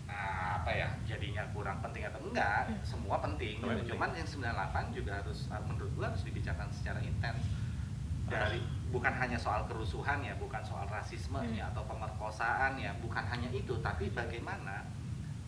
[0.05, 2.77] ah, apa ya jadi jadinya kurang penting atau enggak Hmm.
[2.85, 3.89] semua penting penting.
[3.89, 7.49] cuman yang 98 juga harus menurut gua harus dibicarakan secara intens
[8.25, 11.57] dari bukan hanya soal kerusuhan ya bukan soal rasisme Hmm.
[11.57, 14.85] ya atau pemerkosaan ya bukan hanya itu tapi bagaimana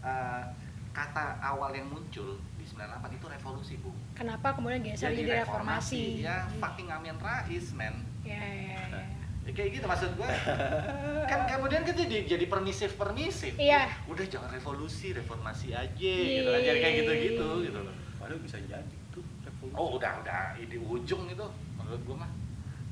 [0.06, 0.42] eh,
[0.90, 3.90] kata awal yang muncul di 98 itu revolusi bu.
[4.14, 6.24] Kenapa kemudian geser jadi, reformasi.
[6.24, 9.04] ya fucking Amin Rais man ya ya ya, ya.
[9.46, 10.26] Ya, kayak gitu maksud gue
[11.30, 13.86] kan kemudian kan jadi jadi permisif permisif Iya.
[14.06, 16.48] udah jangan revolusi reformasi aja gitu.
[16.48, 17.94] Kan jadi kayak gitu gitu gitu loh.
[18.18, 19.76] Padahal bisa jadi tuh revolusi.
[19.76, 20.42] oh udah udah.
[20.58, 21.46] Di ujung itu
[21.76, 22.30] menurut gue mah.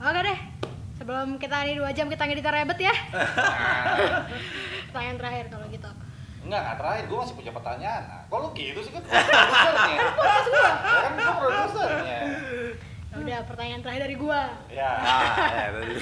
[0.05, 0.39] Oke deh.
[0.95, 2.95] Sebelum kita ini dua jam kita ngedit rebet ya.
[4.95, 5.91] Nah, pertanyaan terakhir kalau gitu
[6.45, 7.05] enggak nggak terakhir.
[7.09, 8.03] Gue masih punya pertanyaan.
[8.07, 8.93] Nah, kok lu gitu sih?
[8.93, 9.99] Kan produsernya.
[10.95, 12.19] Ya kan gue produsernya.
[13.15, 14.43] Ya udah pertanyaan terakhir dari gua.
[14.67, 14.91] Ya.
[14.99, 15.97] Ah, ya, tadi.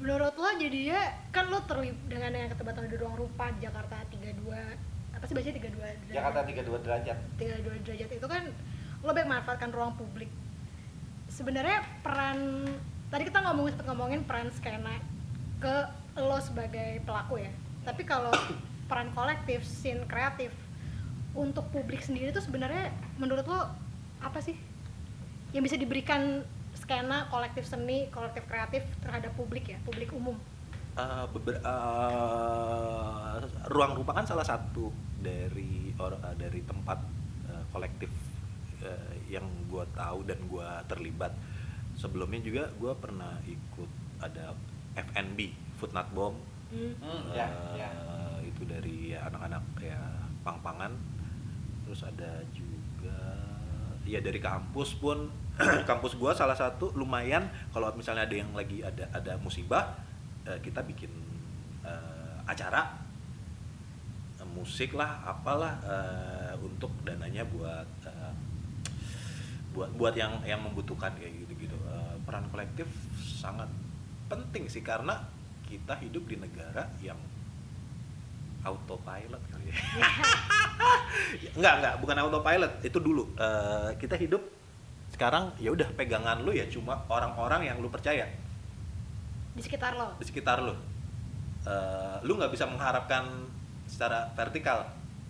[0.00, 4.48] menurut lo jadinya kan lo terlibat dengan dengan ketebatan di ruang rupa Jakarta 32
[5.12, 7.18] apa sih bacanya 32 derajat Jakarta 32 derajat.
[7.36, 8.42] 32 derajat itu kan
[9.04, 10.32] lo baik manfaatkan ruang publik.
[11.28, 12.64] Sebenarnya peran
[13.12, 14.96] tadi kita ngomongin sempat ngomongin peran skena
[15.60, 15.76] ke
[16.16, 17.52] lo sebagai pelaku ya.
[17.84, 18.32] Tapi kalau
[18.90, 20.50] peran kolektif scene kreatif
[21.30, 22.90] untuk publik sendiri tuh sebenarnya
[23.22, 23.70] menurut lo
[24.18, 24.58] apa sih?
[25.54, 26.42] Yang bisa diberikan
[26.74, 30.34] skena kolektif seni kolektif kreatif terhadap publik ya publik umum?
[30.98, 33.36] Eh, beber- eh,
[33.70, 34.90] ruang rupa kan salah satu
[35.22, 36.98] dari or, eh, dari tempat
[37.46, 38.10] eh, kolektif
[38.82, 41.30] eh, yang gua tahu dan gua terlibat.
[41.94, 44.50] Sebelumnya juga gua pernah ikut ada
[44.98, 46.34] FNB Food Not Bomb.
[46.70, 46.94] Hmm.
[47.34, 47.90] ya eh, ya
[48.60, 49.96] itu dari anak-anak ya
[50.44, 50.92] pang-pangan.
[51.88, 53.16] Terus ada juga
[54.04, 55.32] ya dari kampus pun.
[55.88, 59.92] Kampus gua salah satu lumayan kalau misalnya ada yang lagi ada ada musibah
[60.44, 61.08] eh, kita bikin
[61.84, 63.00] eh, acara.
[64.40, 67.88] Eh, musik lah apalah eh, untuk dananya buat
[69.70, 71.76] buat buat yang yang membutuhkan kayak gitu gitu
[72.26, 72.90] peran kolektif
[73.22, 73.70] sangat
[74.26, 75.14] penting sih karena
[75.62, 77.14] kita hidup di negara yang
[78.60, 79.74] autopilot kali ya.
[81.56, 82.72] enggak enggak bukan autopilot.
[82.84, 83.24] Itu dulu.
[83.36, 84.42] Eh, kita hidup
[85.10, 88.28] sekarang ya udah pegangan lu ya cuma orang-orang yang lu percaya.
[89.56, 90.16] Di sekitar lo.
[90.20, 90.74] Di sekitar lu.
[91.66, 93.26] Eh, lu nggak bisa mengharapkan
[93.88, 94.86] secara vertikal.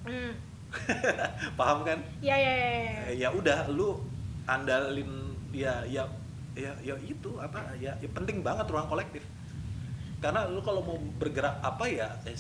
[0.07, 0.35] Hmm.
[1.59, 1.99] paham kan?
[2.23, 2.55] Ya ya
[3.11, 3.99] ya, udah lu
[4.47, 6.07] andalin ya ya
[6.55, 9.27] ya ya itu apa ya, ya penting banget ruang kolektif.
[10.21, 12.37] Karena lu kalau mau bergerak apa ya eh,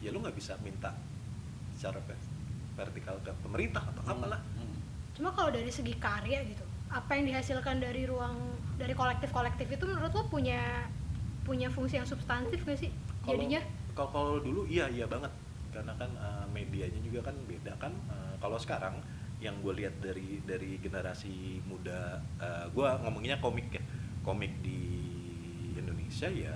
[0.00, 0.92] ya lu nggak bisa minta
[1.72, 2.28] secara ver-
[2.74, 4.76] vertikal ke pemerintah atau apalah Hmm.
[5.12, 8.36] Cuma kalau dari segi karya gitu, apa yang dihasilkan dari ruang
[8.74, 10.88] dari kolektif-kolektif itu menurut lo punya
[11.42, 12.88] punya fungsi yang substantif gak sih?
[13.20, 13.60] Kalau- Jadinya
[13.92, 15.28] kalau kalau dulu iya iya banget
[15.70, 18.96] karena kan eh, medianya juga kan beda kan Eh, kalau sekarang
[19.38, 22.20] yang gue lihat dari dari generasi muda
[22.70, 23.80] gue ngomonginnya komik ya
[24.20, 25.00] komik di
[25.74, 26.52] Indonesia ya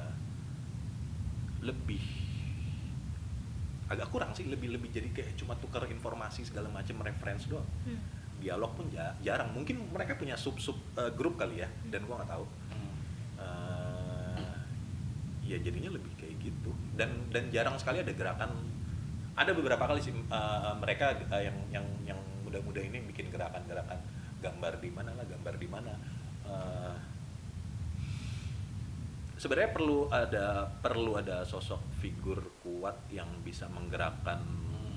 [1.61, 2.01] lebih
[3.95, 7.67] agak kurang sih lebih lebih jadi kayak cuma tukar informasi segala macam reference doang.
[7.87, 8.01] Hmm.
[8.35, 9.55] dialog pun ja- jarang.
[9.57, 12.45] Mungkin mereka punya sub sub eh, grup kali ya dan gua nggak tahu.
[12.45, 12.93] Hmm.
[13.41, 14.53] Eh,
[15.49, 16.71] ya jadinya lebih kayak gitu.
[16.93, 18.53] Dan dan jarang sekali ada gerakan.
[19.35, 23.97] Ada beberapa kali sih eh, mereka eh, yang yang yang muda-muda ini bikin gerakan-gerakan
[24.45, 25.95] gambar di mana lah gambar di mana
[26.45, 26.95] Eh,
[29.45, 34.41] sebenarnya perlu ada perlu ada sosok figur kuat yang bisa menggerakkan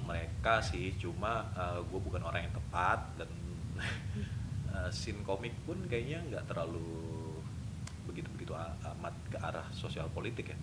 [0.07, 0.95] mereka sih.
[0.95, 1.51] Cuma
[1.83, 3.27] gue bukan orang yang tepat dan
[4.71, 6.79] eh, scene komik pun kayaknya nggak terlalu
[8.07, 10.57] begitu begitu amat ke arah sosial politik ya.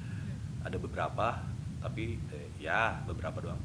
[0.64, 1.44] Ada beberapa
[1.84, 3.60] tapi eh, ya beberapa doang.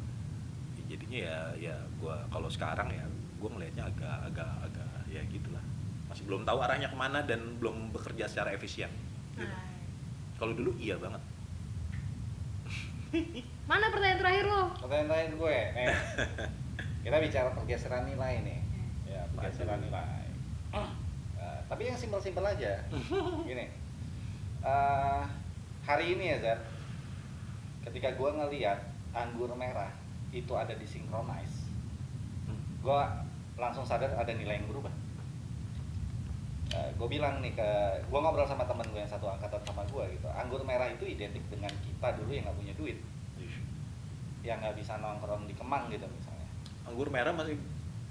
[0.76, 1.40] Ya, jadinya ya
[1.72, 3.08] ya gue kalau sekarang ya
[3.40, 5.64] gue melihatnya agak agak agak ya gitulah.
[6.12, 8.92] Masih belum tahu arahnya ke mana dan belum bekerja secara efisien.
[9.40, 9.48] Gitu.
[9.48, 9.79] Nah,
[10.40, 11.20] kalau dulu iya banget
[13.66, 14.64] mana pertanyaan terakhir lo?
[14.86, 15.88] Pertanyaan gue, nih.
[17.02, 18.60] kita bicara pergeseran nilai nih.
[19.10, 20.30] Ya, pergeseran nilai.
[20.74, 22.86] Eh, tapi yang simpel-simpel aja.
[23.46, 23.66] Gini,
[24.62, 25.22] eh,
[25.82, 26.62] hari ini ya Zat,
[27.90, 28.78] ketika gue ngeliat
[29.10, 29.90] anggur merah
[30.30, 31.66] itu ada di synchronize,
[32.46, 32.62] Hmm.
[32.86, 33.00] gue
[33.58, 34.94] langsung sadar ada nilai yang berubah.
[36.70, 37.70] Gue bilang nih ke,
[38.06, 41.42] gue ngobrol sama temen gue yang satu angkatan sama gue gitu, anggur merah itu identik
[41.50, 42.98] dengan kita dulu yang nggak punya duit,
[44.46, 46.48] yang nggak bisa nongkrong di Kemang gitu misalnya.
[46.86, 47.58] anggur merah masih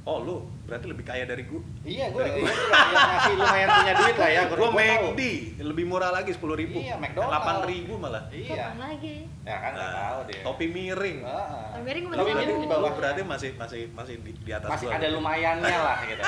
[0.09, 3.95] oh lu berarti lebih kaya dari gua Iya, gue gue juga yang masih lumayan punya
[3.95, 4.41] duit lah ya.
[4.47, 4.69] gua gua.
[4.75, 5.21] McD
[5.61, 7.29] lebih murah lagi sepuluh ribu Iya, McDonald.
[7.31, 8.57] delapan ribu malah Iya.
[8.67, 9.17] Kapan lagi?
[9.43, 10.41] Ya kan nggak Nah, tahu deh.
[10.43, 11.45] topi miring Ah.
[11.71, 12.93] Topi miring Topi masih miring di bawah.
[12.95, 14.97] berarti masih masih masih di, di atas Masih gua.
[14.97, 16.25] ada lumayannya lah gitu.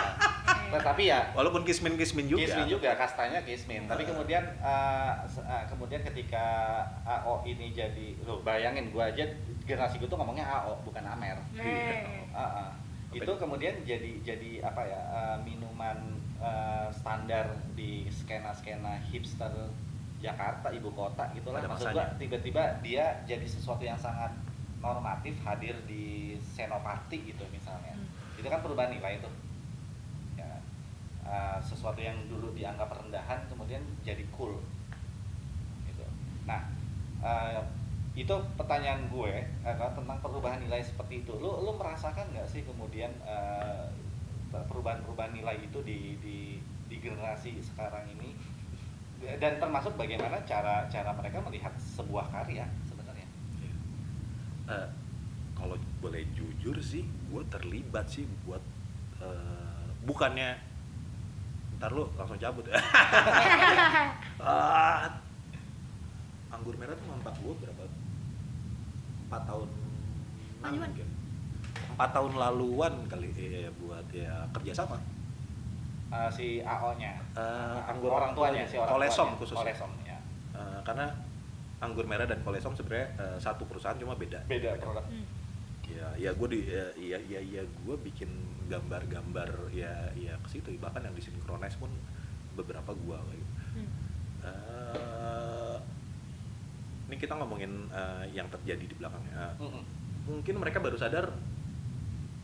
[0.71, 3.85] Tetapi ya walaupun kismin kismin juga Kismin juga, kastanya Kismin.
[3.87, 4.09] Tapi Ah.
[4.09, 6.45] kemudian uh, uh, kemudian ketika
[7.03, 9.25] AO ini jadi, lo bayangin gua aja
[9.63, 11.37] generasi gue tuh ngomongnya AO bukan Amer.
[11.55, 12.03] Eh.
[12.31, 12.71] Ah, ah.
[13.11, 15.99] Itu kemudian jadi jadi apa ya uh, minuman
[16.39, 19.51] uh, standar di skena skena hipster
[20.21, 21.59] Jakarta ibu kota gitulah.
[21.59, 22.07] Pada maksud masanya.
[22.07, 24.31] gua tiba-tiba dia jadi sesuatu yang sangat
[24.79, 27.97] normatif hadir di senopati gitu misalnya.
[27.99, 28.39] Hmm.
[28.41, 29.31] itu kan perubahan nilai itu
[30.39, 30.63] ya.
[31.27, 34.63] Uh, sesuatu yang dulu dianggap rendahan kemudian jadi cool.
[35.91, 36.07] Gitu.
[36.47, 36.63] Nah
[37.27, 37.65] uh,
[38.19, 39.33] itu pertanyaan gue
[39.63, 41.33] adalah tentang perubahan nilai seperti itu.
[41.39, 43.87] Lu lu merasakan nggak sih kemudian uh,
[44.51, 46.59] perubahan-perubahan nilai itu di di
[46.91, 48.35] di generasi sekarang ini?
[49.21, 53.29] Dan termasuk bagaimana cara cara mereka melihat sebuah karya sebenarnya?
[53.61, 53.75] Iya.
[54.75, 54.89] Eh,
[55.55, 58.65] kalau boleh jujur sih gue terlibat sih buat
[59.21, 60.57] eh, bukannya
[61.79, 62.81] ntar lu langsung cabut ya.
[64.41, 65.05] Ah,
[66.57, 67.85] anggur merah tuh ngontak gue berapa
[69.31, 70.89] empat tahun lalu Majuan.
[70.89, 71.09] mungkin
[71.91, 74.99] empat tahun laluan kali ya buat ya kerjasama
[76.11, 79.31] Uh, si AO-nya Eh, anggur orang tuanya si orang tuanya.
[79.39, 80.19] khususnya kolesom ya
[80.53, 81.07] Eh, karena
[81.79, 85.23] anggur merah dan kolesom sebenarnya eh, satu perusahaan cuma beda beda produk Hmm.
[85.87, 88.27] ya ya gue di ya ya ya, ya gue bikin
[88.67, 91.95] gambar-gambar ya ya ke situ bahkan yang disinkronize pun
[92.53, 93.47] beberapa gue gitu.
[93.77, 93.89] Hmm.
[94.43, 95.20] Eh,
[97.11, 99.83] ini kita ngomongin eh, yang terjadi di belakangnya Eh, Mm-mm.
[100.31, 101.27] mungkin mereka baru sadar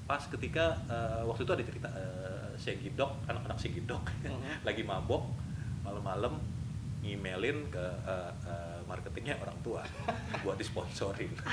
[0.04, 4.66] pas ketika eh, waktu itu ada cerita uh, Segidok anak-anak Segidok Mhm.
[4.66, 5.22] lagi mabok
[5.82, 6.34] malam-malam
[6.98, 9.82] ngemailin ke eh, eh, marketingnya orang tua
[10.42, 11.30] buat disponsorin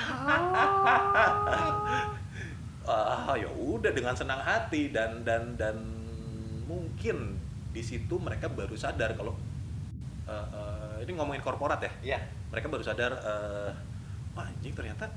[2.83, 5.77] ah ya udah dengan senang hati dan dan dan
[6.65, 7.37] mungkin
[7.69, 9.37] di situ mereka baru sadar kalau
[10.25, 12.19] eh, eh, ini ngomongin korporat ya Iya.
[12.53, 13.71] Mereka baru sadar eh
[14.37, 15.09] wah anjing ternyata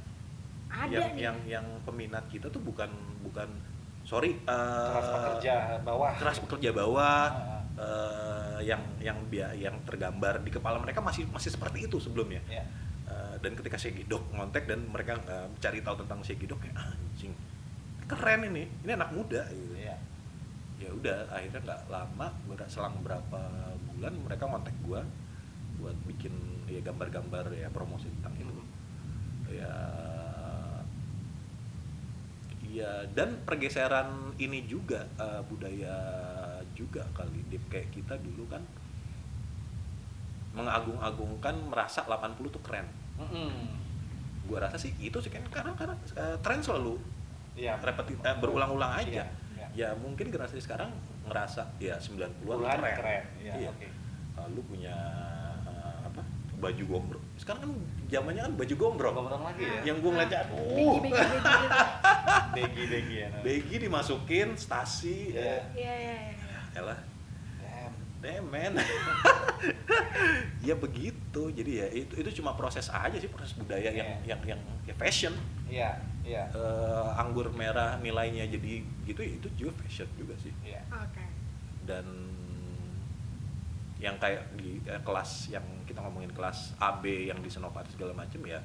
[0.66, 1.22] Ada yang nih.
[1.22, 2.88] yang yang peminat kita tuh bukan
[3.20, 3.48] bukan
[4.02, 5.54] sorry eh, keras pekerja
[5.84, 6.12] bawah.
[6.16, 9.20] keras pekerja bawah Ah, eh, yang yang
[9.52, 12.40] yang tergambar di kepala mereka masih masih seperti itu sebelumnya.
[12.48, 12.64] Ya
[13.06, 17.30] Eh, dan ketika Segidok ngontek dan mereka eh, cari tahu tentang Segidok ya anjing
[18.10, 19.46] keren ini ini anak muda.
[19.46, 19.94] Gitu iya.
[20.82, 22.26] Ya udah akhirnya nggak lama
[22.66, 23.40] selang berapa
[23.94, 25.06] bulan mereka kontak gua
[25.78, 26.34] buat bikin
[26.66, 28.62] ya gambar-gambar ya promosi tentang itu
[29.52, 29.70] ya
[32.66, 35.96] ya dan pergeseran ini juga eh, budaya
[36.76, 37.62] juga kali Dip.
[37.72, 38.60] kayak kita dulu kan
[40.52, 43.52] mengagung-agungkan merasa 80 tuh keren Mm-mm.
[44.46, 46.96] gua rasa sih itu sih kan karena karena eh, tren selalu
[47.56, 49.26] iya repeti eh, berulang-ulang aja Iya,
[49.56, 49.66] iya.
[49.72, 50.92] ya mungkin generasi sekarang
[51.26, 53.68] ngerasa ya 90-an Puluhan keren, keren iya Iya.
[53.72, 53.88] oke
[54.36, 54.96] lalu punya
[56.56, 57.24] baju gombrong.
[57.36, 57.72] Sekarang kan
[58.08, 59.14] zamannya kan baju gombrong.
[59.14, 59.80] Gombrong lagi ya?
[59.92, 61.66] Yang gue ngeliatnya Begi, aduh begi, begi.
[62.56, 63.40] Begi begi ya nah.
[63.44, 65.44] begi dimasukin stasi Iya.
[65.44, 66.60] eh, Iya, iya, iya.
[66.74, 66.98] elah
[67.60, 67.92] Damn.
[68.20, 68.72] damn man.
[70.60, 71.42] Ya begitu.
[71.52, 74.34] Jadi ya itu itu cuma proses aja sih proses budaya yang Iya.
[74.34, 75.34] yang yang ya fashion.
[75.68, 75.90] Iya
[76.22, 76.48] iya.
[76.50, 78.72] Eh, anggur merah nilainya jadi
[79.04, 80.52] gitu ya itu juga fashion juga sih.
[80.64, 80.80] Iya.
[80.90, 81.24] Oke.
[81.86, 82.02] dan
[83.96, 88.44] yang kayak di eh, kelas yang kita ngomongin kelas AB yang di Senopati segala macem
[88.44, 88.60] ya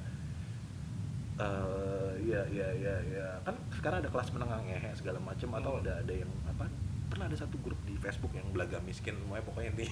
[1.40, 5.82] eh ya ya ya ya kan sekarang ada kelas menengah ngehe segala atau Hmm.
[5.82, 6.68] ada ada yang apa
[7.10, 9.88] pernah ada satu grup di Facebook yang belaga miskin semuanya pokoknya inti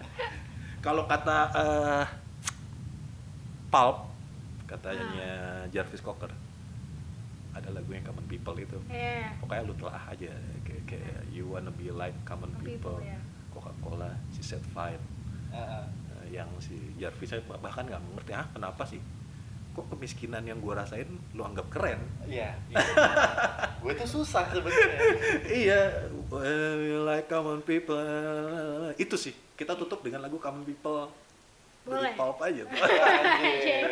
[0.86, 2.06] kalau kata eh
[3.68, 4.06] pulp
[4.64, 5.30] katanya
[5.68, 6.30] Jarvis Cocker
[7.52, 9.34] ada lagu yang Common People itu Iya.
[9.40, 10.30] pokoknya lu telah aja
[10.62, 13.18] kayak, kayak you wanna be like common Common people, people, ya.
[13.88, 15.00] Coca-Cola she said fine
[15.48, 15.84] Heeh.
[16.28, 19.00] Eh, yang si Jarvis saya bahkan nggak mengerti ah kenapa sih?
[19.72, 21.96] Kok kemiskinan yang gua rasain lu anggap keren?
[22.28, 22.84] Iya iya.
[23.80, 25.00] gue tuh susah sebenarnya.
[25.48, 25.82] Iya
[26.28, 27.96] well, you like common people.
[29.00, 31.08] Itu sih kita tutup dengan lagu common people.
[31.88, 32.12] Boleh.
[32.12, 32.68] Pulp aja
[33.40, 33.88] Anjir.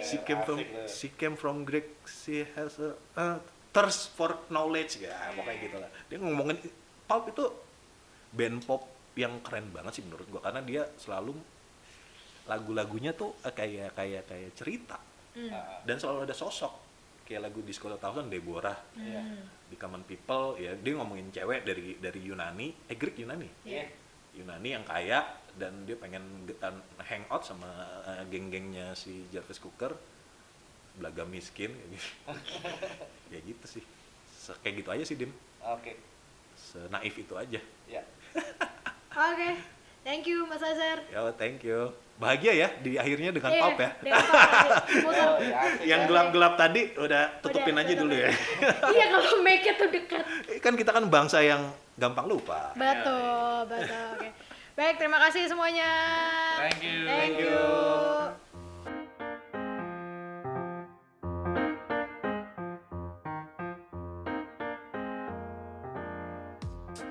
[0.00, 0.58] she came from
[0.88, 1.92] she came from Greek.
[2.08, 3.36] She has a uh,
[3.68, 5.90] thirst for knowledge ya pokoknya gitu lah.
[6.08, 6.56] Dia ngomongin
[7.04, 7.44] pulp itu
[8.32, 11.32] band pop yang keren banget sih menurut gua karena dia selalu
[12.46, 14.98] lagu-lagunya tuh eh, kayak kayak kayak cerita.
[15.32, 15.52] Heeh.
[15.84, 16.72] dan selalu ada sosok
[17.22, 19.20] kayak lagu Disco Thousand Deborah Iya.
[19.20, 19.44] Hmm.
[19.66, 23.84] di Common People ya dia ngomongin cewek dari dari Yunani eh Greek Yunani Iya.
[24.32, 25.20] Yunani yang kaya
[25.52, 27.68] dan dia pengen ge- an- hangout sama
[28.06, 29.92] eh, geng-gengnya si Jarvis Cooker
[30.94, 32.08] belaga miskin kayak gitu.
[33.32, 33.84] ya gitu sih
[34.30, 35.32] Se- kayak gitu aja sih Dim
[35.62, 36.00] Oke.
[36.54, 38.00] senaif itu aja Ya.
[39.16, 39.50] Oke,
[40.04, 41.00] thank you Mas Azhar.
[41.08, 44.20] ya thank you bahagia ya di akhirnya dengan Iya, pop ya dengan.
[45.04, 46.08] Oh, ya, asik yang ya.
[46.08, 48.30] gelap-gelap tadi udah tutupin Udah, aja dulu ya
[48.92, 50.24] iya kalau make it tuh dekat.
[50.64, 51.60] kan kita kan bangsa yang
[51.96, 54.08] gampang lupa Betul, betul.
[54.16, 54.28] Oke.
[54.76, 55.88] Baik, terima kasih semuanya.
[56.60, 57.08] Thank you.
[57.08, 58.44] Thank Thank you.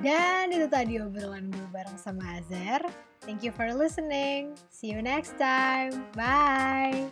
[0.05, 2.85] Dan itu tadi obrolan gue bareng sama Azer.
[3.25, 4.53] Thank you for listening.
[4.69, 6.05] See you next time.
[6.13, 7.09] Bye.